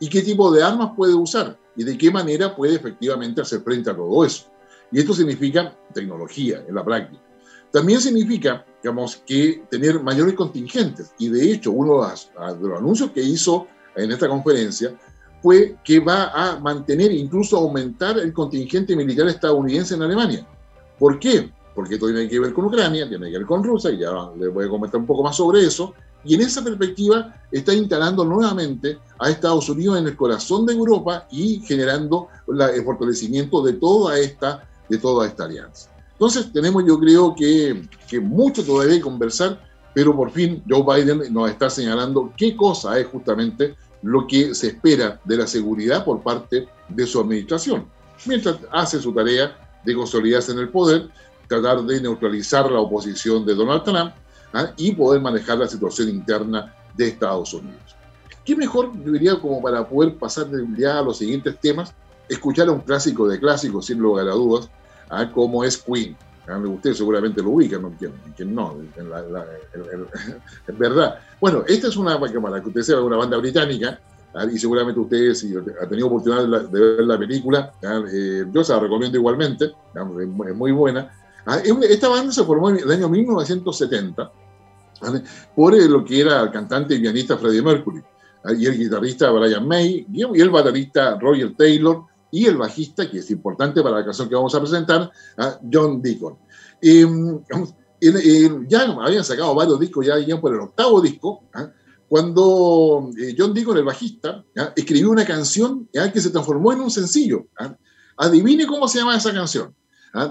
y 0.00 0.08
qué 0.08 0.22
tipo 0.22 0.50
de 0.50 0.62
armas 0.62 0.92
puede 0.96 1.14
usar 1.14 1.58
y 1.76 1.84
de 1.84 1.98
qué 1.98 2.10
manera 2.10 2.54
puede 2.54 2.76
efectivamente 2.76 3.40
hacer 3.40 3.60
frente 3.60 3.90
a 3.90 3.96
todo 3.96 4.24
eso. 4.24 4.46
Y 4.90 5.00
esto 5.00 5.14
significa 5.14 5.76
tecnología 5.92 6.64
en 6.66 6.74
la 6.74 6.84
práctica. 6.84 7.22
También 7.70 8.00
significa, 8.00 8.64
digamos, 8.82 9.16
que 9.26 9.64
tener 9.70 10.02
mayores 10.02 10.34
contingentes. 10.34 11.12
Y 11.18 11.28
de 11.28 11.52
hecho, 11.52 11.72
uno 11.72 12.02
de 12.06 12.68
los 12.68 12.78
anuncios 12.78 13.10
que 13.10 13.22
hizo 13.22 13.66
en 13.94 14.10
esta 14.10 14.28
conferencia 14.28 14.94
fue 15.42 15.76
que 15.84 16.00
va 16.00 16.30
a 16.30 16.58
mantener, 16.58 17.12
incluso 17.12 17.58
aumentar 17.58 18.18
el 18.18 18.32
contingente 18.32 18.96
militar 18.96 19.28
estadounidense 19.28 19.94
en 19.94 20.02
Alemania. 20.02 20.46
¿Por 20.98 21.18
qué? 21.18 21.52
Porque 21.74 21.94
esto 21.94 22.06
tiene 22.06 22.28
que 22.28 22.40
ver 22.40 22.52
con 22.52 22.64
Ucrania, 22.64 23.08
tiene 23.08 23.30
que 23.30 23.38
ver 23.38 23.46
con 23.46 23.62
Rusia, 23.62 23.90
y 23.90 23.98
ya 23.98 24.10
les 24.36 24.52
voy 24.52 24.66
a 24.66 24.68
comentar 24.68 24.98
un 24.98 25.06
poco 25.06 25.22
más 25.22 25.36
sobre 25.36 25.62
eso. 25.64 25.94
Y 26.24 26.34
en 26.34 26.40
esa 26.40 26.64
perspectiva 26.64 27.42
está 27.52 27.72
instalando 27.72 28.24
nuevamente 28.24 28.98
a 29.18 29.30
Estados 29.30 29.68
Unidos 29.68 29.98
en 29.98 30.08
el 30.08 30.16
corazón 30.16 30.66
de 30.66 30.72
Europa 30.72 31.28
y 31.30 31.60
generando 31.60 32.28
el 32.48 32.84
fortalecimiento 32.84 33.62
de 33.62 33.74
toda 33.74 34.18
esta, 34.18 34.68
de 34.88 34.98
toda 34.98 35.26
esta 35.26 35.44
alianza. 35.44 35.90
Entonces 36.12 36.52
tenemos 36.52 36.84
yo 36.86 36.98
creo 36.98 37.34
que, 37.34 37.88
mucho 38.20 38.64
todavía 38.64 38.96
que 38.96 39.00
conversar, 39.00 39.60
pero 39.94 40.14
por 40.16 40.30
fin 40.32 40.62
Joe 40.68 40.82
Biden 40.82 41.32
nos 41.32 41.50
está 41.50 41.70
señalando 41.70 42.32
qué 42.36 42.56
cosa 42.56 42.98
es 42.98 43.06
justamente 43.06 43.76
lo 44.02 44.26
que 44.26 44.54
se 44.54 44.68
espera 44.68 45.20
de 45.24 45.36
la 45.36 45.46
seguridad 45.46 46.04
por 46.04 46.22
parte 46.22 46.68
de 46.88 47.06
su 47.06 47.20
administración, 47.20 47.86
mientras 48.26 48.58
hace 48.72 49.00
su 49.00 49.12
tarea 49.12 49.56
de 49.84 49.94
consolidarse 49.94 50.52
en 50.52 50.58
el 50.58 50.68
poder, 50.68 51.08
tratar 51.46 51.82
de 51.84 52.00
neutralizar 52.00 52.70
la 52.70 52.80
oposición 52.80 53.46
de 53.46 53.54
Donald 53.54 53.84
Trump 53.84 54.12
¿ah? 54.52 54.72
y 54.76 54.92
poder 54.92 55.20
manejar 55.20 55.58
la 55.58 55.68
situación 55.68 56.08
interna 56.08 56.74
de 56.96 57.08
Estados 57.08 57.54
Unidos. 57.54 57.96
¿Qué 58.44 58.56
mejor, 58.56 58.92
yo 59.04 59.12
diría, 59.12 59.38
como 59.38 59.62
para 59.62 59.86
poder 59.88 60.16
pasar 60.16 60.48
ya 60.76 60.98
a 60.98 61.02
los 61.02 61.18
siguientes 61.18 61.58
temas, 61.60 61.94
escuchar 62.28 62.68
a 62.68 62.72
un 62.72 62.80
clásico 62.80 63.28
de 63.28 63.38
clásicos, 63.38 63.86
sin 63.86 63.98
lugar 63.98 64.26
a 64.28 64.32
dudas, 64.32 64.68
¿ah? 65.10 65.30
como 65.30 65.64
es 65.64 65.78
Queen? 65.78 66.16
Usted 66.48 66.94
seguramente 66.94 67.42
lo 67.42 67.50
ubica, 67.50 67.78
¿no? 67.78 67.92
¿Quién, 67.98 68.54
no? 68.54 68.76
En, 68.96 69.10
verdad. 70.78 71.18
Bueno, 71.40 71.62
esta 71.66 71.88
es 71.88 71.96
una, 71.96 72.18
para 72.18 72.62
que 72.62 72.68
usted 72.68 72.80
sea 72.80 73.00
una 73.02 73.18
banda 73.18 73.36
británica, 73.36 74.00
¿ah? 74.34 74.46
y 74.50 74.58
seguramente 74.58 74.98
usted, 74.98 75.34
si 75.34 75.54
ha 75.54 75.86
tenido 75.86 76.06
oportunidad 76.06 76.68
de, 76.70 76.80
ver 76.80 77.04
la 77.04 77.18
película, 77.18 77.72
¿ah? 77.84 78.02
eh, 78.10 78.46
yo 78.50 78.64
se 78.64 78.72
la 78.72 78.80
recomiendo 78.80 79.18
igualmente, 79.18 79.66
es 79.66 80.56
muy 80.56 80.72
buena. 80.72 81.12
¿ah? 81.44 81.58
Esta 81.82 82.08
banda 82.08 82.32
se 82.32 82.44
formó 82.44 82.70
en 82.70 82.78
el 82.78 82.90
año 82.92 83.10
1970 83.10 84.32
por 85.54 85.74
eh, 85.74 85.88
lo 85.88 86.04
que 86.04 86.20
era 86.20 86.40
el 86.42 86.50
cantante 86.50 86.94
y 86.94 87.00
pianista 87.00 87.36
Freddie 87.36 87.62
Mercury, 87.62 88.02
y 88.56 88.66
el 88.66 88.78
guitarrista 88.78 89.30
Brian 89.30 89.66
May, 89.66 90.06
y 90.12 90.22
el 90.22 90.50
baterista 90.50 91.18
Roger 91.18 91.54
Taylor, 91.56 92.04
y 92.30 92.46
el 92.46 92.56
bajista, 92.56 93.10
que 93.10 93.18
es 93.18 93.30
importante 93.30 93.82
para 93.82 93.98
la 93.98 94.04
canción 94.04 94.28
que 94.28 94.34
vamos 94.34 94.54
a 94.54 94.60
presentar, 94.60 95.10
John 95.72 96.02
Deacon. 96.02 96.36
Mm, 96.82 97.36
ya 98.68 98.82
habían 98.82 99.24
sacado 99.24 99.54
varios 99.54 99.80
discos, 99.80 100.06
ya 100.06 100.18
iban 100.18 100.40
por 100.40 100.54
el 100.54 100.60
octavo 100.60 101.00
disco, 101.00 101.44
¿ah? 101.54 101.70
cuando 102.08 103.10
eh, 103.18 103.34
John 103.36 103.52
Deacon, 103.52 103.76
el 103.76 103.84
bajista, 103.84 104.44
escribió 104.74 105.10
una 105.10 105.26
canción 105.26 105.88
que 105.92 106.20
se 106.20 106.30
transformó 106.30 106.72
en 106.72 106.80
un 106.80 106.90
sencillo. 106.90 107.46
¿ah? 107.58 107.76
Adivine 108.16 108.66
cómo 108.66 108.88
se 108.88 108.98
llama 108.98 109.16
esa 109.16 109.32
canción. 109.32 109.74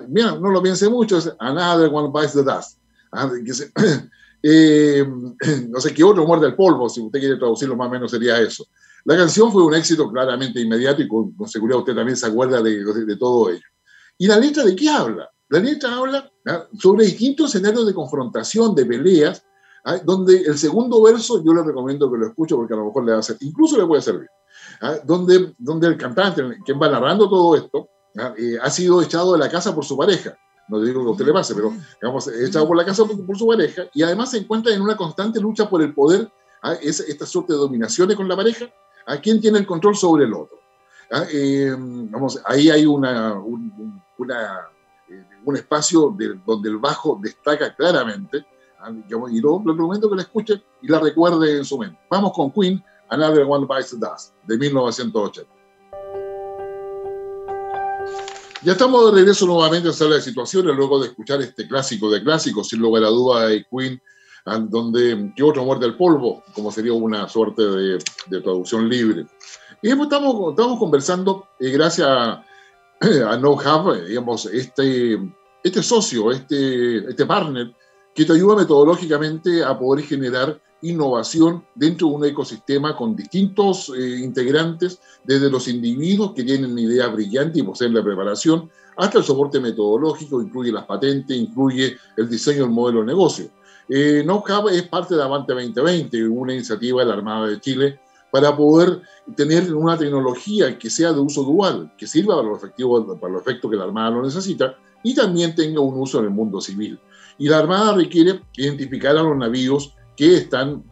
Mira, 0.10 0.32
no 0.32 0.50
lo 0.50 0.62
piense 0.62 0.90
mucho, 0.90 1.18
es 1.18 1.32
Another 1.40 1.90
One 1.94 2.12
Bites 2.14 2.34
the 2.34 2.44
Dust. 2.44 2.80
eh, 4.44 5.06
no 5.70 5.80
sé 5.80 5.94
qué 5.94 6.04
otro 6.04 6.26
muerde 6.26 6.48
el 6.48 6.56
polvo, 6.56 6.90
si 6.90 7.02
usted 7.02 7.20
quiere 7.20 7.38
traducirlo 7.38 7.76
más 7.76 7.88
o 7.88 7.92
menos 7.92 8.12
sería 8.12 8.40
eso. 8.40 8.66
La 9.06 9.16
canción 9.16 9.52
fue 9.52 9.64
un 9.64 9.74
éxito 9.74 10.10
claramente 10.12 10.60
inmediato 10.60 11.02
y 11.02 11.08
con, 11.08 11.34
seguridad 11.48 11.80
usted 11.80 11.96
también 11.96 12.18
se 12.18 12.28
acuerda 12.28 12.62
de, 12.62 13.16
todo 13.18 13.50
ello. 13.50 13.64
¿Y 14.18 14.28
la 14.28 14.38
letra 14.38 14.64
de 14.64 14.76
qué 14.76 14.90
habla? 14.90 15.30
La 15.50 15.60
letra 15.60 15.96
habla 15.96 16.30
sobre 16.78 17.06
distintos 17.06 17.54
escenarios 17.54 17.86
de 17.86 17.94
confrontación, 17.94 18.76
de 18.76 18.86
peleas, 18.86 19.46
¿ah? 19.86 19.98
donde 20.04 20.42
el 20.42 20.58
segundo 20.58 21.02
verso 21.02 21.42
yo 21.44 21.54
le 21.54 21.64
recomiendo 21.64 22.12
que 22.12 22.18
lo 22.18 22.28
escuche 22.28 22.56
porque 22.56 22.74
a 22.74 22.78
lo 22.78 22.86
mejor 22.86 23.06
le 23.06 23.14
va 23.14 23.20
a 23.20 23.24
ser, 23.24 23.38
incluso 23.40 23.78
le 23.78 23.86
puede 23.86 24.02
servir, 24.02 24.28
¿ah? 24.82 24.98
donde, 25.06 25.54
donde 25.58 25.88
el 25.88 25.98
cantante, 25.98 26.44
quien 26.66 26.82
va 26.82 26.90
narrando 26.90 27.30
todo 27.30 27.56
esto, 27.56 27.90
¿ah? 28.18 28.34
eh, 28.38 28.58
ha 28.62 28.70
sido 28.70 29.02
echado 29.02 29.34
de 29.34 29.40
la 29.40 29.50
casa 29.50 29.74
por 29.74 29.86
su 29.86 29.98
pareja. 29.98 30.38
No 30.68 30.82
digo 30.82 31.02
que 31.02 31.08
a 31.08 31.12
usted 31.12 31.26
le 31.26 31.32
pase, 31.32 31.56
pero 31.56 31.72
digamos, 32.02 32.28
echado 32.28 32.68
por 32.68 32.76
la 32.76 32.84
casa 32.84 33.06
por, 33.06 33.38
su 33.38 33.48
pareja 33.48 33.84
y 33.94 34.04
además 34.04 34.32
se 34.32 34.40
encuentra 34.40 34.74
en 34.74 34.82
una 34.82 34.98
constante 34.98 35.40
lucha 35.40 35.70
por 35.70 35.82
el 35.82 35.94
poder, 35.94 36.30
es, 36.82 37.00
esta 37.00 37.26
suerte 37.26 37.54
de 37.54 37.60
dominaciones 37.60 38.18
con 38.18 38.28
la 38.28 38.36
pareja, 38.36 38.70
a 39.08 39.18
quién 39.20 39.42
tiene 39.42 39.58
el 39.60 39.66
control 39.66 39.96
sobre 39.96 40.26
el 40.26 40.34
otro. 40.34 40.60
Eh, 41.32 41.74
vamos, 41.78 42.42
ahí 42.46 42.70
hay 42.70 42.86
una, 42.86 43.34
una, 44.18 44.68
eh, 45.10 45.26
un 45.46 45.56
espacio 45.56 46.16
donde 46.46 46.70
el 46.70 46.78
bajo 46.78 47.18
destaca 47.22 47.74
claramente. 47.76 48.46
Y 49.10 49.42
lo, 49.42 49.62
lo 49.66 49.74
recomiendo 49.74 50.10
que 50.10 50.16
la 50.16 50.22
escuche 50.22 50.62
y 50.82 50.88
la 50.88 51.00
recuerde 51.00 51.58
en 51.58 51.66
su 51.66 51.78
mente. 51.78 52.00
Vamos 52.10 52.32
con 52.34 52.52
Queen, 52.52 52.84
Another 53.10 53.46
One 53.48 53.66
Bites 53.66 53.92
the 53.92 53.98
Dust, 53.98 54.34
de 54.46 54.58
1980. 54.58 55.52
Ya 58.64 58.72
estamos 58.74 59.06
de 59.06 59.20
regreso 59.20 59.46
nuevamente 59.46 59.88
en 59.88 59.94
Sala 59.94 60.16
de 60.16 60.22
Situaciones, 60.22 60.76
luego 60.76 61.00
de 61.00 61.08
escuchar 61.08 61.42
este 61.42 61.68
clásico 61.68 62.10
de 62.10 62.22
clásicos, 62.24 62.68
sin 62.68 62.80
lugar 62.80 63.04
a 63.04 63.08
duda, 63.08 63.48
de 63.48 63.66
Queen, 63.66 64.02
donde 64.70 65.34
que 65.36 65.44
otro 65.44 65.66
muerde 65.66 65.86
el 65.86 65.96
polvo, 65.96 66.44
como 66.54 66.72
sería 66.72 66.94
una 66.94 67.28
suerte 67.28 67.62
de, 67.64 68.42
traducción 68.42 68.88
libre. 68.88 69.26
Y 69.82 69.90
estamos, 69.90 70.52
estamos 70.52 70.80
conversando, 70.80 71.48
y 71.60 71.70
gracias 71.72 72.08
a, 72.08 72.46
a 73.30 73.38
No 73.38 73.58
digamos, 74.08 74.46
este, 74.46 75.20
este 75.64 75.84
socio, 75.84 76.32
este, 76.32 77.10
este 77.10 77.26
partner, 77.26 77.74
que 78.16 78.26
te 78.26 78.34
ayuda 78.34 78.56
metodológicamente 78.56 79.64
a 79.64 79.78
poder 79.78 80.04
generar 80.06 80.60
innovación 80.82 81.64
dentro 81.76 82.08
de 82.08 82.14
un 82.14 82.26
ecosistema 82.26 82.96
con 82.96 83.16
distintos 83.16 83.92
eh, 83.96 84.20
integrantes, 84.20 85.00
desde 85.24 85.50
los 85.50 85.68
individuos 85.68 86.34
que 86.34 86.44
tienen 86.44 86.78
idea 86.78 87.08
brillante 87.08 87.60
y 87.60 87.64
poseen 87.64 87.94
la 87.94 88.04
preparación, 88.04 88.70
hasta 88.96 89.20
el 89.20 89.24
soporte 89.24 89.60
metodológico, 89.60 90.42
incluye 90.42 90.72
las 90.72 90.86
patentes, 90.86 91.38
incluye 91.38 91.98
el 92.16 92.30
diseño 92.30 92.64
del 92.64 92.72
modelo 92.72 93.02
de 93.02 93.08
negocio. 93.08 93.50
Eh, 93.90 94.26
es 94.72 94.84
parte 94.84 95.16
de 95.16 95.24
Avante 95.24 95.54
2020, 95.54 96.28
una 96.28 96.54
iniciativa 96.54 97.02
de 97.02 97.08
la 97.08 97.14
Armada 97.14 97.48
de 97.48 97.60
Chile 97.62 98.00
para 98.32 98.56
poder 98.56 99.02
tener 99.36 99.74
una 99.74 99.98
tecnología 99.98 100.78
que 100.78 100.90
sea 100.90 101.14
de 101.14 101.20
uso 101.20 101.44
dual, 101.44 101.94
que 101.98 102.06
sirva 102.06 102.36
para 102.36 102.50
los, 102.50 102.58
efectivos, 102.58 103.18
para 103.20 103.34
los 103.34 103.42
efectos 103.42 103.72
que 103.72 103.78
la 103.78 103.86
Armada 103.86 104.12
lo 104.12 104.24
necesita 104.24 104.76
y 105.04 105.16
también 105.16 105.56
tenga 105.56 105.80
un 105.80 106.00
uso 106.00 106.20
en 106.20 106.26
el 106.26 106.32
mundo 106.32 106.60
civil. 106.60 107.00
Y 107.38 107.48
la 107.48 107.60
Armada 107.60 107.94
requiere 107.94 108.42
identificar 108.58 109.16
a 109.16 109.24
los 109.24 109.38
navíos 109.38 109.94
que 110.16 110.38
están 110.38 110.84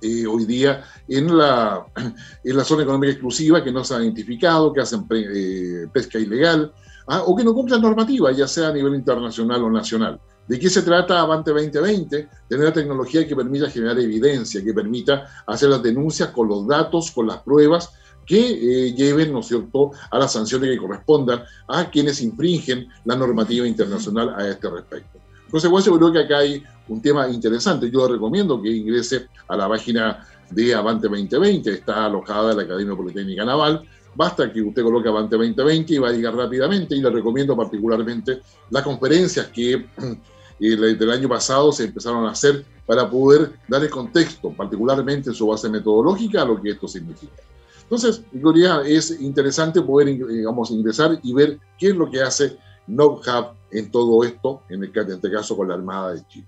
eh, 0.00 0.26
hoy 0.26 0.46
día 0.46 0.82
en 1.08 1.36
la, 1.36 1.86
en 2.44 2.56
la 2.56 2.64
zona 2.64 2.82
económica 2.82 3.12
exclusiva, 3.12 3.62
que 3.62 3.72
no 3.72 3.84
se 3.84 3.94
han 3.94 4.02
identificado, 4.02 4.72
que 4.72 4.80
hacen 4.80 5.06
eh, 5.10 5.86
pesca 5.92 6.18
ilegal, 6.18 6.72
¿ah? 7.08 7.22
o 7.26 7.36
que 7.36 7.44
no 7.44 7.52
cumplan 7.52 7.82
normativa, 7.82 8.32
ya 8.32 8.48
sea 8.48 8.68
a 8.68 8.72
nivel 8.72 8.94
internacional 8.94 9.62
o 9.62 9.70
nacional. 9.70 10.20
¿De 10.48 10.58
qué 10.58 10.68
se 10.68 10.82
trata 10.82 11.20
Avante 11.20 11.50
2020? 11.50 12.28
Tener 12.48 12.64
la 12.64 12.72
tecnología 12.72 13.26
que 13.26 13.36
permita 13.36 13.70
generar 13.70 13.98
evidencia, 13.98 14.62
que 14.62 14.74
permita 14.74 15.26
hacer 15.46 15.68
las 15.68 15.82
denuncias 15.82 16.30
con 16.30 16.48
los 16.48 16.66
datos, 16.66 17.10
con 17.10 17.26
las 17.26 17.38
pruebas, 17.38 17.90
que 18.26 18.38
eh, 18.38 18.94
lleven, 18.94 19.32
¿no 19.32 19.40
es 19.40 19.46
cierto?, 19.46 19.92
a 20.10 20.18
las 20.18 20.32
sanciones 20.32 20.70
que 20.70 20.78
correspondan 20.78 21.42
a 21.68 21.90
quienes 21.90 22.20
infringen 22.20 22.88
la 23.04 23.16
normativa 23.16 23.66
internacional 23.66 24.34
a 24.36 24.48
este 24.48 24.68
respecto 24.70 25.22
consecuencia, 25.52 25.92
creo 25.92 26.10
que 26.10 26.18
acá 26.18 26.38
hay 26.38 26.64
un 26.88 27.00
tema 27.00 27.28
interesante. 27.28 27.90
Yo 27.90 28.06
le 28.06 28.14
recomiendo 28.14 28.60
que 28.60 28.70
ingrese 28.70 29.28
a 29.46 29.54
la 29.54 29.68
página 29.68 30.26
de 30.50 30.74
Avante 30.74 31.08
2020, 31.08 31.70
está 31.70 32.06
alojada 32.06 32.52
en 32.52 32.56
la 32.56 32.62
Academia 32.64 32.96
Politécnica 32.96 33.44
Naval. 33.44 33.82
Basta 34.14 34.52
que 34.52 34.60
usted 34.60 34.82
coloque 34.82 35.08
Avante 35.08 35.36
2020 35.36 35.94
y 35.94 35.98
va 35.98 36.08
a 36.08 36.12
llegar 36.12 36.34
rápidamente. 36.34 36.94
Y 36.94 37.00
le 37.00 37.10
recomiendo 37.10 37.56
particularmente 37.56 38.40
las 38.70 38.82
conferencias 38.82 39.46
que 39.48 39.72
eh, 40.60 40.76
del 40.76 41.10
año 41.10 41.28
pasado 41.28 41.72
se 41.72 41.84
empezaron 41.84 42.26
a 42.26 42.30
hacer 42.30 42.64
para 42.86 43.08
poder 43.08 43.52
dar 43.68 43.82
el 43.82 43.90
contexto, 43.90 44.52
particularmente 44.52 45.30
en 45.30 45.34
su 45.34 45.46
base 45.46 45.68
metodológica, 45.68 46.42
a 46.42 46.44
lo 46.44 46.60
que 46.60 46.70
esto 46.70 46.88
significa. 46.88 47.42
Entonces, 47.82 48.22
yo 48.32 48.52
es 48.84 49.20
interesante 49.20 49.82
poder 49.82 50.06
digamos, 50.06 50.70
ingresar 50.70 51.18
y 51.22 51.34
ver 51.34 51.58
qué 51.78 51.88
es 51.88 51.94
lo 51.94 52.10
que 52.10 52.22
hace 52.22 52.56
NOVHAB 52.86 53.52
en 53.70 53.90
todo 53.90 54.24
esto, 54.24 54.62
en, 54.68 54.84
este 54.84 55.30
caso 55.30 55.56
con 55.56 55.68
la 55.68 55.74
Armada 55.74 56.14
de 56.14 56.26
Chile. 56.26 56.46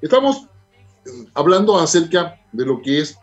Estamos 0.00 0.46
eh, 1.06 1.26
hablando 1.34 1.78
acerca 1.78 2.40
de 2.52 2.66
lo 2.66 2.80
que 2.82 3.00
es 3.00 3.16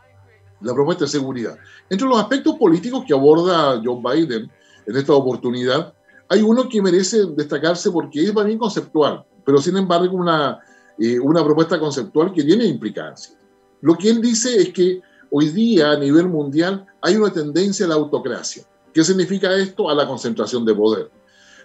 la 0.61 0.73
propuesta 0.73 1.05
de 1.05 1.11
seguridad. 1.11 1.57
Entre 1.89 2.07
los 2.07 2.19
aspectos 2.19 2.55
políticos 2.55 3.03
que 3.07 3.13
aborda 3.13 3.81
John 3.83 4.01
Biden 4.03 4.49
en 4.85 4.97
esta 4.97 5.13
oportunidad, 5.13 5.93
hay 6.29 6.41
uno 6.41 6.67
que 6.67 6.81
merece 6.81 7.25
destacarse 7.35 7.91
porque 7.91 8.23
es 8.23 8.33
bien 8.33 8.57
conceptual, 8.57 9.23
pero 9.45 9.59
sin 9.59 9.77
embargo 9.77 10.17
una, 10.17 10.59
eh, 10.99 11.19
una 11.19 11.43
propuesta 11.43 11.79
conceptual 11.79 12.33
que 12.33 12.43
tiene 12.43 12.65
implicancias. 12.65 13.37
Lo 13.81 13.97
que 13.97 14.09
él 14.09 14.21
dice 14.21 14.61
es 14.61 14.69
que 14.73 15.01
hoy 15.31 15.49
día 15.49 15.91
a 15.91 15.97
nivel 15.97 16.27
mundial 16.27 16.85
hay 17.01 17.15
una 17.15 17.31
tendencia 17.31 17.85
a 17.85 17.89
la 17.89 17.95
autocracia. 17.95 18.63
¿Qué 18.93 19.03
significa 19.03 19.55
esto? 19.55 19.89
A 19.89 19.95
la 19.95 20.07
concentración 20.07 20.65
de 20.65 20.73
poder. 20.73 21.11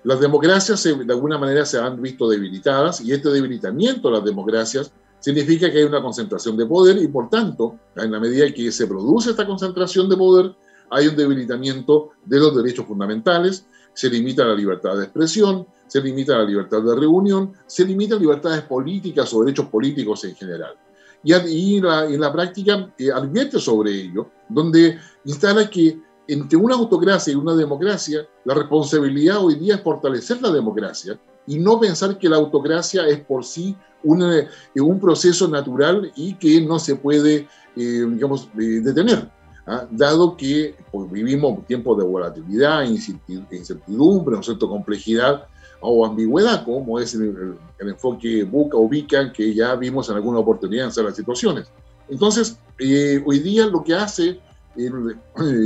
Las 0.05 0.21
democracias 0.21 0.83
de 0.83 1.13
alguna 1.13 1.39
manera 1.39 1.65
se 1.65 1.79
han 1.79 2.01
visto 2.03 2.29
debilitadas 2.29 3.01
y 3.01 3.13
este 3.13 3.31
debilitamiento 3.31 4.09
de 4.09 4.17
las 4.17 4.25
democracias 4.25 4.93
significa 5.23 5.71
que 5.71 5.79
hay 5.79 5.85
una 5.85 6.03
concentración 6.03 6.57
de 6.57 6.67
poder 6.67 6.99
y 6.99 7.07
por 7.07 7.31
tanto, 7.31 7.79
en 7.97 8.11
la 8.11 8.21
medida 8.21 8.53
que 8.53 8.71
se 8.73 8.87
produce 8.87 9.31
esta 9.31 9.47
concentración 9.47 10.09
de 10.09 10.17
poder, 10.17 10.55
hay 10.91 11.07
un 11.07 11.17
debilitamiento 11.17 12.11
de 12.25 12.39
los 12.39 12.55
derechos 12.55 12.87
fundamentales, 12.87 13.67
se 13.95 14.11
limita 14.11 14.45
la 14.45 14.55
libertad 14.55 14.97
de 14.97 15.05
expresión, 15.05 15.67
se 15.87 16.01
limita 16.01 16.37
la 16.37 16.45
libertad 16.45 16.83
de 16.83 16.97
reunión, 16.97 17.53
se 17.67 17.85
limitan 17.85 18.19
libertades 18.19 18.63
políticas 18.63 19.33
o 19.33 19.45
derechos 19.45 19.67
políticos 19.67 20.25
en 20.25 20.35
general. 20.35 20.75
Y, 21.23 21.77
en 21.77 22.21
la, 22.21 22.33
práctica 22.33 22.93
eh, 22.99 23.13
advierte 23.13 23.61
sobre 23.61 23.93
ello, 23.93 24.29
donde 24.49 24.99
instala 25.25 25.71
que 25.71 26.01
entre 26.27 26.59
una 26.59 26.75
autocracia 26.75 27.33
y 27.33 27.37
una 27.37 27.55
democracia, 27.55 28.27
la 28.45 28.55
responsabilidad 28.55 29.39
hoy 29.39 29.55
día 29.55 29.77
es 29.77 29.83
fortalecer 29.83 30.43
la 30.43 30.51
democracia 30.51 31.19
y 31.47 31.59
no 31.59 31.81
pensar 31.81 32.19
que 32.19 32.29
la 32.29 32.37
autocracia 32.37 33.07
es 33.07 33.21
por 33.21 33.45
sí 33.45 33.77
un 34.05 35.01
proceso 35.01 35.49
natural 35.49 36.13
y 36.17 36.35
que 36.35 36.61
no 36.61 36.79
se 36.79 36.97
puede, 36.97 37.49
eh, 37.77 38.07
digamos, 38.09 38.49
eh, 38.59 38.81
detener. 38.83 39.31
¿ah? 39.67 39.87
Dado 39.91 40.37
que 40.37 40.75
pues, 40.91 41.11
vivimos 41.11 41.65
tiempos 41.67 41.99
de 41.99 42.05
volatilidad, 42.05 42.85
incertidumbre, 42.85 44.37
¿no 44.37 44.43
cierto? 44.43 44.69
complejidad 44.69 45.47
o 45.81 46.07
ambigüedad, 46.07 46.65
como 46.65 46.99
es 46.99 47.15
el, 47.15 47.57
enfoque 47.81 48.45
Buca 48.45 48.77
o 48.77 48.89
que 49.33 49.55
ya 49.55 49.75
vimos 49.75 50.09
en 50.09 50.17
alguna 50.17 50.39
oportunidad 50.39 50.93
en 50.97 51.05
las 51.05 51.17
situaciones. 51.17 51.69
Entonces, 52.09 52.57
eh, 52.79 53.23
hoy 53.27 53.41
día 53.41 53.67
lo 53.67 53.83
que 53.83 53.95
hace 53.95 54.41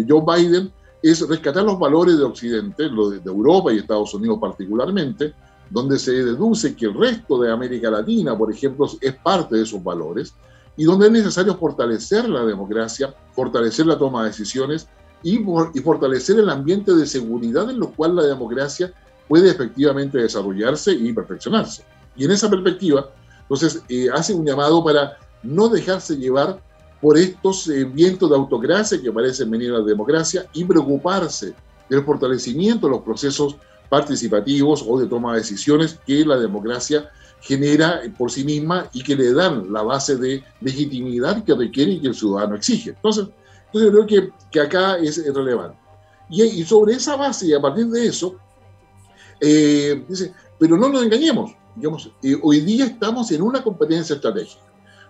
Joe 0.08 0.22
Biden 0.26 0.72
es 1.02 1.26
rescatar 1.28 1.62
los 1.64 1.78
valores 1.78 2.18
de 2.18 2.24
Occidente, 2.24 2.88
lo 2.88 3.10
de, 3.10 3.20
Europa 3.24 3.72
y 3.72 3.78
Estados 3.78 4.12
Unidos 4.14 4.38
particularmente, 4.40 5.34
donde 5.70 5.98
se 5.98 6.12
deduce 6.12 6.76
que 6.76 6.86
el 6.86 6.94
resto 6.94 7.40
de 7.40 7.50
América 7.50 7.90
Latina, 7.90 8.36
por 8.36 8.52
ejemplo, 8.52 8.86
es 9.00 9.14
parte 9.16 9.56
de 9.56 9.62
esos 9.62 9.82
valores, 9.82 10.34
y 10.76 10.84
donde 10.84 11.06
es 11.06 11.12
necesario 11.12 11.56
fortalecer 11.56 12.28
la 12.28 12.44
democracia, 12.44 13.14
fortalecer 13.32 13.86
la 13.86 13.98
toma 13.98 14.22
de 14.22 14.28
decisiones 14.28 14.88
y, 15.22 15.38
fortalecer 15.82 16.38
el 16.38 16.50
ambiente 16.50 16.94
de 16.94 17.06
seguridad 17.06 17.68
en 17.70 17.80
lo 17.80 17.90
cual 17.90 18.14
la 18.16 18.22
democracia 18.24 18.92
puede 19.26 19.50
efectivamente 19.50 20.18
desarrollarse 20.18 20.92
y 20.92 21.12
perfeccionarse. 21.12 21.82
Y 22.14 22.24
en 22.24 22.30
esa 22.30 22.48
perspectiva, 22.48 23.10
entonces, 23.42 23.82
eh, 23.88 24.08
hace 24.12 24.34
un 24.34 24.46
llamado 24.46 24.84
para 24.84 25.16
no 25.42 25.68
dejarse 25.68 26.16
llevar 26.16 26.60
por 27.00 27.18
estos 27.18 27.68
eh, 27.68 27.84
vientos 27.84 28.28
de 28.30 28.36
autocracia 28.36 29.00
que 29.00 29.12
parecen 29.12 29.50
venir 29.50 29.70
a 29.70 29.78
la 29.78 29.84
democracia 29.84 30.46
y 30.52 30.64
preocuparse 30.64 31.54
del 31.88 32.04
fortalecimiento 32.04 32.86
de 32.86 32.92
los 32.92 33.02
procesos 33.02 33.56
participativos 33.88 34.84
o 34.86 34.98
de 34.98 35.06
toma 35.06 35.32
de 35.32 35.40
decisiones 35.40 35.98
que 36.06 36.24
la 36.24 36.36
democracia 36.36 37.10
genera 37.40 38.02
por 38.16 38.30
sí 38.30 38.44
misma 38.44 38.88
y 38.92 39.02
que 39.02 39.14
le 39.14 39.32
dan 39.32 39.72
la 39.72 39.82
base 39.82 40.16
de 40.16 40.42
legitimidad 40.60 41.44
que 41.44 41.54
requiere 41.54 41.92
y 41.92 42.00
que 42.00 42.08
el 42.08 42.14
ciudadano 42.14 42.56
exige. 42.56 42.90
Entonces, 42.90 43.26
yo 43.72 43.90
creo 43.90 44.06
que, 44.06 44.30
que 44.50 44.60
acá 44.60 44.96
es 44.98 45.22
relevante. 45.32 45.78
Y, 46.28 46.64
sobre 46.64 46.94
esa 46.94 47.16
base 47.16 47.46
y 47.46 47.54
a 47.54 47.60
partir 47.60 47.86
de 47.86 48.06
eso, 48.06 48.36
eh, 49.40 50.04
dice, 50.08 50.32
pero 50.58 50.76
no 50.76 50.88
nos 50.88 51.04
engañemos, 51.04 51.52
digamos, 51.76 52.10
eh, 52.22 52.36
hoy 52.42 52.60
día 52.60 52.86
estamos 52.86 53.30
en 53.30 53.42
una 53.42 53.62
competencia 53.62 54.16
estratégica. 54.16 54.62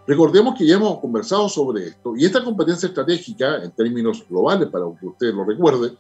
Recordemos 0.06 0.56
que 0.56 0.66
ya 0.66 0.76
hemos 0.76 1.00
conversado 1.00 1.48
sobre 1.48 1.88
esto 1.88 2.14
y 2.16 2.24
esta 2.24 2.44
competencia 2.44 2.86
estratégica, 2.86 3.62
en 3.62 3.70
términos 3.72 4.24
globales, 4.28 4.68
para 4.68 4.84
que 5.00 5.06
usted 5.06 5.34
lo 5.34 5.44
recuerde, 5.44 5.94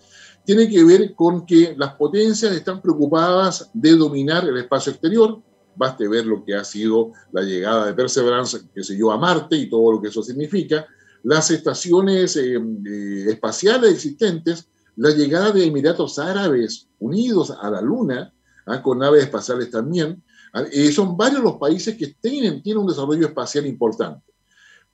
tiene 0.46 0.68
que 0.68 0.82
ver 0.84 1.14
con 1.14 1.44
que 1.44 1.74
las 1.76 1.94
potencias 1.94 2.52
están 2.52 2.80
preocupadas 2.80 3.70
de 3.74 3.96
dominar 3.96 4.48
el 4.48 4.56
espacio 4.56 4.92
exterior. 4.92 5.42
Baste 5.74 6.08
ver 6.08 6.24
lo 6.24 6.44
que 6.44 6.54
ha 6.54 6.64
sido 6.64 7.12
la 7.32 7.42
llegada 7.42 7.86
de 7.86 7.94
Perseverance, 7.94 8.60
que 8.74 8.82
se 8.82 8.96
yo, 8.96 9.12
a 9.12 9.18
Marte 9.18 9.56
y 9.56 9.68
todo 9.68 9.92
lo 9.92 10.00
que 10.00 10.08
eso 10.08 10.22
significa, 10.22 10.86
las 11.22 11.50
estaciones 11.50 12.36
eh, 12.36 12.54
eh, 12.54 13.26
espaciales 13.28 13.92
existentes, 13.92 14.68
la 14.96 15.10
llegada 15.10 15.52
de 15.52 15.66
Emiratos 15.66 16.18
Árabes 16.18 16.88
Unidos 16.98 17.50
a 17.50 17.68
la 17.68 17.82
Luna, 17.82 18.32
ah, 18.64 18.80
con 18.80 19.00
naves 19.00 19.24
espaciales 19.24 19.70
también, 19.70 20.22
Ah, 20.56 20.64
son 20.90 21.18
varios 21.18 21.42
los 21.42 21.56
países 21.56 21.98
que 21.98 22.16
tienen, 22.18 22.62
tienen 22.62 22.80
un 22.80 22.88
desarrollo 22.88 23.26
espacial 23.26 23.66
importante. 23.66 24.32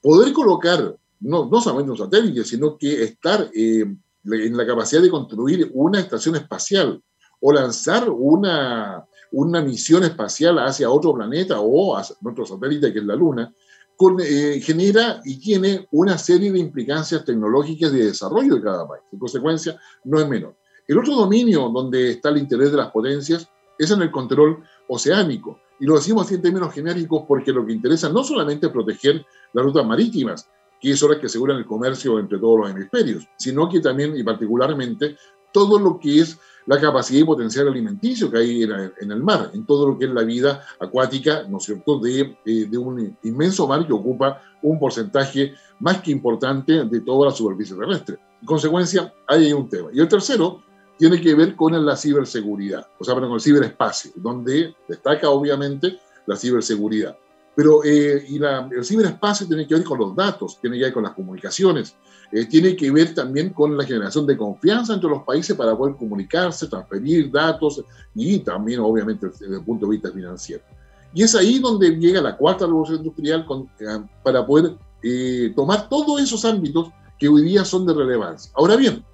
Poder 0.00 0.32
colocar 0.32 0.96
no, 1.20 1.48
no 1.48 1.60
solamente 1.60 1.92
un 1.92 1.98
satélite, 1.98 2.42
sino 2.42 2.76
que 2.76 3.04
estar 3.04 3.48
eh, 3.54 3.86
en 4.24 4.56
la 4.56 4.66
capacidad 4.66 5.02
de 5.02 5.10
construir 5.10 5.70
una 5.74 6.00
estación 6.00 6.36
espacial 6.36 7.02
o 7.40 7.52
lanzar 7.52 8.08
una, 8.08 9.04
una 9.32 9.62
misión 9.62 10.04
espacial 10.04 10.58
hacia 10.58 10.90
otro 10.90 11.14
planeta 11.14 11.60
o 11.60 11.96
hacia 11.96 12.16
nuestro 12.20 12.46
satélite 12.46 12.92
que 12.92 13.00
es 13.00 13.04
la 13.04 13.16
Luna, 13.16 13.52
eh, 14.20 14.60
genera 14.60 15.20
y 15.24 15.38
tiene 15.38 15.86
una 15.92 16.18
serie 16.18 16.50
de 16.50 16.58
implicancias 16.58 17.24
tecnológicas 17.24 17.92
de 17.92 18.06
desarrollo 18.06 18.56
de 18.56 18.62
cada 18.62 18.88
país. 18.88 19.04
En 19.12 19.18
consecuencia, 19.18 19.78
no 20.04 20.18
es 20.18 20.28
menor. 20.28 20.56
El 20.88 20.98
otro 20.98 21.14
dominio 21.14 21.68
donde 21.68 22.12
está 22.12 22.30
el 22.30 22.38
interés 22.38 22.72
de 22.72 22.78
las 22.78 22.90
potencias 22.90 23.48
es 23.78 23.90
en 23.90 24.02
el 24.02 24.10
control 24.10 24.64
oceánico. 24.88 25.60
Y 25.78 25.86
lo 25.86 25.94
decimos 25.94 26.26
así 26.26 26.34
en 26.34 26.42
términos 26.42 26.74
genéricos 26.74 27.24
porque 27.28 27.52
lo 27.52 27.64
que 27.64 27.72
interesa 27.72 28.08
no 28.08 28.24
solamente 28.24 28.66
es 28.66 28.72
proteger 28.72 29.24
las 29.52 29.64
rutas 29.64 29.86
marítimas, 29.86 30.48
que 30.82 30.96
son 30.96 31.12
las 31.12 31.20
que 31.20 31.26
aseguran 31.26 31.58
el 31.58 31.64
comercio 31.64 32.18
entre 32.18 32.38
todos 32.38 32.58
los 32.58 32.70
hemisferios, 32.70 33.28
sino 33.36 33.68
que 33.68 33.80
también 33.80 34.16
y 34.16 34.24
particularmente 34.24 35.16
todo 35.52 35.78
lo 35.78 35.98
que 36.00 36.18
es 36.20 36.38
la 36.66 36.80
capacidad 36.80 37.20
y 37.20 37.24
potencial 37.24 37.68
alimenticio 37.68 38.30
que 38.30 38.38
hay 38.38 38.62
en, 38.62 39.10
el 39.12 39.22
mar, 39.22 39.50
en 39.54 39.64
todo 39.64 39.88
lo 39.88 39.98
que 39.98 40.06
es 40.06 40.10
la 40.10 40.22
vida 40.22 40.64
acuática, 40.80 41.44
¿no 41.48 41.58
es 41.58 41.64
cierto?, 41.64 42.00
de, 42.00 42.36
eh, 42.44 42.66
de, 42.68 42.78
un 42.78 43.16
inmenso 43.22 43.68
mar 43.68 43.86
que 43.86 43.92
ocupa 43.92 44.42
un 44.62 44.78
porcentaje 44.78 45.54
más 45.78 46.00
que 46.00 46.10
importante 46.10 46.84
de 46.84 47.00
toda 47.00 47.28
la 47.28 47.32
superficie 47.32 47.76
terrestre. 47.76 48.18
En 48.40 48.46
consecuencia, 48.46 49.12
hay 49.28 49.52
un 49.52 49.68
tema. 49.68 49.90
Y 49.92 50.00
el 50.00 50.08
tercero 50.08 50.62
tiene 50.98 51.20
que 51.20 51.34
ver 51.34 51.54
con 51.54 51.84
la 51.84 51.96
ciberseguridad, 51.96 52.88
o 52.98 53.04
sea, 53.04 53.14
con 53.14 53.24
el 53.24 53.40
ciberespacio, 53.40 54.12
donde 54.16 54.74
destaca 54.88 55.30
obviamente 55.30 55.98
la 56.26 56.36
ciberseguridad. 56.36 57.16
Pero 57.54 57.84
eh, 57.84 58.24
y 58.28 58.36
el 58.38 58.84
ciberespacio 58.84 59.46
tiene 59.46 59.66
que 59.66 59.74
ver 59.74 59.84
con 59.84 59.98
los 59.98 60.16
datos, 60.16 60.58
tiene 60.60 60.78
que 60.78 60.84
ver 60.84 60.92
con 60.94 61.02
las 61.02 61.12
comunicaciones, 61.12 61.94
eh, 62.32 62.46
tiene 62.46 62.74
que 62.74 62.90
ver 62.90 63.14
también 63.14 63.50
con 63.50 63.76
la 63.76 63.84
generación 63.84 64.26
de 64.26 64.38
confianza 64.38 64.94
entre 64.94 65.10
los 65.10 65.22
países 65.22 65.54
para 65.54 65.76
poder 65.76 65.96
comunicarse, 65.96 66.66
transferir 66.66 67.30
datos 67.30 67.84
y 68.14 68.38
también, 68.38 68.80
obviamente, 68.80 69.28
desde 69.28 69.56
el 69.56 69.64
punto 69.64 69.86
de 69.86 69.92
vista 69.92 70.10
financiero. 70.10 70.62
Y 71.12 71.22
es 71.22 71.34
ahí 71.34 71.58
donde 71.58 71.90
llega 71.90 72.22
la 72.22 72.36
cuarta 72.38 72.64
revolución 72.64 72.98
industrial 72.98 73.44
eh, 73.80 73.86
para 74.22 74.46
poder 74.46 74.76
tomar 75.56 75.88
todos 75.88 76.20
esos 76.20 76.44
ámbitos 76.44 76.90
que 77.18 77.28
hoy 77.28 77.42
día 77.42 77.64
son 77.64 77.84
de 77.86 77.92
relevancia. 77.92 78.50
Ahora 78.54 78.76
bien, 78.76 79.04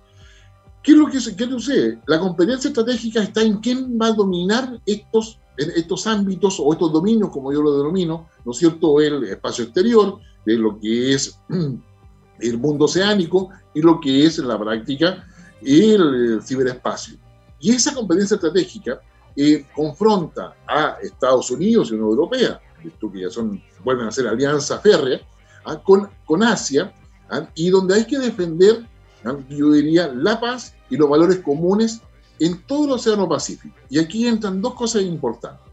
¿qué 0.82 0.92
es 0.92 0.98
lo 0.98 1.06
que, 1.08 1.20
sucede? 1.20 1.98
La 2.06 2.18
competencia 2.18 2.68
estratégica 2.68 3.22
está 3.22 3.42
en 3.42 3.58
quién 3.58 3.98
va 4.00 4.06
a 4.06 4.12
dominar 4.12 4.80
estos 4.86 5.38
estos 5.58 6.06
ámbitos 6.06 6.58
o 6.60 6.72
estos 6.72 6.92
dominios, 6.92 7.30
como 7.30 7.52
yo 7.52 7.60
lo 7.60 7.76
denomino, 7.76 8.28
¿no 8.44 8.52
es 8.52 8.58
cierto?, 8.58 9.00
el 9.00 9.24
espacio 9.24 9.64
exterior, 9.64 10.18
de 10.46 10.56
lo 10.56 10.78
que 10.78 11.14
es 11.14 11.38
el 12.40 12.58
mundo 12.58 12.84
oceánico 12.84 13.50
y 13.74 13.82
lo 13.82 14.00
que 14.00 14.24
es 14.24 14.38
en 14.38 14.48
la 14.48 14.58
práctica 14.58 15.26
el 15.62 16.40
ciberespacio. 16.42 17.18
Y 17.60 17.72
esa 17.72 17.94
competencia 17.94 18.36
estratégica 18.36 19.00
eh, 19.36 19.66
confronta 19.74 20.54
a 20.66 20.98
Estados 21.02 21.50
Unidos 21.50 21.90
y 21.90 21.94
Unión 21.94 22.10
Europea, 22.10 22.60
esto 22.84 23.10
que 23.10 23.22
ya 23.22 23.30
son, 23.30 23.60
vuelven 23.84 24.06
a 24.06 24.12
ser 24.12 24.28
alianza 24.28 24.78
férrea, 24.78 25.20
¿ah? 25.64 25.82
con, 25.82 26.08
con 26.24 26.42
Asia, 26.42 26.92
¿ah? 27.30 27.48
y 27.54 27.70
donde 27.70 27.94
hay 27.94 28.04
que 28.04 28.18
defender, 28.18 28.86
¿ah? 29.24 29.36
yo 29.48 29.72
diría, 29.72 30.08
la 30.08 30.40
paz 30.40 30.74
y 30.90 30.96
los 30.96 31.08
valores 31.08 31.38
comunes 31.38 32.00
en 32.40 32.62
todo 32.62 32.84
el 32.84 32.92
Océano 32.92 33.28
Pacífico. 33.28 33.76
Y 33.88 33.98
aquí 33.98 34.26
entran 34.26 34.60
dos 34.60 34.74
cosas 34.74 35.02
importantes. 35.02 35.66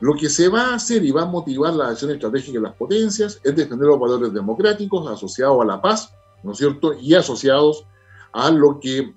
Lo 0.00 0.14
que 0.14 0.28
se 0.28 0.48
va 0.48 0.70
a 0.70 0.74
hacer 0.74 1.04
y 1.04 1.10
va 1.12 1.22
a 1.22 1.26
motivar 1.26 1.74
la 1.74 1.88
acción 1.88 2.10
estratégica 2.10 2.58
de 2.58 2.64
las 2.64 2.74
potencias 2.74 3.40
es 3.42 3.54
defender 3.54 3.86
los 3.88 4.00
valores 4.00 4.32
democráticos 4.32 5.08
asociados 5.08 5.62
a 5.62 5.64
la 5.64 5.80
paz, 5.80 6.12
¿no 6.42 6.52
es 6.52 6.58
cierto? 6.58 6.94
Y 6.94 7.14
asociados 7.14 7.86
a 8.32 8.50
lo 8.50 8.80
que, 8.80 9.14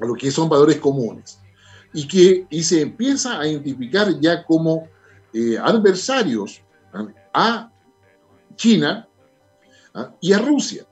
a 0.00 0.06
lo 0.06 0.14
que 0.14 0.30
son 0.30 0.48
valores 0.48 0.78
comunes. 0.78 1.38
Y 1.92 2.08
que 2.08 2.46
y 2.48 2.62
se 2.62 2.80
empieza 2.80 3.38
a 3.38 3.46
identificar 3.46 4.18
ya 4.20 4.44
como 4.44 4.88
eh, 5.32 5.58
adversarios 5.58 6.62
¿ah? 6.92 7.08
a 7.34 7.72
China 8.54 9.06
¿ah? 9.94 10.14
y 10.20 10.32
a 10.32 10.38
Rusia, 10.38 10.86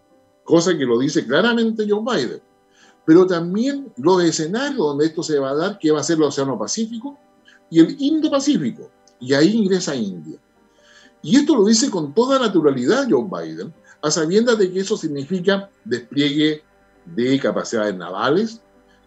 cosa 0.44 0.76
que 0.76 0.84
lo 0.84 0.98
dice 0.98 1.26
claramente 1.26 1.86
Joe 1.88 2.02
Biden 2.02 2.42
pero 3.04 3.26
también 3.26 3.92
los 3.96 4.22
escenarios 4.22 4.78
donde 4.78 5.06
esto 5.06 5.22
se 5.22 5.38
va 5.38 5.50
a 5.50 5.54
dar, 5.54 5.78
que 5.78 5.90
va 5.90 6.00
a 6.00 6.04
ser 6.04 6.16
el 6.16 6.24
Océano 6.24 6.58
Pacífico 6.58 7.18
y 7.70 7.80
el 7.80 7.96
Indo-Pacífico, 7.98 8.90
y 9.20 9.34
ahí 9.34 9.56
ingresa 9.56 9.94
India. 9.94 10.38
Y 11.22 11.36
esto 11.36 11.56
lo 11.56 11.64
dice 11.64 11.90
con 11.90 12.12
toda 12.12 12.38
naturalidad 12.38 13.06
Joe 13.08 13.24
Biden, 13.24 13.72
a 14.02 14.10
sabiendas 14.10 14.58
de 14.58 14.70
que 14.70 14.80
eso 14.80 14.96
significa 14.96 15.70
despliegue 15.84 16.62
de 17.06 17.38
capacidades 17.38 17.96
navales, 17.96 18.60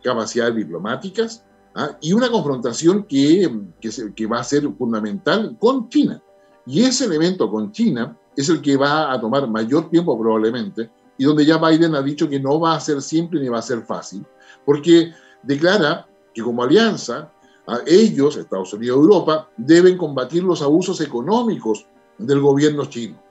capacidades 0.03 0.55
diplomáticas, 0.55 1.43
¿ah? 1.75 1.97
y 2.01 2.13
una 2.13 2.29
confrontación 2.29 3.03
que, 3.03 3.49
que, 3.79 3.91
que 4.15 4.25
va 4.25 4.39
a 4.39 4.43
ser 4.43 4.67
fundamental 4.77 5.55
con 5.59 5.89
China. 5.89 6.21
Y 6.65 6.83
ese 6.83 7.05
elemento 7.05 7.49
con 7.49 7.71
China 7.71 8.17
es 8.35 8.49
el 8.49 8.61
que 8.61 8.77
va 8.77 9.11
a 9.11 9.21
tomar 9.21 9.47
mayor 9.47 9.89
tiempo 9.89 10.17
probablemente, 10.17 10.89
y 11.17 11.25
donde 11.25 11.45
ya 11.45 11.57
Biden 11.57 11.95
ha 11.95 12.01
dicho 12.01 12.29
que 12.29 12.39
no 12.39 12.59
va 12.59 12.75
a 12.75 12.79
ser 12.79 13.01
simple 13.01 13.41
ni 13.41 13.49
va 13.49 13.59
a 13.59 13.63
ser 13.63 13.81
fácil, 13.81 14.25
porque 14.65 15.13
declara 15.43 16.07
que 16.33 16.43
como 16.43 16.63
alianza, 16.63 17.31
a 17.67 17.81
ellos, 17.85 18.37
Estados 18.37 18.73
Unidos 18.73 18.95
y 18.95 18.99
Europa, 18.99 19.49
deben 19.57 19.97
combatir 19.97 20.43
los 20.43 20.61
abusos 20.61 21.01
económicos 21.01 21.85
del 22.17 22.39
gobierno 22.39 22.85
chino, 22.85 23.21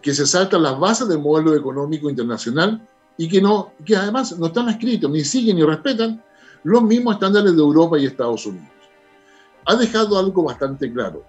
que 0.00 0.14
se 0.14 0.26
saltan 0.26 0.62
las 0.62 0.78
bases 0.78 1.08
del 1.08 1.18
modelo 1.18 1.54
económico 1.54 2.08
internacional 2.08 2.86
y 3.16 3.28
que, 3.28 3.40
no, 3.40 3.72
que 3.84 3.96
además 3.96 4.38
no 4.38 4.46
están 4.46 4.68
escritos, 4.68 5.10
ni 5.10 5.24
siguen 5.24 5.56
ni 5.56 5.64
respetan 5.64 6.22
los 6.62 6.82
mismos 6.82 7.14
estándares 7.14 7.52
de 7.52 7.60
Europa 7.60 7.98
y 7.98 8.06
Estados 8.06 8.46
Unidos. 8.46 8.68
Ha 9.66 9.76
dejado 9.76 10.18
algo 10.18 10.44
bastante 10.44 10.92
claro. 10.92 11.24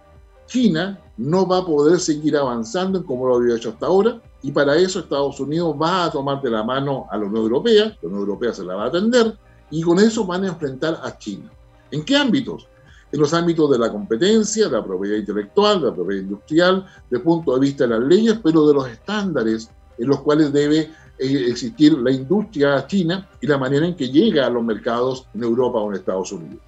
China 0.46 1.00
no 1.18 1.48
va 1.48 1.60
a 1.60 1.66
poder 1.66 2.00
seguir 2.00 2.36
avanzando 2.36 3.06
como 3.06 3.28
lo 3.28 3.38
había 3.38 3.56
hecho 3.56 3.70
hasta 3.70 3.86
ahora 3.86 4.22
y 4.44 4.52
para 4.52 4.76
eso 4.76 5.00
Estados 5.00 5.40
Unidos 5.40 5.76
va 5.80 6.06
a 6.06 6.12
tomar 6.12 6.42
de 6.42 6.50
la 6.50 6.64
mano 6.64 7.08
a 7.10 7.18
la 7.18 7.26
Unión 7.26 7.44
Europea, 7.44 7.98
la 8.02 8.08
Unión 8.08 8.22
Europea 8.22 8.54
se 8.54 8.64
la 8.64 8.76
va 8.76 8.86
a 8.86 8.88
atender, 8.88 9.38
y 9.70 9.82
con 9.82 10.00
eso 10.00 10.26
van 10.26 10.44
a 10.44 10.48
enfrentar 10.48 11.00
a 11.04 11.18
China. 11.18 11.50
¿En 11.92 12.04
qué 12.04 12.16
ámbitos? 12.16 12.68
En 13.12 13.20
los 13.20 13.34
ámbitos 13.34 13.70
de 13.72 13.78
la 13.78 13.92
competencia, 13.92 14.68
de 14.68 14.72
la 14.72 14.84
propiedad 14.84 15.18
intelectual, 15.18 15.82
de 15.82 15.88
la 15.88 15.94
propiedad 15.94 16.24
industrial, 16.24 16.86
desde 17.04 17.18
el 17.18 17.22
punto 17.22 17.54
de 17.54 17.60
vista 17.60 17.84
de 17.84 17.90
las 17.92 18.08
leyes, 18.08 18.40
pero 18.44 18.68
de 18.68 18.74
los 18.74 18.88
estándares 18.88 19.70
en 19.98 20.08
los 20.08 20.22
cuales 20.22 20.52
debe 20.52 20.90
eh, 21.20 21.46
existir 21.50 21.94
la 22.00 22.12
industria 22.12 22.88
china 22.88 23.30
y 23.40 23.48
la 23.48 23.58
manera 23.58 23.86
en 23.86 23.96
que 23.96 24.10
llega 24.10 24.48
a 24.48 24.50
los 24.50 24.64
mercados 24.64 25.28
en 25.34 25.44
Europa 25.44 25.80
o 25.80 25.90
en 25.90 25.98
Estados 25.98 26.32
Unidos. 26.32 26.60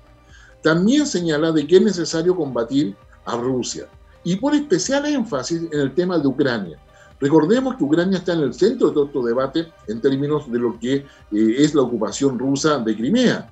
También 0.61 1.07
señala 1.07 1.51
de 1.51 1.65
que 1.65 1.77
es 1.77 1.81
necesario 1.81 2.35
combatir 2.35 2.95
a 3.25 3.35
Rusia 3.37 3.87
y 4.23 4.35
pone 4.35 4.57
especial 4.57 5.05
énfasis 5.05 5.63
en 5.71 5.79
el 5.79 5.93
tema 5.93 6.17
de 6.19 6.27
Ucrania 6.27 6.77
Recordemos 7.23 7.77
que 7.77 7.85
Ucrania 7.85 8.17
está 8.17 8.33
en 8.33 8.41
el 8.41 8.53
centro 8.53 8.89
de 8.89 8.93
todo 8.95 9.05
este 9.05 9.19
debate 9.19 9.71
en 9.87 10.01
términos 10.01 10.51
de 10.51 10.59
lo 10.59 10.77
que 10.77 10.95
eh, 10.95 11.05
es 11.31 11.73
la 11.73 11.83
ocupación 11.83 12.37
rusa 12.37 12.79
de 12.79 12.97
Crimea, 12.97 13.49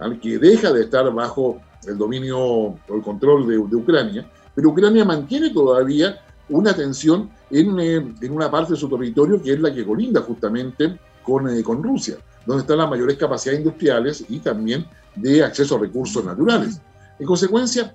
al 0.00 0.18
que 0.18 0.38
deja 0.38 0.72
de 0.72 0.82
estar 0.82 1.08
bajo 1.14 1.60
el 1.86 1.96
dominio 1.96 2.36
o 2.36 2.78
el 2.88 3.00
control 3.00 3.46
de, 3.46 3.76
Ucrania, 3.76 4.28
pero 4.56 4.70
Ucrania 4.70 5.04
mantiene 5.04 5.50
todavía 5.50 6.20
una 6.48 6.74
tensión 6.74 7.30
en, 7.48 7.78
eh, 7.78 8.12
en, 8.20 8.32
una 8.32 8.50
parte 8.50 8.72
de 8.72 8.80
su 8.80 8.88
territorio 8.88 9.40
que 9.40 9.52
es 9.52 9.60
la 9.60 9.72
que 9.72 9.86
colinda 9.86 10.20
justamente 10.22 10.98
con, 11.22 11.48
eh, 11.48 11.62
con 11.62 11.80
Rusia, 11.80 12.16
donde 12.44 12.62
están 12.62 12.78
las 12.78 12.90
mayores 12.90 13.16
capacidades 13.16 13.60
industriales 13.60 14.24
y 14.28 14.40
también 14.40 14.84
de 15.14 15.44
acceso 15.44 15.76
a 15.76 15.78
recursos 15.78 16.24
naturales. 16.24 16.80
En 17.20 17.26
consecuencia, 17.26 17.94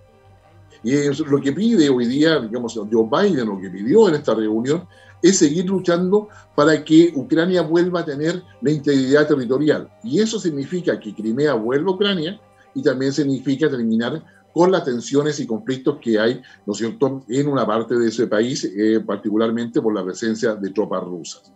y 0.87 1.23
lo 1.29 1.41
que 1.41 1.51
pide 1.51 1.89
hoy 1.89 2.05
día, 2.05 2.39
digamos, 2.39 2.73
Joe 2.73 3.09
Biden, 3.11 3.47
lo 3.47 3.59
que 3.59 3.69
pidió 3.69 4.07
en 4.07 4.15
esta 4.15 4.33
reunión, 4.33 4.87
es 5.21 5.37
seguir 5.37 5.65
luchando 5.65 6.29
para 6.55 6.81
que 6.85 7.11
Ucrania 7.13 7.61
vuelva 7.61 7.99
a 7.99 8.05
tener 8.05 8.41
la 8.61 8.71
integridad 8.71 9.27
territorial. 9.27 9.89
Y 10.01 10.21
eso 10.21 10.39
significa 10.39 10.97
que 10.97 11.13
Crimea 11.13 11.55
vuelva 11.55 11.91
a 11.91 11.93
Ucrania 11.95 12.41
y 12.73 12.81
también 12.81 13.11
significa 13.11 13.69
terminar 13.69 14.23
con 14.53 14.71
las 14.71 14.85
tensiones 14.85 15.39
y 15.41 15.45
conflictos 15.45 15.97
que 16.01 16.17
hay, 16.17 16.41
¿no 16.65 16.71
es 16.71 16.79
cierto?, 16.79 17.21
en 17.27 17.47
una 17.49 17.67
parte 17.67 17.95
de 17.95 18.07
ese 18.07 18.27
país, 18.27 18.63
eh, 18.63 19.01
particularmente 19.05 19.81
por 19.81 19.93
la 19.93 20.05
presencia 20.05 20.55
de 20.55 20.69
tropas 20.69 21.03
rusas. 21.03 21.51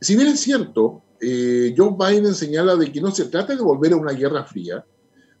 Si 0.00 0.16
bien 0.16 0.28
es 0.28 0.40
cierto, 0.40 1.02
eh, 1.20 1.74
Joe 1.76 1.94
Biden 1.98 2.34
señala 2.34 2.76
de 2.76 2.90
que 2.90 3.00
no 3.02 3.10
se 3.10 3.26
trata 3.26 3.54
de 3.54 3.62
volver 3.62 3.92
a 3.92 3.96
una 3.96 4.12
guerra 4.12 4.44
fría, 4.44 4.84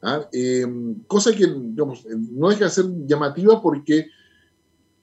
¿ah? 0.04 0.28
eh, 0.32 0.66
cosa 1.06 1.32
que 1.32 1.46
digamos, 1.46 2.06
no 2.32 2.50
deja 2.50 2.64
de 2.64 2.70
ser 2.70 2.86
llamativa 3.06 3.60
porque 3.60 4.08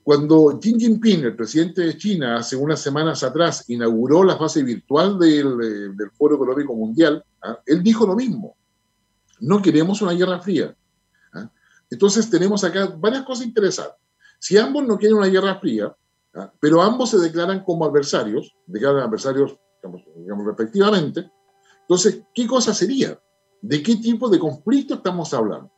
cuando 0.04 0.60
Xi 0.60 0.76
Jinping, 0.80 1.26
el 1.26 1.36
presidente 1.36 1.82
de 1.82 1.98
China, 1.98 2.38
hace 2.38 2.56
unas 2.56 2.82
semanas 2.82 3.24
atrás 3.24 3.66
inauguró 3.70 4.24
la 4.24 4.38
fase 4.38 4.64
virtual 4.64 5.20
del, 5.20 5.96
del 5.96 6.12
Foro 6.12 6.36
Económico 6.36 6.76
Mundial, 6.76 7.24
¿ah? 7.42 7.60
él 7.66 7.84
dijo 7.84 8.06
lo 8.06 8.16
mismo. 8.16 8.56
No 9.42 9.62
queremos 9.62 10.02
una 10.02 10.14
guerra 10.14 10.40
fría. 10.40 10.76
¿ah? 11.34 11.52
Entonces 11.90 12.30
tenemos 12.30 12.64
acá 12.64 12.88
varias 12.98 13.24
cosas 13.24 13.46
interesantes. 13.46 13.98
Si 14.40 14.58
ambos 14.58 14.88
no 14.88 14.98
quieren 14.98 15.18
una 15.18 15.28
guerra 15.28 15.60
fría, 15.60 15.96
¿ah? 16.34 16.52
pero 16.60 16.82
ambos 16.82 17.12
se 17.12 17.20
declaran 17.20 17.64
como 17.64 17.86
adversarios, 17.86 18.56
declaran 18.66 19.04
adversarios, 19.04 19.56
digamos, 19.82 20.04
digamos, 20.16 20.46
respectivamente, 20.48 21.32
entonces, 21.82 22.24
¿qué 22.34 22.48
cosa 22.48 22.74
sería? 22.74 23.20
¿De 23.62 23.82
qué 23.84 23.95
tipo 23.97 24.30
de 24.30 24.39
conflicto 24.39 24.95
estamos 24.95 25.34
hablando? 25.34 25.71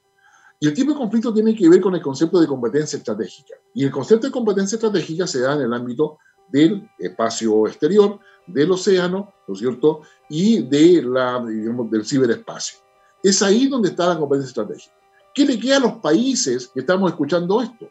Y 0.59 0.67
el 0.67 0.73
tipo 0.73 0.91
de 0.91 0.97
conflicto 0.97 1.33
tiene 1.33 1.53
que 1.53 1.67
ver 1.67 1.81
con 1.81 1.93
el 1.93 2.01
concepto 2.01 2.39
de 2.39 2.47
competencia 2.47 2.97
estratégica. 2.97 3.55
Y 3.73 3.83
el 3.83 3.91
concepto 3.91 4.27
de 4.27 4.31
competencia 4.31 4.77
estratégica 4.77 5.27
se 5.27 5.41
da 5.41 5.55
en 5.55 5.61
el 5.61 5.73
ámbito 5.73 6.19
del 6.49 6.89
espacio 6.97 7.67
exterior, 7.67 8.19
del 8.47 8.71
océano, 8.71 9.33
¿no 9.47 9.53
es 9.53 9.59
cierto?, 9.59 10.01
y 10.29 10.61
de 10.63 11.01
la, 11.03 11.43
del 11.43 12.05
ciberespacio. 12.05 12.79
Es 13.21 13.41
ahí 13.41 13.67
donde 13.67 13.89
está 13.89 14.07
la 14.07 14.17
competencia 14.17 14.49
estratégica. 14.49 14.95
¿Qué 15.33 15.45
le 15.45 15.59
queda 15.59 15.77
a 15.77 15.81
los 15.81 15.93
países 15.93 16.67
que 16.67 16.81
estamos 16.81 17.11
escuchando 17.11 17.61
esto? 17.61 17.89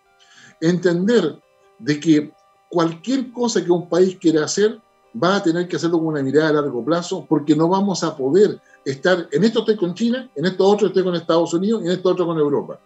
Entender 0.61 1.39
de 1.79 2.01
que 2.01 2.33
cualquier 2.71 3.33
cosa 3.33 3.63
que 3.63 3.71
un 3.71 3.89
país 3.89 4.17
quiera 4.19 4.45
hacer 4.45 4.81
va 5.21 5.37
a 5.37 5.43
tener 5.43 5.69
que 5.69 5.77
hacerlo 5.77 5.99
con 5.99 6.09
una 6.09 6.23
mirada 6.23 6.49
a 6.49 6.53
largo 6.53 6.85
plazo 6.85 7.27
porque 7.29 7.55
no 7.55 7.69
vamos 7.69 8.03
a 8.03 8.17
poder 8.17 8.61
estar, 8.85 9.29
en 9.31 9.45
esto 9.45 9.61
estoy 9.61 9.77
con 9.77 9.95
China, 9.95 10.31
en 10.35 10.47
esto 10.47 10.67
otro 10.67 10.89
estoy 10.89 11.05
con 11.05 11.15
Estados 11.15 11.53
Unidos 11.55 11.83
y 11.83 11.87
en 11.87 11.93
esto 11.93 12.11
otro 12.11 12.27
con 12.27 12.39
Europa. 12.39 12.79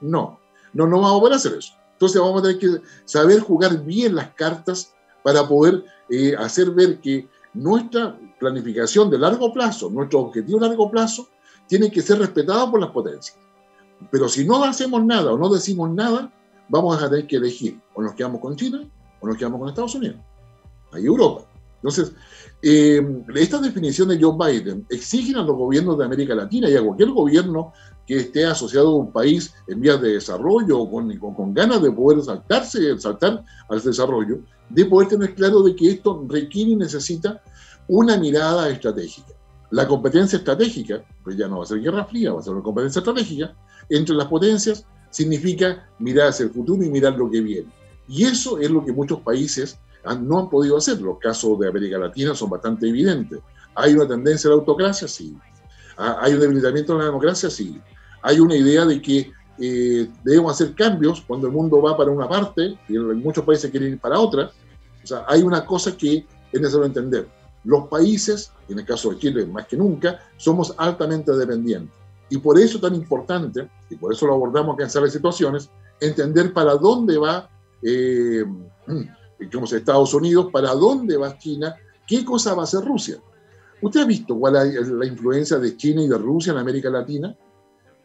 No, 0.00 0.40
no, 0.72 0.86
no 0.86 1.00
vamos 1.00 1.16
a 1.16 1.20
poder 1.20 1.34
hacer 1.34 1.54
eso. 1.54 1.74
Entonces 1.92 2.20
vamos 2.20 2.40
a 2.40 2.42
tener 2.42 2.58
que 2.58 2.80
saber 3.04 3.40
jugar 3.40 3.82
bien 3.84 4.14
las 4.14 4.30
cartas 4.30 4.94
para 5.22 5.46
poder 5.46 5.84
eh, 6.10 6.34
hacer 6.36 6.70
ver 6.70 7.00
que 7.00 7.28
nuestra 7.52 8.18
planificación 8.38 9.10
de 9.10 9.18
largo 9.18 9.52
plazo, 9.52 9.88
nuestro 9.90 10.20
objetivo 10.20 10.58
de 10.58 10.68
largo 10.68 10.90
plazo, 10.90 11.28
tiene 11.66 11.90
que 11.90 12.02
ser 12.02 12.18
respetado 12.18 12.70
por 12.70 12.80
las 12.80 12.90
potencias. 12.90 13.38
Pero 14.10 14.28
si 14.28 14.44
no 14.44 14.62
hacemos 14.64 15.04
nada 15.04 15.32
o 15.32 15.38
no 15.38 15.48
decimos 15.48 15.90
nada, 15.90 16.32
vamos 16.68 17.00
a 17.00 17.08
tener 17.08 17.26
que 17.26 17.36
elegir 17.36 17.80
o 17.94 18.02
nos 18.02 18.14
quedamos 18.14 18.40
con 18.40 18.56
China 18.56 18.84
o 19.20 19.26
nos 19.26 19.36
quedamos 19.36 19.60
con 19.60 19.68
Estados 19.68 19.94
Unidos. 19.94 20.16
Hay 20.92 21.06
Europa. 21.06 21.53
Entonces, 21.84 22.12
eh, 22.62 23.06
estas 23.34 23.60
definiciones 23.60 24.18
de 24.18 24.24
Joe 24.24 24.38
Biden 24.38 24.86
exigen 24.88 25.36
a 25.36 25.42
los 25.42 25.54
gobiernos 25.54 25.98
de 25.98 26.06
América 26.06 26.34
Latina 26.34 26.70
y 26.70 26.76
a 26.76 26.82
cualquier 26.82 27.10
gobierno 27.10 27.74
que 28.06 28.20
esté 28.20 28.46
asociado 28.46 28.88
a 28.88 28.96
un 28.96 29.12
país 29.12 29.52
en 29.68 29.82
vías 29.82 30.00
de 30.00 30.14
desarrollo 30.14 30.80
o 30.80 30.90
con, 30.90 31.52
ganas 31.52 31.82
de 31.82 31.92
poder 31.92 32.22
saltarse, 32.22 32.98
saltar 32.98 33.44
al 33.68 33.82
desarrollo, 33.82 34.38
de 34.70 34.86
poder 34.86 35.08
tener 35.08 35.34
claro 35.34 35.62
de 35.62 35.76
que 35.76 35.90
esto 35.90 36.24
requiere 36.26 36.70
y 36.70 36.76
necesita 36.76 37.42
una 37.86 38.16
mirada 38.16 38.70
estratégica. 38.70 39.34
La 39.70 39.86
competencia 39.86 40.38
estratégica, 40.38 41.04
pues 41.22 41.36
ya 41.36 41.48
no 41.48 41.58
va 41.58 41.64
a 41.64 41.66
ser 41.66 41.82
guerra 41.82 42.06
fría, 42.06 42.32
va 42.32 42.40
a 42.40 42.42
ser 42.42 42.54
una 42.54 42.62
competencia 42.62 43.00
estratégica, 43.00 43.54
entre 43.90 44.16
las 44.16 44.28
potencias 44.28 44.86
significa 45.10 45.86
mirar 45.98 46.28
hacia 46.28 46.44
el 46.44 46.50
futuro 46.50 46.82
y 46.82 46.88
mirar 46.88 47.12
lo 47.12 47.30
que 47.30 47.42
viene. 47.42 47.68
Y 48.08 48.24
eso 48.24 48.58
es 48.58 48.70
lo 48.70 48.82
que 48.82 48.92
muchos 48.92 49.20
países 49.20 49.78
no 50.20 50.38
han 50.40 50.50
podido 50.50 50.76
hacer. 50.76 51.00
Los 51.00 51.18
casos 51.18 51.58
de 51.58 51.68
América 51.68 51.98
Latina 51.98 52.34
son 52.34 52.50
bastante 52.50 52.88
evidentes. 52.88 53.40
¿Hay 53.74 53.94
una 53.94 54.06
tendencia 54.06 54.48
a 54.48 54.52
la 54.52 54.58
autocracia? 54.58 55.08
Sí. 55.08 55.36
Ah, 55.96 56.18
¿Hay 56.20 56.34
un 56.34 56.40
debilitamiento 56.40 56.92
de 56.92 56.98
la 57.00 57.04
democracia? 57.06 57.48
Sí. 57.50 57.80
Hay 58.22 58.40
una 58.40 58.56
idea 58.56 58.84
de 58.84 59.00
que 59.00 59.32
eh, 59.58 60.10
debemos 60.24 60.52
hacer 60.52 60.74
cambios 60.74 61.22
cuando 61.26 61.46
el 61.46 61.52
mundo 61.52 61.80
va 61.80 61.96
para 61.96 62.10
una 62.10 62.28
parte 62.28 62.76
y 62.88 62.98
muchos 62.98 63.44
países 63.44 63.70
quieren 63.70 63.92
ir 63.94 64.00
para 64.00 64.18
otra. 64.18 64.50
O 65.02 65.06
sea, 65.06 65.24
hay 65.28 65.42
una 65.42 65.64
cosa 65.64 65.96
que 65.96 66.26
es 66.52 66.60
necesario 66.60 66.86
entender. 66.86 67.28
Los 67.64 67.88
países, 67.88 68.52
en 68.68 68.78
el 68.78 68.84
caso 68.84 69.10
de 69.10 69.18
Chile 69.18 69.46
más 69.46 69.66
que 69.66 69.76
nunca, 69.76 70.20
somos 70.36 70.74
altamente 70.76 71.32
dependientes. 71.32 71.96
Y 72.30 72.38
por 72.38 72.58
eso 72.58 72.76
es 72.76 72.82
tan 72.82 72.94
importante, 72.94 73.68
y 73.90 73.96
por 73.96 74.12
eso 74.12 74.26
lo 74.26 74.34
abordamos 74.34 74.74
acá 74.74 74.84
en 74.84 74.90
Salas 74.90 75.12
Situaciones, 75.12 75.70
entender 76.00 76.52
para 76.52 76.74
dónde 76.74 77.16
va 77.18 77.48
eh, 77.82 78.44
digamos, 79.38 79.72
Estados 79.72 80.14
Unidos, 80.14 80.48
para 80.52 80.72
dónde 80.74 81.16
va 81.16 81.36
China, 81.38 81.74
qué 82.06 82.24
cosa 82.24 82.54
va 82.54 82.62
a 82.62 82.64
hacer 82.64 82.84
Rusia. 82.84 83.18
¿Usted 83.82 84.00
ha 84.00 84.06
visto 84.06 84.38
cuál 84.38 84.56
es 84.56 84.88
la 84.88 85.06
influencia 85.06 85.58
de 85.58 85.76
China 85.76 86.02
y 86.02 86.08
de 86.08 86.16
Rusia 86.16 86.52
en 86.52 86.58
América 86.58 86.88
Latina? 86.90 87.36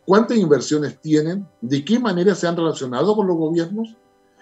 ¿Cuántas 0.06 0.38
inversiones 0.38 1.00
tienen? 1.00 1.48
¿De 1.62 1.86
qué 1.86 2.00
manera 2.00 2.36
se 2.36 2.48
han 2.48 2.58
relacionado 2.58 3.16
con 3.16 3.28
los 3.28 3.38
gobiernos? 3.38 3.96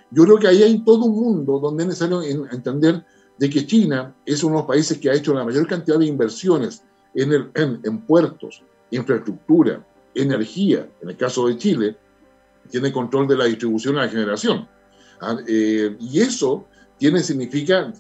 Yo 0.10 0.24
creo 0.24 0.40
que 0.40 0.48
ahí 0.48 0.64
hay 0.64 0.80
todo 0.84 1.06
un 1.06 1.16
mundo 1.16 1.60
donde 1.60 1.84
es 1.84 1.90
necesario 1.90 2.24
entender 2.24 3.06
de 3.38 3.50
que 3.50 3.66
China 3.66 4.16
es 4.26 4.44
uno 4.44 4.56
de 4.56 4.62
los 4.62 4.68
países 4.68 4.98
que 4.98 5.10
ha 5.10 5.14
hecho 5.14 5.34
la 5.34 5.44
mayor 5.44 5.68
cantidad 5.68 6.00
de 6.00 6.06
inversiones 6.06 6.84
en, 7.14 7.34
el, 7.34 7.52
en, 7.54 8.00
puertos, 8.02 8.64
infraestructura, 8.92 9.86
energía. 10.16 10.88
En 11.02 11.10
el 11.10 11.18
caso 11.18 11.48
de 11.48 11.58
Chile, 11.58 11.98
tiene 12.70 12.92
control 12.92 13.28
de 13.28 13.38
la 13.38 13.46
distribución 13.46 13.96
y 13.96 13.98
la 13.98 14.10
generación. 14.10 14.68
Ah, 15.20 15.38
eh, 15.48 15.98
y 16.00 16.20
eso 16.20 16.66
tiene, 16.98 17.22
significa 17.22 17.92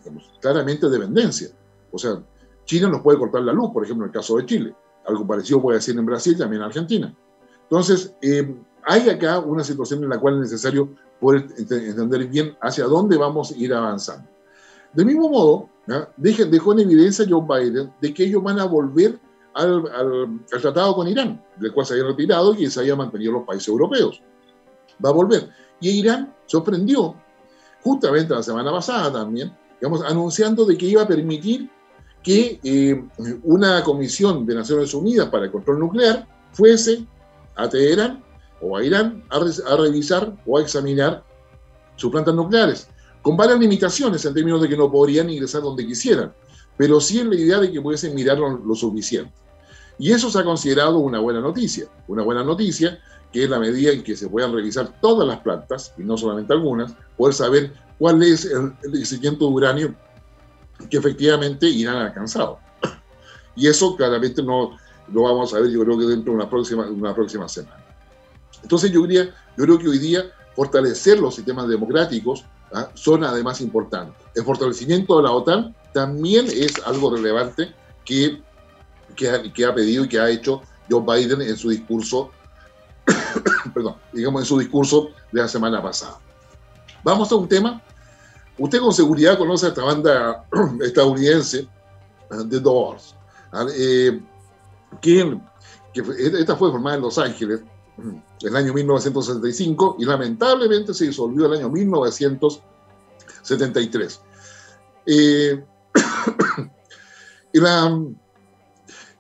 claramente 0.41 0.89
dependencia. 0.89 1.49
O 1.91 1.97
sea, 1.97 2.21
China 2.65 2.89
nos 2.89 3.01
puede 3.01 3.17
cortar 3.17 3.43
la 3.43 3.53
luz, 3.53 3.71
por 3.71 3.83
ejemplo, 3.83 4.05
en 4.05 4.09
el 4.09 4.13
caso 4.13 4.37
de 4.37 4.45
Chile. 4.45 4.75
Algo 5.05 5.25
parecido 5.25 5.61
puede 5.61 5.77
decir 5.77 5.97
en 5.97 6.05
Brasil, 6.05 6.37
también 6.37 6.61
en 6.61 6.67
Argentina. 6.67 7.15
Entonces, 7.63 8.13
eh, 8.21 8.55
hay 8.83 9.09
acá 9.09 9.39
una 9.39 9.63
situación 9.63 10.03
en 10.03 10.09
la 10.09 10.19
cual 10.19 10.35
es 10.35 10.39
necesario 10.41 10.89
poder 11.19 11.47
entender 11.57 12.27
bien 12.27 12.55
hacia 12.61 12.85
dónde 12.85 13.17
vamos 13.17 13.51
a 13.51 13.57
ir 13.57 13.73
avanzando. 13.73 14.29
Del 14.93 15.05
mismo 15.05 15.29
modo, 15.29 15.69
dejó 16.17 16.73
en 16.73 16.79
evidencia 16.79 17.25
Joe 17.27 17.41
Biden 17.41 17.93
de 18.01 18.13
que 18.13 18.23
ellos 18.23 18.43
van 18.43 18.59
a 18.59 18.65
volver 18.65 19.19
al, 19.53 19.87
al, 19.93 20.39
al, 20.51 20.61
tratado 20.61 20.95
con 20.95 21.07
Irán, 21.07 21.43
del 21.57 21.73
cual 21.73 21.85
se 21.85 21.93
había 21.93 22.05
retirado 22.05 22.53
y 22.53 22.69
se 22.69 22.79
había 22.79 22.95
mantenido 22.95 23.33
los 23.33 23.43
países 23.43 23.67
europeos. 23.67 24.21
Va 25.03 25.09
a 25.09 25.13
volver. 25.13 25.49
Y 25.79 25.89
Irán 25.89 26.33
sorprendió 26.45 27.15
justamente 27.87 28.33
la 28.33 28.43
semana 28.43 28.69
pasada 28.69 29.11
también, 29.13 29.55
digamos, 29.79 30.03
anunciando 30.03 30.65
de 30.65 30.77
que 30.77 30.87
iba 30.87 31.03
a 31.03 31.07
permitir 31.07 31.69
que 32.21 32.59
eh, 32.61 33.01
una 33.43 33.81
comisión 33.81 34.45
de 34.45 34.55
Naciones 34.55 34.93
Unidas 34.93 35.29
para 35.29 35.45
el 35.45 35.51
control 35.51 35.79
nuclear 35.79 36.27
fuese 36.51 37.05
a 37.55 37.69
Teherán 37.69 38.21
o 38.59 38.75
a 38.75 38.83
Irán 38.83 39.23
a, 39.29 39.37
a 39.37 39.77
revisar 39.77 40.35
o 40.45 40.57
a 40.57 40.61
examinar 40.61 41.23
sus 41.95 42.11
plantas 42.11 42.35
nucleares, 42.35 42.89
con 43.21 43.37
varias 43.37 43.57
limitaciones 43.59 44.25
en 44.25 44.33
términos 44.33 44.61
de 44.61 44.67
que 44.67 44.75
no 44.75 44.91
podrían 44.91 45.29
ingresar 45.29 45.61
donde 45.61 45.87
quisieran, 45.87 46.33
pero 46.75 46.99
sí 46.99 47.19
en 47.19 47.29
la 47.29 47.35
idea 47.35 47.59
de 47.59 47.71
que 47.71 47.81
pudiesen 47.81 48.13
mirar 48.13 48.37
lo, 48.37 48.57
lo 48.57 48.75
suficiente. 48.75 49.31
Y 49.97 50.11
eso 50.11 50.29
se 50.29 50.39
ha 50.39 50.43
considerado 50.43 50.99
una 50.99 51.19
buena 51.19 51.39
noticia, 51.39 51.87
una 52.07 52.23
buena 52.23 52.43
noticia 52.43 52.99
que 53.31 53.43
es 53.43 53.49
la 53.49 53.59
medida 53.59 53.91
en 53.91 54.03
que 54.03 54.15
se 54.15 54.29
puedan 54.29 54.53
revisar 54.53 54.99
todas 55.01 55.27
las 55.27 55.39
plantas, 55.39 55.93
y 55.97 56.03
no 56.03 56.17
solamente 56.17 56.53
algunas, 56.53 56.93
poder 57.17 57.33
saber 57.33 57.73
cuál 57.97 58.21
es 58.23 58.45
el, 58.45 58.73
el 58.83 58.91
de 58.91 59.45
uranio 59.45 59.95
que 60.89 60.97
efectivamente 60.97 61.67
irán 61.67 61.97
alcanzado. 61.97 62.59
Y 63.55 63.67
eso 63.67 63.95
claramente 63.95 64.43
no 64.43 64.77
lo 65.11 65.23
vamos 65.23 65.53
a 65.53 65.59
ver, 65.59 65.71
yo 65.71 65.83
creo 65.83 65.97
que 65.97 66.05
dentro 66.05 66.33
de 66.33 66.39
una 66.39 66.49
próxima, 66.49 66.85
una 66.87 67.15
próxima 67.15 67.47
semana. 67.47 67.83
Entonces 68.61 68.91
yo, 68.91 69.01
diría, 69.03 69.25
yo 69.57 69.63
creo 69.63 69.79
que 69.79 69.87
hoy 69.87 69.99
día 69.99 70.25
fortalecer 70.55 71.19
los 71.19 71.35
sistemas 71.35 71.67
democráticos 71.67 72.45
¿ah? 72.73 72.89
son 72.93 73.23
además 73.23 73.61
importantes. 73.61 74.15
El 74.35 74.43
fortalecimiento 74.43 75.17
de 75.17 75.23
la 75.23 75.31
OTAN 75.31 75.75
también 75.93 76.47
es 76.47 76.73
algo 76.85 77.15
relevante 77.15 77.73
que, 78.05 78.41
que, 79.15 79.51
que 79.53 79.65
ha 79.65 79.73
pedido 79.73 80.05
y 80.05 80.09
que 80.09 80.19
ha 80.19 80.29
hecho 80.29 80.61
Joe 80.89 81.01
Biden 81.01 81.41
en 81.41 81.57
su 81.57 81.69
discurso 81.69 82.31
perdón, 83.73 83.95
digamos 84.13 84.41
en 84.41 84.45
su 84.45 84.59
discurso 84.59 85.09
de 85.31 85.41
la 85.41 85.47
semana 85.47 85.81
pasada. 85.81 86.19
Vamos 87.03 87.31
a 87.31 87.35
un 87.35 87.47
tema. 87.47 87.81
Usted 88.57 88.79
con 88.79 88.93
seguridad 88.93 89.37
conoce 89.37 89.67
a 89.67 89.69
esta 89.69 89.83
banda 89.83 90.45
estadounidense, 90.81 91.59
eh, 91.59 91.67
The 92.49 92.59
Doors, 92.59 93.15
eh, 93.77 94.19
que, 95.01 95.39
esta 95.93 96.55
fue 96.55 96.71
formada 96.71 96.97
en 96.97 97.03
Los 97.03 97.17
Ángeles 97.17 97.61
en 97.97 98.21
el 98.41 98.55
año 98.55 98.71
1965 98.73 99.95
y 99.99 100.05
lamentablemente 100.05 100.93
se 100.93 101.05
disolvió 101.05 101.45
en 101.45 101.53
el 101.53 101.59
año 101.59 101.69
1973. 101.69 104.21
Eh, 105.07 105.63
y 107.53 107.59
la, 107.59 107.99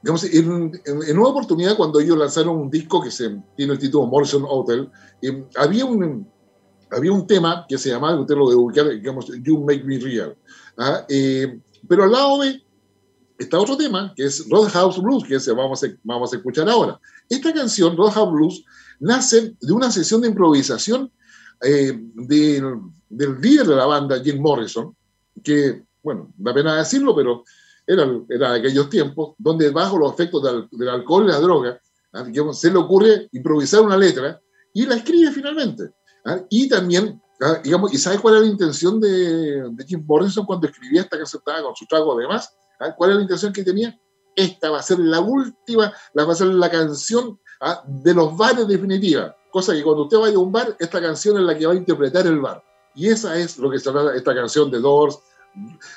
digamos, 0.07 0.23
en, 0.23 1.19
una 1.19 1.27
oportunidad 1.27 1.75
cuando 1.75 1.99
ellos 1.99 2.17
lanzaron 2.17 2.55
un 2.55 2.69
disco 2.69 3.03
que 3.03 3.11
se, 3.11 3.41
tiene 3.57 3.73
el 3.73 3.79
título 3.79 4.07
Morrison 4.07 4.45
Hotel, 4.47 4.89
eh, 5.21 5.45
había, 5.57 5.83
un, 5.83 6.25
había 6.89 7.11
un 7.11 7.27
tema 7.27 7.65
que 7.67 7.77
se 7.77 7.89
llamaba, 7.89 8.17
usted 8.17 8.35
lo 8.35 8.47
debe 8.47 8.61
ubicar, 8.61 8.87
digamos, 8.89 9.27
You 9.43 9.59
Make 9.65 9.83
Me 9.83 9.99
Real. 9.99 10.37
¿ah? 10.77 11.05
Eh, 11.09 11.59
pero 11.89 12.05
al 12.05 12.13
lado 12.13 12.39
de 12.39 12.63
está 13.37 13.59
otro 13.59 13.75
tema, 13.75 14.13
que 14.15 14.23
es 14.23 14.47
Roadhouse 14.49 15.01
Blues, 15.01 15.25
que 15.25 15.41
se 15.41 15.51
vamos, 15.51 15.83
a, 15.83 15.87
vamos 16.03 16.31
a 16.31 16.37
escuchar 16.37 16.69
ahora. 16.69 16.97
Esta 17.27 17.53
canción, 17.53 17.97
Roadhouse 17.97 18.31
Blues, 18.31 18.63
nace 19.01 19.55
de 19.59 19.73
una 19.73 19.91
sesión 19.91 20.21
de 20.21 20.29
improvisación 20.29 21.11
eh, 21.61 21.99
del, 22.13 22.79
del 23.09 23.41
líder 23.41 23.67
de 23.67 23.75
la 23.75 23.85
banda, 23.85 24.23
Jim 24.23 24.41
Morrison, 24.41 24.95
que, 25.43 25.83
bueno, 26.01 26.31
da 26.37 26.53
pena 26.53 26.77
decirlo, 26.77 27.13
pero 27.13 27.43
era, 27.87 28.05
era 28.29 28.53
aquellos 28.53 28.89
tiempos, 28.89 29.35
donde 29.37 29.69
bajo 29.71 29.97
los 29.97 30.13
efectos 30.13 30.43
del, 30.43 30.89
alcohol 30.89 31.23
y 31.25 31.31
la 31.31 31.39
droga, 31.39 31.79
¿ah? 32.13 32.25
se 32.51 32.69
le 32.69 32.77
ocurre 32.77 33.29
improvisar 33.31 33.81
una 33.81 33.97
letra 33.97 34.39
y 34.73 34.85
la 34.85 34.95
escribe 34.95 35.31
finalmente. 35.31 35.91
¿ah? 36.25 36.41
Y 36.49 36.67
también, 36.67 37.21
¿ah? 37.41 37.61
digamos, 37.63 37.93
¿y 37.93 37.97
sabe 37.97 38.19
cuál 38.19 38.35
era 38.35 38.43
la 38.43 38.51
intención 38.51 38.99
de, 38.99 39.69
de 39.71 39.85
Jim 39.85 40.03
Morrison 40.05 40.45
cuando 40.45 40.67
escribía 40.67 41.01
esta 41.01 41.17
canción 41.17 41.41
con 41.63 41.75
su 41.75 41.85
trago 41.87 42.17
además? 42.17 42.53
¿Cuál 42.95 43.11
era 43.11 43.17
la 43.17 43.23
intención 43.23 43.53
que 43.53 43.63
tenía? 43.63 43.97
Esta 44.35 44.69
va 44.69 44.79
a 44.79 44.83
ser 44.83 44.99
la 44.99 45.19
última, 45.19 45.91
la 46.13 46.25
va 46.25 46.33
a 46.33 46.35
ser 46.35 46.47
la 46.47 46.69
canción 46.69 47.39
de 47.87 48.13
los 48.13 48.37
bares 48.37 48.67
definitiva. 48.67 49.35
Cosa 49.49 49.73
que 49.73 49.81
cuando 49.81 50.03
usted 50.03 50.17
vaya 50.17 50.35
a 50.35 50.39
un 50.39 50.51
bar, 50.51 50.75
esta 50.79 51.01
canción 51.01 51.37
es 51.37 51.43
la 51.43 51.57
que 51.57 51.65
va 51.65 51.73
a 51.73 51.77
interpretar 51.77 52.27
el 52.27 52.39
bar. 52.39 52.63
Y 52.93 53.07
esa 53.07 53.35
es 53.37 53.57
lo 53.57 53.71
que 53.71 53.79
se 53.79 53.85
llama 53.85 54.13
esta 54.15 54.35
canción 54.35 54.69
de 54.69 54.79
Doors, 54.79 55.19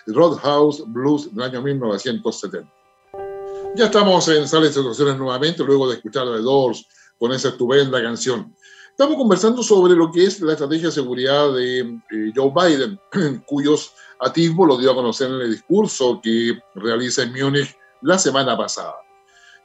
Roadhouse 0.07 0.85
Blues 0.87 1.35
del 1.35 1.45
año 1.45 1.63
1970. 1.63 2.71
Ya 3.77 3.85
estamos 3.85 4.27
en 4.29 4.49
Sales 4.49 4.75
de 4.75 4.81
Situaciones 4.81 5.17
nuevamente, 5.17 5.63
luego 5.63 5.89
de 5.89 5.97
escuchar 5.97 6.27
a 6.27 6.37
The 6.37 6.43
Doors 6.43 6.87
con 7.19 7.33
esa 7.33 7.49
estupenda 7.49 8.03
canción. 8.03 8.55
Estamos 8.91 9.17
conversando 9.17 9.63
sobre 9.63 9.95
lo 9.95 10.11
que 10.11 10.25
es 10.25 10.41
la 10.41 10.53
estrategia 10.53 10.89
de 10.89 10.93
seguridad 10.93 11.53
de 11.55 11.81
eh, 11.81 12.33
Joe 12.35 12.53
Biden, 12.55 13.01
cuyos 13.47 13.93
atisbos 14.19 14.69
lo 14.69 14.77
dio 14.77 14.91
a 14.91 14.95
conocer 14.95 15.31
en 15.31 15.41
el 15.41 15.53
discurso 15.53 16.21
que 16.23 16.59
realiza 16.75 17.23
en 17.23 17.33
Múnich 17.33 17.77
la 18.03 18.19
semana 18.19 18.57
pasada. 18.57 18.97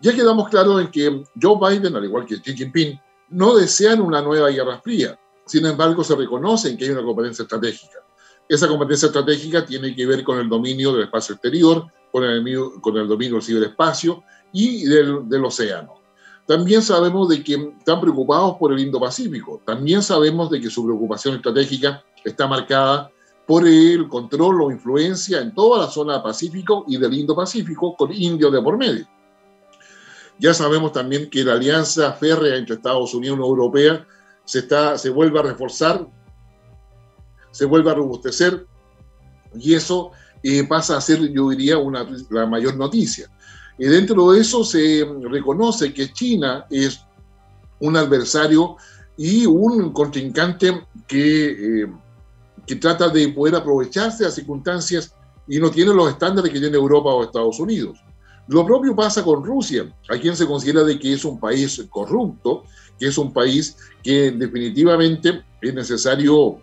Ya 0.02 0.14
quedamos 0.14 0.50
claros 0.50 0.82
en 0.82 0.92
que 0.92 1.24
Joe 1.42 1.58
Biden, 1.60 1.96
al 1.96 2.06
igual 2.06 2.26
que 2.26 2.40
Xi 2.40 2.56
Jinping, 2.56 3.00
no 3.30 3.56
desean 3.56 4.02
una 4.02 4.22
nueva 4.22 4.50
guerra 4.50 4.80
fría. 4.82 5.20
Sin 5.46 5.66
embargo, 5.66 6.04
se 6.04 6.16
reconocen 6.16 6.78
que 6.78 6.86
hay 6.86 6.92
una 6.92 7.04
competencia 7.04 7.44
estratégica. 7.44 8.00
Esa 8.48 8.68
competencia 8.68 9.08
estratégica 9.08 9.66
tiene 9.66 9.96
que 9.96 10.06
ver 10.06 10.24
con 10.24 10.40
el 10.40 10.48
dominio 10.48 10.94
del 10.94 11.04
espacio 11.04 11.34
exterior, 11.34 11.86
con 12.12 12.24
el, 12.24 12.44
con 12.82 12.98
el 12.98 13.08
dominio 13.08 13.36
del 13.36 13.44
ciberespacio 13.44 14.24
y 14.54 14.86
del, 14.86 15.28
del 15.28 15.46
océano. 15.46 15.96
También 16.46 16.82
sabemos 16.84 17.28
de 17.30 17.44
que 17.44 17.56
están 17.80 18.00
preocupados 18.00 18.58
por 18.58 18.72
el 18.72 18.80
Indo-Pacífico. 18.80 19.62
También 19.66 20.04
sabemos 20.04 20.52
de 20.52 20.62
que 20.62 20.70
su 20.70 20.86
preocupación 20.86 21.36
estratégica 21.36 22.04
está 22.24 22.46
marcada 22.48 23.12
por 23.48 23.68
el 23.68 24.08
control 24.08 24.62
o 24.62 24.72
influencia 24.72 25.40
en 25.40 25.54
toda 25.54 25.86
la 25.86 25.92
zona 25.92 26.22
Pacífico 26.22 26.86
y 26.88 26.98
del 26.98 27.14
Indo-Pacífico 27.14 27.96
con 27.96 28.14
India 28.14 28.50
de 28.50 28.62
por 28.62 28.78
medio. 28.78 29.08
Ya 30.38 30.54
sabemos 30.54 30.92
también 30.92 31.30
que 31.30 31.44
la 31.44 31.54
alianza 31.54 32.12
férrea 32.14 32.58
entre 32.58 32.76
Estados 32.76 33.14
Unidos 33.14 33.38
y 33.38 33.42
Unión 33.42 33.58
Europea 33.58 34.08
se, 34.44 34.60
está, 34.60 34.98
se 34.98 35.10
vuelve 35.10 35.40
a 35.40 35.44
reforzar, 35.44 36.08
se 37.56 37.64
vuelve 37.64 37.90
a 37.90 37.94
robustecer 37.94 38.68
y 39.58 39.76
eso 39.76 40.12
eh, 40.44 40.66
pasa 40.68 40.98
a 40.98 41.02
ser, 41.02 41.32
yo 41.32 41.50
diría, 41.52 41.78
una, 41.78 42.06
la 42.30 42.46
mayor 42.46 42.76
noticia. 42.76 43.32
Y 43.78 43.86
dentro 43.86 44.30
de 44.32 44.42
eso 44.42 44.66
se 44.66 45.08
reconoce 45.30 45.94
que 45.94 46.12
China 46.12 46.66
es 46.70 47.00
un 47.80 47.96
adversario 47.96 48.76
y 49.16 49.46
un 49.46 49.94
contrincante 49.94 50.86
que, 51.08 51.84
eh, 51.84 51.88
que 52.68 52.76
trata 52.76 53.08
de 53.08 53.30
poder 53.30 53.56
aprovecharse 53.56 54.24
de 54.24 54.26
las 54.26 54.36
circunstancias 54.36 55.16
y 55.48 55.58
no 55.58 55.72
tiene 55.72 55.94
los 55.94 56.10
estándares 56.10 56.52
que 56.52 56.60
tiene 56.60 56.76
Europa 56.76 57.10
o 57.10 57.24
Estados 57.24 57.58
Unidos. 57.62 58.04
Lo 58.50 58.66
propio 58.66 58.94
pasa 58.94 59.24
con 59.24 59.46
Rusia, 59.46 59.90
a 60.10 60.18
quien 60.18 60.36
se 60.36 60.46
considera 60.46 60.84
de 60.84 61.00
que 61.00 61.14
es 61.14 61.24
un 61.24 61.40
país 61.40 61.82
corrupto, 61.90 62.66
que 63.00 63.08
es 63.08 63.18
un 63.18 63.32
país 63.32 63.78
que 64.04 64.32
definitivamente 64.32 65.46
es 65.62 65.74
necesario 65.74 66.60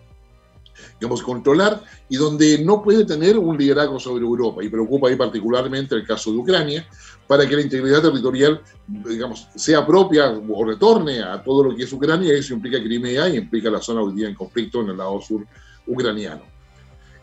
digamos, 1.03 1.21
controlar 1.21 1.83
y 2.07 2.15
donde 2.15 2.63
no 2.63 2.81
puede 2.81 3.03
tener 3.03 3.37
un 3.37 3.57
liderazgo 3.57 3.99
sobre 3.99 4.23
Europa. 4.23 4.63
Y 4.63 4.69
preocupa 4.69 5.09
ahí 5.09 5.17
particularmente 5.17 5.95
el 5.95 6.07
caso 6.07 6.31
de 6.31 6.37
Ucrania, 6.37 6.87
para 7.27 7.45
que 7.45 7.57
la 7.57 7.61
integridad 7.61 8.01
territorial, 8.01 8.61
digamos, 8.87 9.49
sea 9.53 9.85
propia 9.85 10.29
o 10.29 10.63
retorne 10.63 11.21
a 11.21 11.43
todo 11.43 11.65
lo 11.65 11.75
que 11.75 11.83
es 11.83 11.91
Ucrania. 11.91 12.33
Eso 12.33 12.53
implica 12.53 12.81
Crimea 12.81 13.27
y 13.27 13.35
implica 13.35 13.69
la 13.69 13.81
zona 13.81 14.01
hoy 14.01 14.13
día 14.13 14.29
en 14.29 14.35
conflicto 14.35 14.79
en 14.79 14.91
el 14.91 14.97
lado 14.97 15.19
sur 15.19 15.45
ucraniano. 15.85 16.43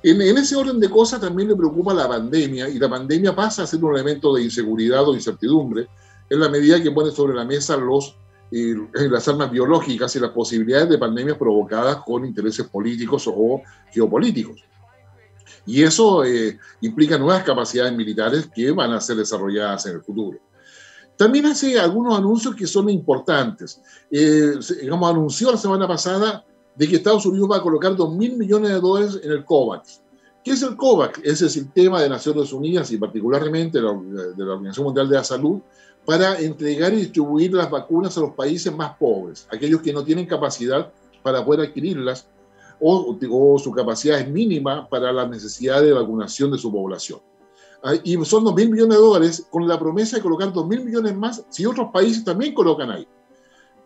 En, 0.03 0.21
en, 0.21 0.37
ese 0.37 0.57
orden 0.57 0.79
de 0.79 0.91
cosas 0.91 1.19
también 1.19 1.49
le 1.49 1.57
preocupa 1.57 1.95
la 1.95 2.07
pandemia 2.07 2.69
y 2.69 2.79
la 2.79 2.91
pandemia 2.91 3.35
pasa 3.35 3.63
a 3.63 3.67
ser 3.67 3.83
un 3.83 3.95
elemento 3.95 4.35
de 4.35 4.43
inseguridad 4.43 5.09
o 5.09 5.15
incertidumbre 5.15 5.89
en 6.29 6.39
la 6.39 6.51
medida 6.51 6.83
que 6.83 6.91
pone 6.91 7.13
sobre 7.13 7.35
la 7.35 7.47
mesa 7.47 7.79
los 7.79 8.15
y 8.51 8.75
las 9.09 9.29
armas 9.29 9.51
biológicas 9.51 10.15
y 10.17 10.21
las 10.21 10.31
posibilidades 10.31 10.89
de 10.89 10.99
pandemias 10.99 11.37
provocadas 11.37 11.99
con 12.05 12.25
intereses 12.25 12.67
políticos 12.67 13.29
o 13.29 13.63
geopolíticos. 13.93 14.65
Y 15.67 15.83
eso 15.83 16.25
eh, 16.25 16.59
implica 16.81 17.19
nuevas 17.19 17.45
capacidades 17.45 17.95
militares 17.95 18.49
que 18.53 18.71
van 18.73 18.93
a 18.93 19.01
ser 19.01 19.17
desarrolladas 19.17 19.87
en 19.87 19.97
el 19.97 20.03
futuro. 20.03 20.39
También 21.17 21.47
hace 21.47 21.79
algunos 21.79 22.17
anuncios 22.17 22.55
que 22.55 22.67
son 22.67 22.89
importantes. 22.89 23.81
Eh, 24.11 24.53
digamos, 24.81 25.11
anunció 25.11 25.53
la 25.53 25.59
semana 25.59 25.87
pasada 25.87 26.45
de 26.75 26.89
que 26.89 26.97
Estados 26.97 27.27
Unidos 27.27 27.51
va 27.51 27.59
a 27.59 27.63
colocar 27.63 27.95
2 27.95 28.17
mil 28.17 28.37
millones 28.37 28.71
de 28.71 28.81
dólares 28.81 29.21
en 29.23 29.31
el 29.31 29.45
COVAX. 29.45 30.03
¿Qué 30.43 30.53
es 30.53 30.63
el 30.63 30.77
COVAX? 30.77 31.21
Es 31.23 31.43
el 31.43 31.51
sistema 31.51 32.01
de 32.01 32.09
Naciones 32.09 32.53
Unidas 32.53 32.91
y 32.91 32.97
particularmente 32.97 33.79
de 33.79 33.85
la, 33.85 33.93
de 33.93 34.45
la 34.45 34.53
Organización 34.53 34.87
Mundial 34.87 35.09
de 35.09 35.17
la 35.17 35.25
Salud 35.25 35.61
para 36.11 36.41
entregar 36.41 36.93
y 36.93 36.97
distribuir 36.97 37.55
las 37.55 37.71
vacunas 37.71 38.19
a 38.19 38.21
los 38.23 38.31
países 38.31 38.75
más 38.75 38.97
pobres, 38.97 39.47
aquellos 39.49 39.81
que 39.81 39.93
no 39.93 40.03
tienen 40.03 40.27
capacidad 40.27 40.91
para 41.23 41.45
poder 41.45 41.69
adquirirlas 41.69 42.27
o, 42.81 43.17
su 43.61 43.71
capacidad 43.71 44.19
es 44.19 44.29
mínima 44.29 44.89
para 44.89 45.13
la 45.13 45.29
necesidad 45.29 45.81
de 45.81 45.93
vacunación 45.93 46.51
de 46.51 46.59
su 46.59 46.73
población. 46.73 47.21
Ah, 47.85 47.95
y 48.03 48.17
son 48.25 48.43
2 48.43 48.57
mil 48.57 48.71
millones 48.71 48.97
de 48.97 49.05
dólares 49.05 49.47
con 49.51 49.69
la 49.69 49.79
promesa 49.79 50.17
de 50.17 50.23
colocar 50.23 50.53
2 50.53 50.67
mil 50.67 50.85
millones 50.85 51.15
más 51.15 51.45
si 51.49 51.65
otros 51.65 51.93
países 51.93 52.25
también 52.25 52.55
colocan 52.55 52.91
ahí. 52.91 53.07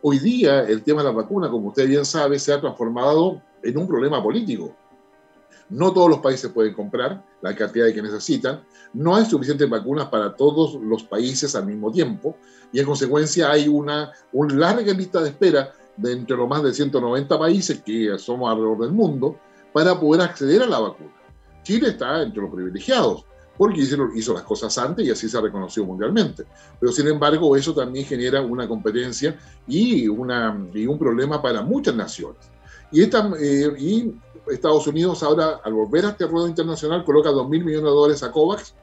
Hoy 0.01 0.19
día 0.19 0.63
el 0.63 0.83
tema 0.83 1.03
de 1.03 1.09
la 1.11 1.15
vacuna, 1.15 1.51
como 1.51 1.69
usted 1.69 1.87
bien 1.87 2.07
sabe, 2.07 2.39
se 2.39 2.55
ha 2.55 2.59
transformado 2.59 3.43
en 3.63 3.77
un 3.77 3.87
problema 3.87 4.23
político. 4.23 4.75
No 5.71 5.93
todos 5.93 6.11
los 6.11 6.19
países 6.19 6.51
pueden 6.51 6.75
comprar 6.75 7.25
la 7.43 7.55
cantidad 7.55 7.93
que 7.93 8.03
necesitan, 8.03 8.63
no 8.93 9.17
hay 9.17 9.25
suficientes 9.25 9.69
vacunas 9.69 10.09
para 10.09 10.35
todos 10.35 10.75
los 10.75 11.03
países 11.03 11.55
al 11.57 11.67
mismo 11.67 11.91
tiempo 11.91 12.37
y 12.73 12.81
en 12.81 12.87
consecuencia 12.87 13.51
hay 13.51 13.69
una, 13.69 14.13
una 14.33 14.55
larga 14.55 14.93
lista 14.93 15.21
de 15.21 15.31
espera 15.31 15.73
de 15.97 16.13
entre 16.13 16.37
los 16.37 16.49
más 16.49 16.63
de 16.63 16.73
190 16.73 17.39
países 17.39 17.81
que 17.85 18.19
somos 18.19 18.51
alrededor 18.51 18.81
del 18.81 18.93
mundo 18.93 19.39
para 19.73 19.99
poder 19.99 20.23
acceder 20.23 20.63
a 20.63 20.67
la 20.67 20.79
vacuna. 20.79 21.13
Chile 21.63 21.89
está 21.89 22.23
entre 22.23 22.43
los 22.43 22.53
privilegiados 22.53 23.25
porque 23.57 23.81
hizo, 23.81 23.97
hizo 24.15 24.35
las 24.35 24.43
cosas 24.43 24.77
antes 24.79 25.07
y 25.07 25.11
así 25.11 25.29
se 25.29 25.39
ha 25.39 25.41
reconocido 25.41 25.87
mundialmente. 25.87 26.45
Pero 26.81 26.93
sin 26.93 27.09
embargo 27.09 27.57
eso 27.57 27.75
también 27.75 28.05
genera 28.05 28.41
una 28.41 28.69
competencia 28.69 29.37
y, 29.67 30.09
una, 30.09 30.57
y 30.75 30.87
un 30.87 30.99
problema 30.99 31.41
para 31.41 31.63
muchas 31.63 31.95
naciones. 31.95 32.51
Y, 32.91 33.03
esta, 33.03 33.31
eh, 33.41 33.73
y 33.79 34.15
Estados 34.49 34.87
Unidos 34.87 35.23
ahora, 35.23 35.61
al 35.65 35.73
volver 35.73 36.05
a 36.07 36.11
este 36.11 36.27
ruedo 36.27 36.49
internacional, 36.49 37.05
coloca 37.05 37.31
2 37.31 37.49
mil 37.49 37.65
millones 37.65 37.85
de 37.85 37.91
dólares 37.91 38.23
a 38.23 38.31
COVAX, 38.31 38.75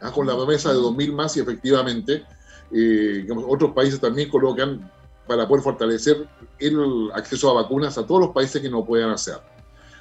ah, 0.00 0.10
con 0.12 0.26
la 0.26 0.34
promesa 0.34 0.70
de 0.70 0.76
2 0.76 0.96
mil 0.96 1.12
más 1.12 1.36
y 1.36 1.40
efectivamente 1.40 2.24
eh, 2.72 3.26
otros 3.48 3.72
países 3.72 4.00
también 4.00 4.28
colocan 4.28 4.90
para 5.26 5.46
poder 5.46 5.62
fortalecer 5.62 6.26
el 6.58 7.10
acceso 7.14 7.50
a 7.50 7.62
vacunas 7.62 7.98
a 7.98 8.06
todos 8.06 8.20
los 8.20 8.30
países 8.30 8.62
que 8.62 8.70
no 8.70 8.84
puedan 8.84 9.10
hacer. 9.10 9.38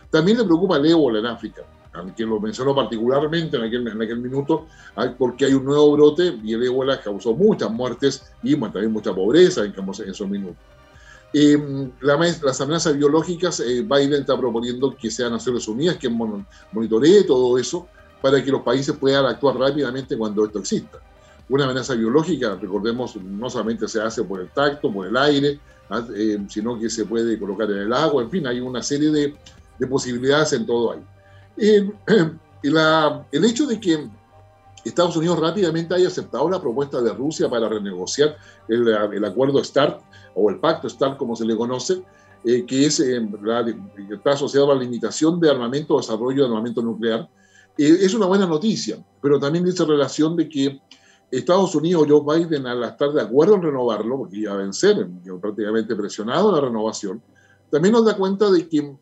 También 0.09 0.37
le 0.37 0.43
preocupa 0.43 0.77
el 0.77 0.85
ébola 0.85 1.19
en 1.19 1.25
África, 1.25 1.63
quien 2.15 2.29
lo 2.29 2.39
mencionó 2.39 2.75
particularmente 2.75 3.57
en 3.57 3.63
aquel, 3.63 3.87
en 3.87 4.01
aquel 4.01 4.19
minuto, 4.19 4.67
ah, 4.95 5.13
porque 5.17 5.45
hay 5.45 5.53
un 5.53 5.65
nuevo 5.65 5.91
brote 5.93 6.37
y 6.43 6.53
el 6.53 6.63
ébola 6.63 7.01
causó 7.01 7.33
muchas 7.33 7.71
muertes 7.71 8.31
y 8.43 8.55
también 8.55 8.91
mucha 8.91 9.13
pobreza 9.13 9.63
en 9.63 9.73
esos 10.09 10.29
minutos. 10.29 10.57
Eh, 11.37 11.91
las 11.99 12.61
amenazas 12.61 12.95
biológicas, 12.95 13.59
eh, 13.59 13.81
Biden 13.81 14.21
está 14.21 14.37
proponiendo 14.37 14.95
que 14.95 15.11
sean 15.11 15.33
Naciones 15.33 15.67
Unidas 15.67 15.97
que 15.97 16.07
monitoree 16.07 17.25
todo 17.25 17.57
eso 17.57 17.89
para 18.21 18.41
que 18.41 18.49
los 18.49 18.61
países 18.61 18.95
puedan 18.95 19.25
actuar 19.25 19.57
rápidamente 19.57 20.17
cuando 20.17 20.45
esto 20.45 20.59
exista. 20.59 20.97
Una 21.49 21.65
amenaza 21.65 21.93
biológica, 21.93 22.55
recordemos, 22.55 23.17
no 23.17 23.49
solamente 23.49 23.85
se 23.89 24.01
hace 24.01 24.23
por 24.23 24.39
el 24.39 24.47
tacto, 24.47 24.89
por 24.93 25.07
el 25.07 25.17
aire, 25.17 25.59
¿ah? 25.89 26.07
eh, 26.15 26.39
sino 26.47 26.79
que 26.79 26.89
se 26.89 27.03
puede 27.03 27.37
colocar 27.37 27.69
en 27.69 27.79
el 27.79 27.91
agua, 27.91 28.23
en 28.23 28.31
fin, 28.31 28.47
hay 28.47 28.61
una 28.61 28.81
serie 28.81 29.09
de, 29.09 29.35
de 29.77 29.87
posibilidades 29.87 30.53
en 30.53 30.65
todo 30.65 30.93
ahí. 30.93 31.01
La, 32.63 33.27
el 33.29 33.43
hecho 33.43 33.67
de 33.67 33.77
que 33.77 34.09
Estados 34.85 35.17
Unidos 35.17 35.39
rápidamente 35.39 35.95
haya 35.95 36.07
aceptado 36.07 36.47
la 36.47 36.61
propuesta 36.61 37.01
de 37.01 37.11
Rusia 37.11 37.49
para 37.49 37.67
renegociar 37.67 38.37
el, 38.67 38.87
el 38.87 39.25
acuerdo 39.25 39.63
START 39.63 39.99
o 40.35 40.49
el 40.49 40.59
pacto 40.59 40.87
START 40.87 41.17
como 41.17 41.35
se 41.35 41.43
le 41.43 41.57
conoce, 41.57 42.03
eh, 42.43 42.63
que 42.65 42.85
es, 42.85 42.99
eh, 42.99 43.27
está 44.11 44.31
asociado 44.31 44.71
a 44.71 44.75
la 44.75 44.81
limitación 44.81 45.39
de 45.39 45.49
armamento 45.49 45.97
desarrollo 45.97 46.43
de 46.43 46.49
armamento 46.49 46.83
nuclear, 46.83 47.27
eh, 47.75 47.97
es 48.01 48.13
una 48.13 48.27
buena 48.27 48.45
noticia, 48.45 49.03
pero 49.19 49.39
también 49.39 49.65
dice 49.65 49.83
relación 49.83 50.35
de 50.35 50.47
que 50.47 50.79
Estados 51.31 51.73
Unidos, 51.73 52.05
Joe 52.07 52.21
Biden, 52.37 52.67
al 52.67 52.83
estar 52.83 53.11
de 53.11 53.23
acuerdo 53.23 53.55
en 53.55 53.63
renovarlo, 53.63 54.19
porque 54.19 54.37
iba 54.37 54.53
a 54.53 54.57
vencer, 54.57 55.07
prácticamente 55.41 55.95
presionado 55.95 56.51
la 56.51 56.61
renovación, 56.61 57.23
también 57.71 57.93
nos 57.93 58.05
da 58.05 58.15
cuenta 58.15 58.51
de 58.51 58.69
que 58.69 58.95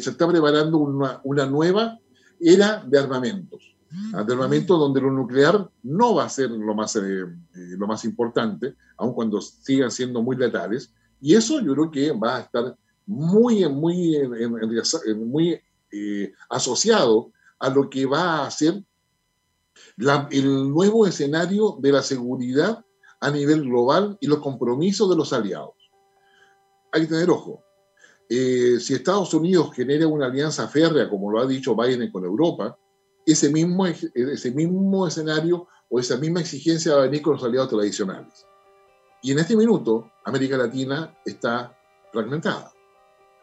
se 0.00 0.10
está 0.10 0.26
preparando 0.26 0.78
una, 0.78 1.20
una 1.22 1.46
nueva 1.46 2.00
era 2.40 2.82
de 2.84 2.98
armamentos 2.98 3.73
armamento 4.14 4.76
donde 4.76 5.00
lo 5.00 5.10
nuclear 5.10 5.70
no 5.82 6.14
va 6.14 6.24
a 6.24 6.28
ser 6.28 6.50
lo 6.50 6.74
más, 6.74 6.96
eh, 6.96 7.00
eh, 7.00 7.76
lo 7.78 7.86
más 7.86 8.04
importante, 8.04 8.74
aun 8.96 9.12
cuando 9.14 9.40
sigan 9.40 9.90
siendo 9.90 10.22
muy 10.22 10.36
letales. 10.36 10.92
Y 11.20 11.34
eso 11.34 11.60
yo 11.60 11.74
creo 11.74 11.90
que 11.90 12.12
va 12.12 12.36
a 12.36 12.40
estar 12.40 12.76
muy, 13.06 13.68
muy, 13.68 14.18
muy 15.16 15.60
eh, 15.90 16.32
asociado 16.48 17.32
a 17.58 17.68
lo 17.68 17.88
que 17.88 18.06
va 18.06 18.46
a 18.46 18.50
ser 18.50 18.82
el 20.30 20.70
nuevo 20.70 21.06
escenario 21.06 21.76
de 21.80 21.92
la 21.92 22.02
seguridad 22.02 22.84
a 23.20 23.30
nivel 23.30 23.62
global 23.62 24.18
y 24.20 24.26
los 24.26 24.40
compromisos 24.40 25.08
de 25.08 25.16
los 25.16 25.32
aliados. 25.32 25.74
Hay 26.92 27.02
que 27.02 27.08
tener 27.08 27.30
ojo. 27.30 27.62
eh, 28.28 28.78
si 28.80 28.94
Estados 28.94 29.34
Unidos 29.34 29.74
genera 29.74 30.06
una 30.06 30.26
alianza 30.26 30.66
férrea, 30.68 31.08
como 31.08 31.30
lo 31.30 31.40
ha 31.40 31.46
dicho 31.46 31.76
Biden 31.76 32.10
con 32.10 32.24
Europa, 32.24 32.76
ese 33.26 33.50
mismo, 33.50 33.86
ese 33.86 34.50
mismo 34.50 35.06
escenario 35.06 35.66
o 35.88 35.98
esa 35.98 36.16
misma 36.16 36.40
exigencia 36.40 36.94
va 36.94 37.02
a 37.02 37.06
venir 37.06 37.22
con 37.22 37.34
los 37.34 37.44
aliados 37.44 37.70
tradicionales. 37.70 38.46
Y 39.22 39.32
en 39.32 39.38
este 39.38 39.56
minuto, 39.56 40.10
América 40.24 40.56
Latina 40.56 41.16
está 41.24 41.78
fragmentada. 42.12 42.72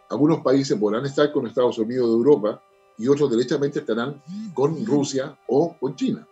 Algunos 0.10 0.42
países 0.42 0.78
podrán 0.78 1.06
estar 1.06 1.32
con 1.32 1.48
Estados 1.48 1.78
Unidos 1.80 2.10
de 2.10 2.14
Europa 2.14 2.62
y 2.98 3.08
otros 3.08 3.32
derechamente 3.32 3.80
estarán 3.80 4.22
con 4.54 4.86
Rusia 4.86 5.38
o 5.48 5.76
con 5.80 5.96
China. 5.96 6.28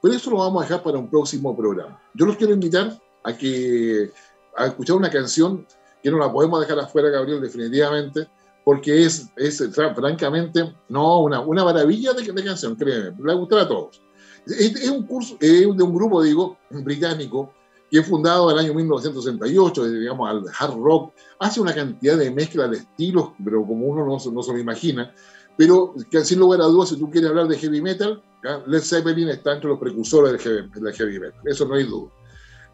Pero 0.00 0.14
eso 0.14 0.30
lo 0.30 0.38
vamos 0.38 0.62
a 0.62 0.66
dejar 0.66 0.82
para 0.82 0.98
un 0.98 1.08
próximo 1.08 1.56
programa. 1.56 2.02
Yo 2.14 2.26
los 2.26 2.36
quiero 2.36 2.52
invitar 2.52 3.00
a 3.22 3.36
que 3.36 4.10
a 4.56 4.66
escuchar 4.66 4.96
una 4.96 5.10
canción 5.10 5.66
que 6.02 6.10
no 6.10 6.18
la 6.18 6.32
podemos 6.32 6.60
dejar 6.60 6.78
afuera, 6.80 7.08
Gabriel, 7.08 7.40
definitivamente, 7.40 8.28
porque 8.64 9.04
es, 9.04 9.28
es 9.36 9.62
francamente, 9.74 10.74
no, 10.88 11.22
una, 11.22 11.40
una 11.40 11.64
maravilla 11.64 12.12
de, 12.12 12.22
de 12.30 12.44
canción, 12.44 12.76
créeme, 12.76 13.16
le 13.18 13.34
va 13.34 13.62
a 13.62 13.68
todos. 13.68 14.00
Es, 14.46 14.90
un 14.90 15.06
curso 15.06 15.36
es 15.40 15.60
de 15.60 15.66
un 15.66 15.94
grupo, 15.94 16.22
digo, 16.22 16.58
británico, 16.70 17.52
que 17.90 17.98
es 17.98 18.06
fundado 18.06 18.50
en 18.50 18.58
el 18.58 18.64
año 18.64 18.74
1968, 18.74 19.90
digamos, 19.90 20.28
al 20.28 20.44
hard 20.58 20.76
rock, 20.78 21.12
hace 21.38 21.60
una 21.60 21.74
cantidad 21.74 22.16
de 22.16 22.30
mezcla 22.30 22.66
de 22.68 22.78
estilos, 22.78 23.30
pero 23.44 23.64
como 23.66 23.86
uno 23.86 24.04
no, 24.04 24.18
no 24.32 24.42
se 24.42 24.52
lo 24.52 24.58
imagina, 24.58 25.12
pero 25.56 25.94
que 26.10 26.24
sin 26.24 26.38
lugar 26.38 26.60
a 26.62 26.64
dudas, 26.64 26.88
si 26.88 26.96
tú 26.96 27.10
quieres 27.10 27.30
hablar 27.30 27.48
de 27.48 27.58
heavy 27.58 27.82
metal, 27.82 28.22
Led 28.66 28.80
Zeppelin 28.80 29.28
está 29.28 29.54
entre 29.54 29.68
los 29.68 29.78
precursores 29.78 30.32
del 30.32 30.40
heavy, 30.40 30.96
heavy 30.96 31.20
metal, 31.20 31.40
eso 31.44 31.66
no 31.66 31.74
hay 31.74 31.84
duda. 31.84 32.10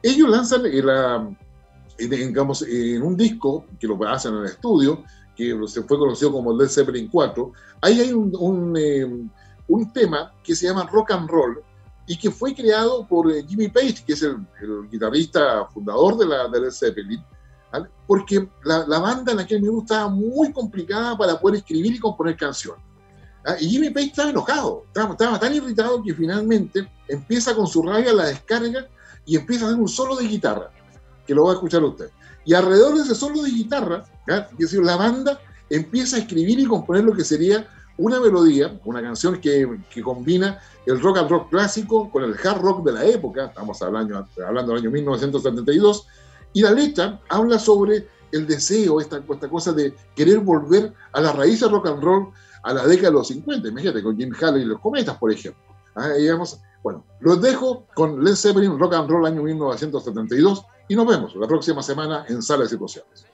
Ellos 0.02 0.28
lanzan 0.28 0.62
la, 0.62 1.28
digamos, 1.98 2.62
en 2.62 3.02
un 3.02 3.16
disco 3.16 3.66
que 3.80 3.88
lo 3.88 3.98
hacen 4.08 4.34
en 4.34 4.40
el 4.40 4.46
estudio, 4.46 5.02
que 5.38 5.56
se 5.68 5.84
fue 5.84 5.96
conocido 5.96 6.32
como 6.32 6.52
Led 6.52 6.66
Zeppelin 6.66 7.06
4, 7.08 7.52
ahí 7.82 8.00
hay 8.00 8.12
un, 8.12 8.34
un, 8.36 8.76
eh, 8.76 9.06
un, 9.68 9.92
tema 9.92 10.34
que 10.42 10.56
se 10.56 10.66
llama 10.66 10.88
Rock 10.90 11.12
and 11.12 11.30
Roll 11.30 11.62
y 12.08 12.18
que 12.18 12.32
fue 12.32 12.52
creado 12.52 13.06
por 13.06 13.30
eh, 13.30 13.44
Jimmy 13.46 13.68
Page, 13.68 14.02
que 14.04 14.14
es 14.14 14.22
el, 14.24 14.44
el, 14.60 14.90
guitarrista 14.90 15.64
fundador 15.66 16.18
de, 16.18 16.26
la, 16.26 16.48
de 16.48 16.60
Led 16.60 16.72
Zeppelin, 16.72 17.24
¿vale? 17.72 17.88
porque 18.08 18.48
la, 18.64 18.84
la, 18.88 18.98
banda 18.98 19.30
en 19.30 19.38
aquel 19.38 19.60
momento 19.60 19.82
estaba 19.82 20.08
muy 20.08 20.52
complicada 20.52 21.16
para 21.16 21.38
poder 21.38 21.58
escribir 21.58 21.94
y 21.94 22.00
componer 22.00 22.36
canciones. 22.36 22.82
¿ah? 23.46 23.54
Y 23.60 23.68
Jimmy 23.68 23.90
Page 23.90 24.06
estaba 24.06 24.30
enojado, 24.30 24.82
estaba, 24.88 25.12
estaba, 25.12 25.38
tan 25.38 25.54
irritado 25.54 26.02
que 26.02 26.14
finalmente 26.14 26.90
empieza 27.06 27.54
con 27.54 27.68
su 27.68 27.80
rabia 27.84 28.12
la 28.12 28.26
descarga 28.26 28.88
y 29.24 29.36
empieza 29.36 29.66
a 29.66 29.68
hacer 29.68 29.80
un 29.80 29.88
solo 29.88 30.16
de 30.16 30.26
guitarra 30.26 30.72
que 31.24 31.32
lo 31.32 31.44
va 31.44 31.52
a 31.52 31.54
escuchar 31.54 31.84
usted. 31.84 32.10
Y 32.48 32.54
alrededor 32.54 32.94
de 32.94 33.02
ese 33.02 33.14
solo 33.14 33.42
de 33.42 33.50
guitarra, 33.50 34.06
es 34.26 34.56
decir, 34.56 34.82
la 34.82 34.96
banda 34.96 35.38
empieza 35.68 36.16
a 36.16 36.20
escribir 36.20 36.58
y 36.58 36.64
componer 36.64 37.04
lo 37.04 37.12
que 37.12 37.22
sería 37.22 37.68
una 37.98 38.18
melodía, 38.20 38.80
una 38.86 39.02
canción 39.02 39.38
que, 39.38 39.80
que, 39.90 40.00
combina 40.00 40.58
el 40.86 40.98
rock 40.98 41.18
and 41.18 41.28
rock 41.28 41.50
clásico 41.50 42.10
con 42.10 42.24
el 42.24 42.34
hard 42.42 42.62
rock 42.62 42.86
de 42.86 42.92
la 42.92 43.04
época, 43.04 43.48
estamos 43.48 43.82
hablando, 43.82 44.26
hablando 44.46 44.72
del 44.72 44.80
año 44.80 44.90
1972, 44.90 46.06
y 46.54 46.62
la 46.62 46.70
letra 46.70 47.20
habla 47.28 47.58
sobre 47.58 48.08
el 48.32 48.46
deseo, 48.46 48.98
esta, 48.98 49.22
esta 49.28 49.50
cosa 49.50 49.74
de 49.74 49.94
querer 50.16 50.38
volver 50.38 50.94
a 51.12 51.20
las 51.20 51.36
raíces 51.36 51.70
rock 51.70 51.88
and 51.88 52.02
roll 52.02 52.28
a 52.62 52.72
la 52.72 52.86
década 52.86 53.08
de 53.08 53.14
los 53.16 53.28
50, 53.28 53.68
imagínate, 53.68 54.02
con 54.02 54.16
Jim 54.16 54.32
Halley 54.40 54.62
y 54.62 54.64
los 54.64 54.80
Cometas, 54.80 55.18
por 55.18 55.30
ejemplo. 55.30 55.62
Ah, 55.94 56.12
bueno, 56.82 57.04
los 57.20 57.42
dejo 57.42 57.84
con 57.94 58.24
Led 58.24 58.36
Zeppelin 58.36 58.78
Rock 58.78 58.94
and 58.94 59.10
Roll 59.10 59.26
año 59.26 59.42
1972 59.42 60.64
y 60.88 60.96
nos 60.96 61.06
vemos 61.06 61.34
la 61.36 61.46
próxima 61.46 61.82
semana 61.82 62.24
en 62.28 62.42
Sala 62.42 62.64
de 62.64 62.70
Situaciones. 62.70 63.26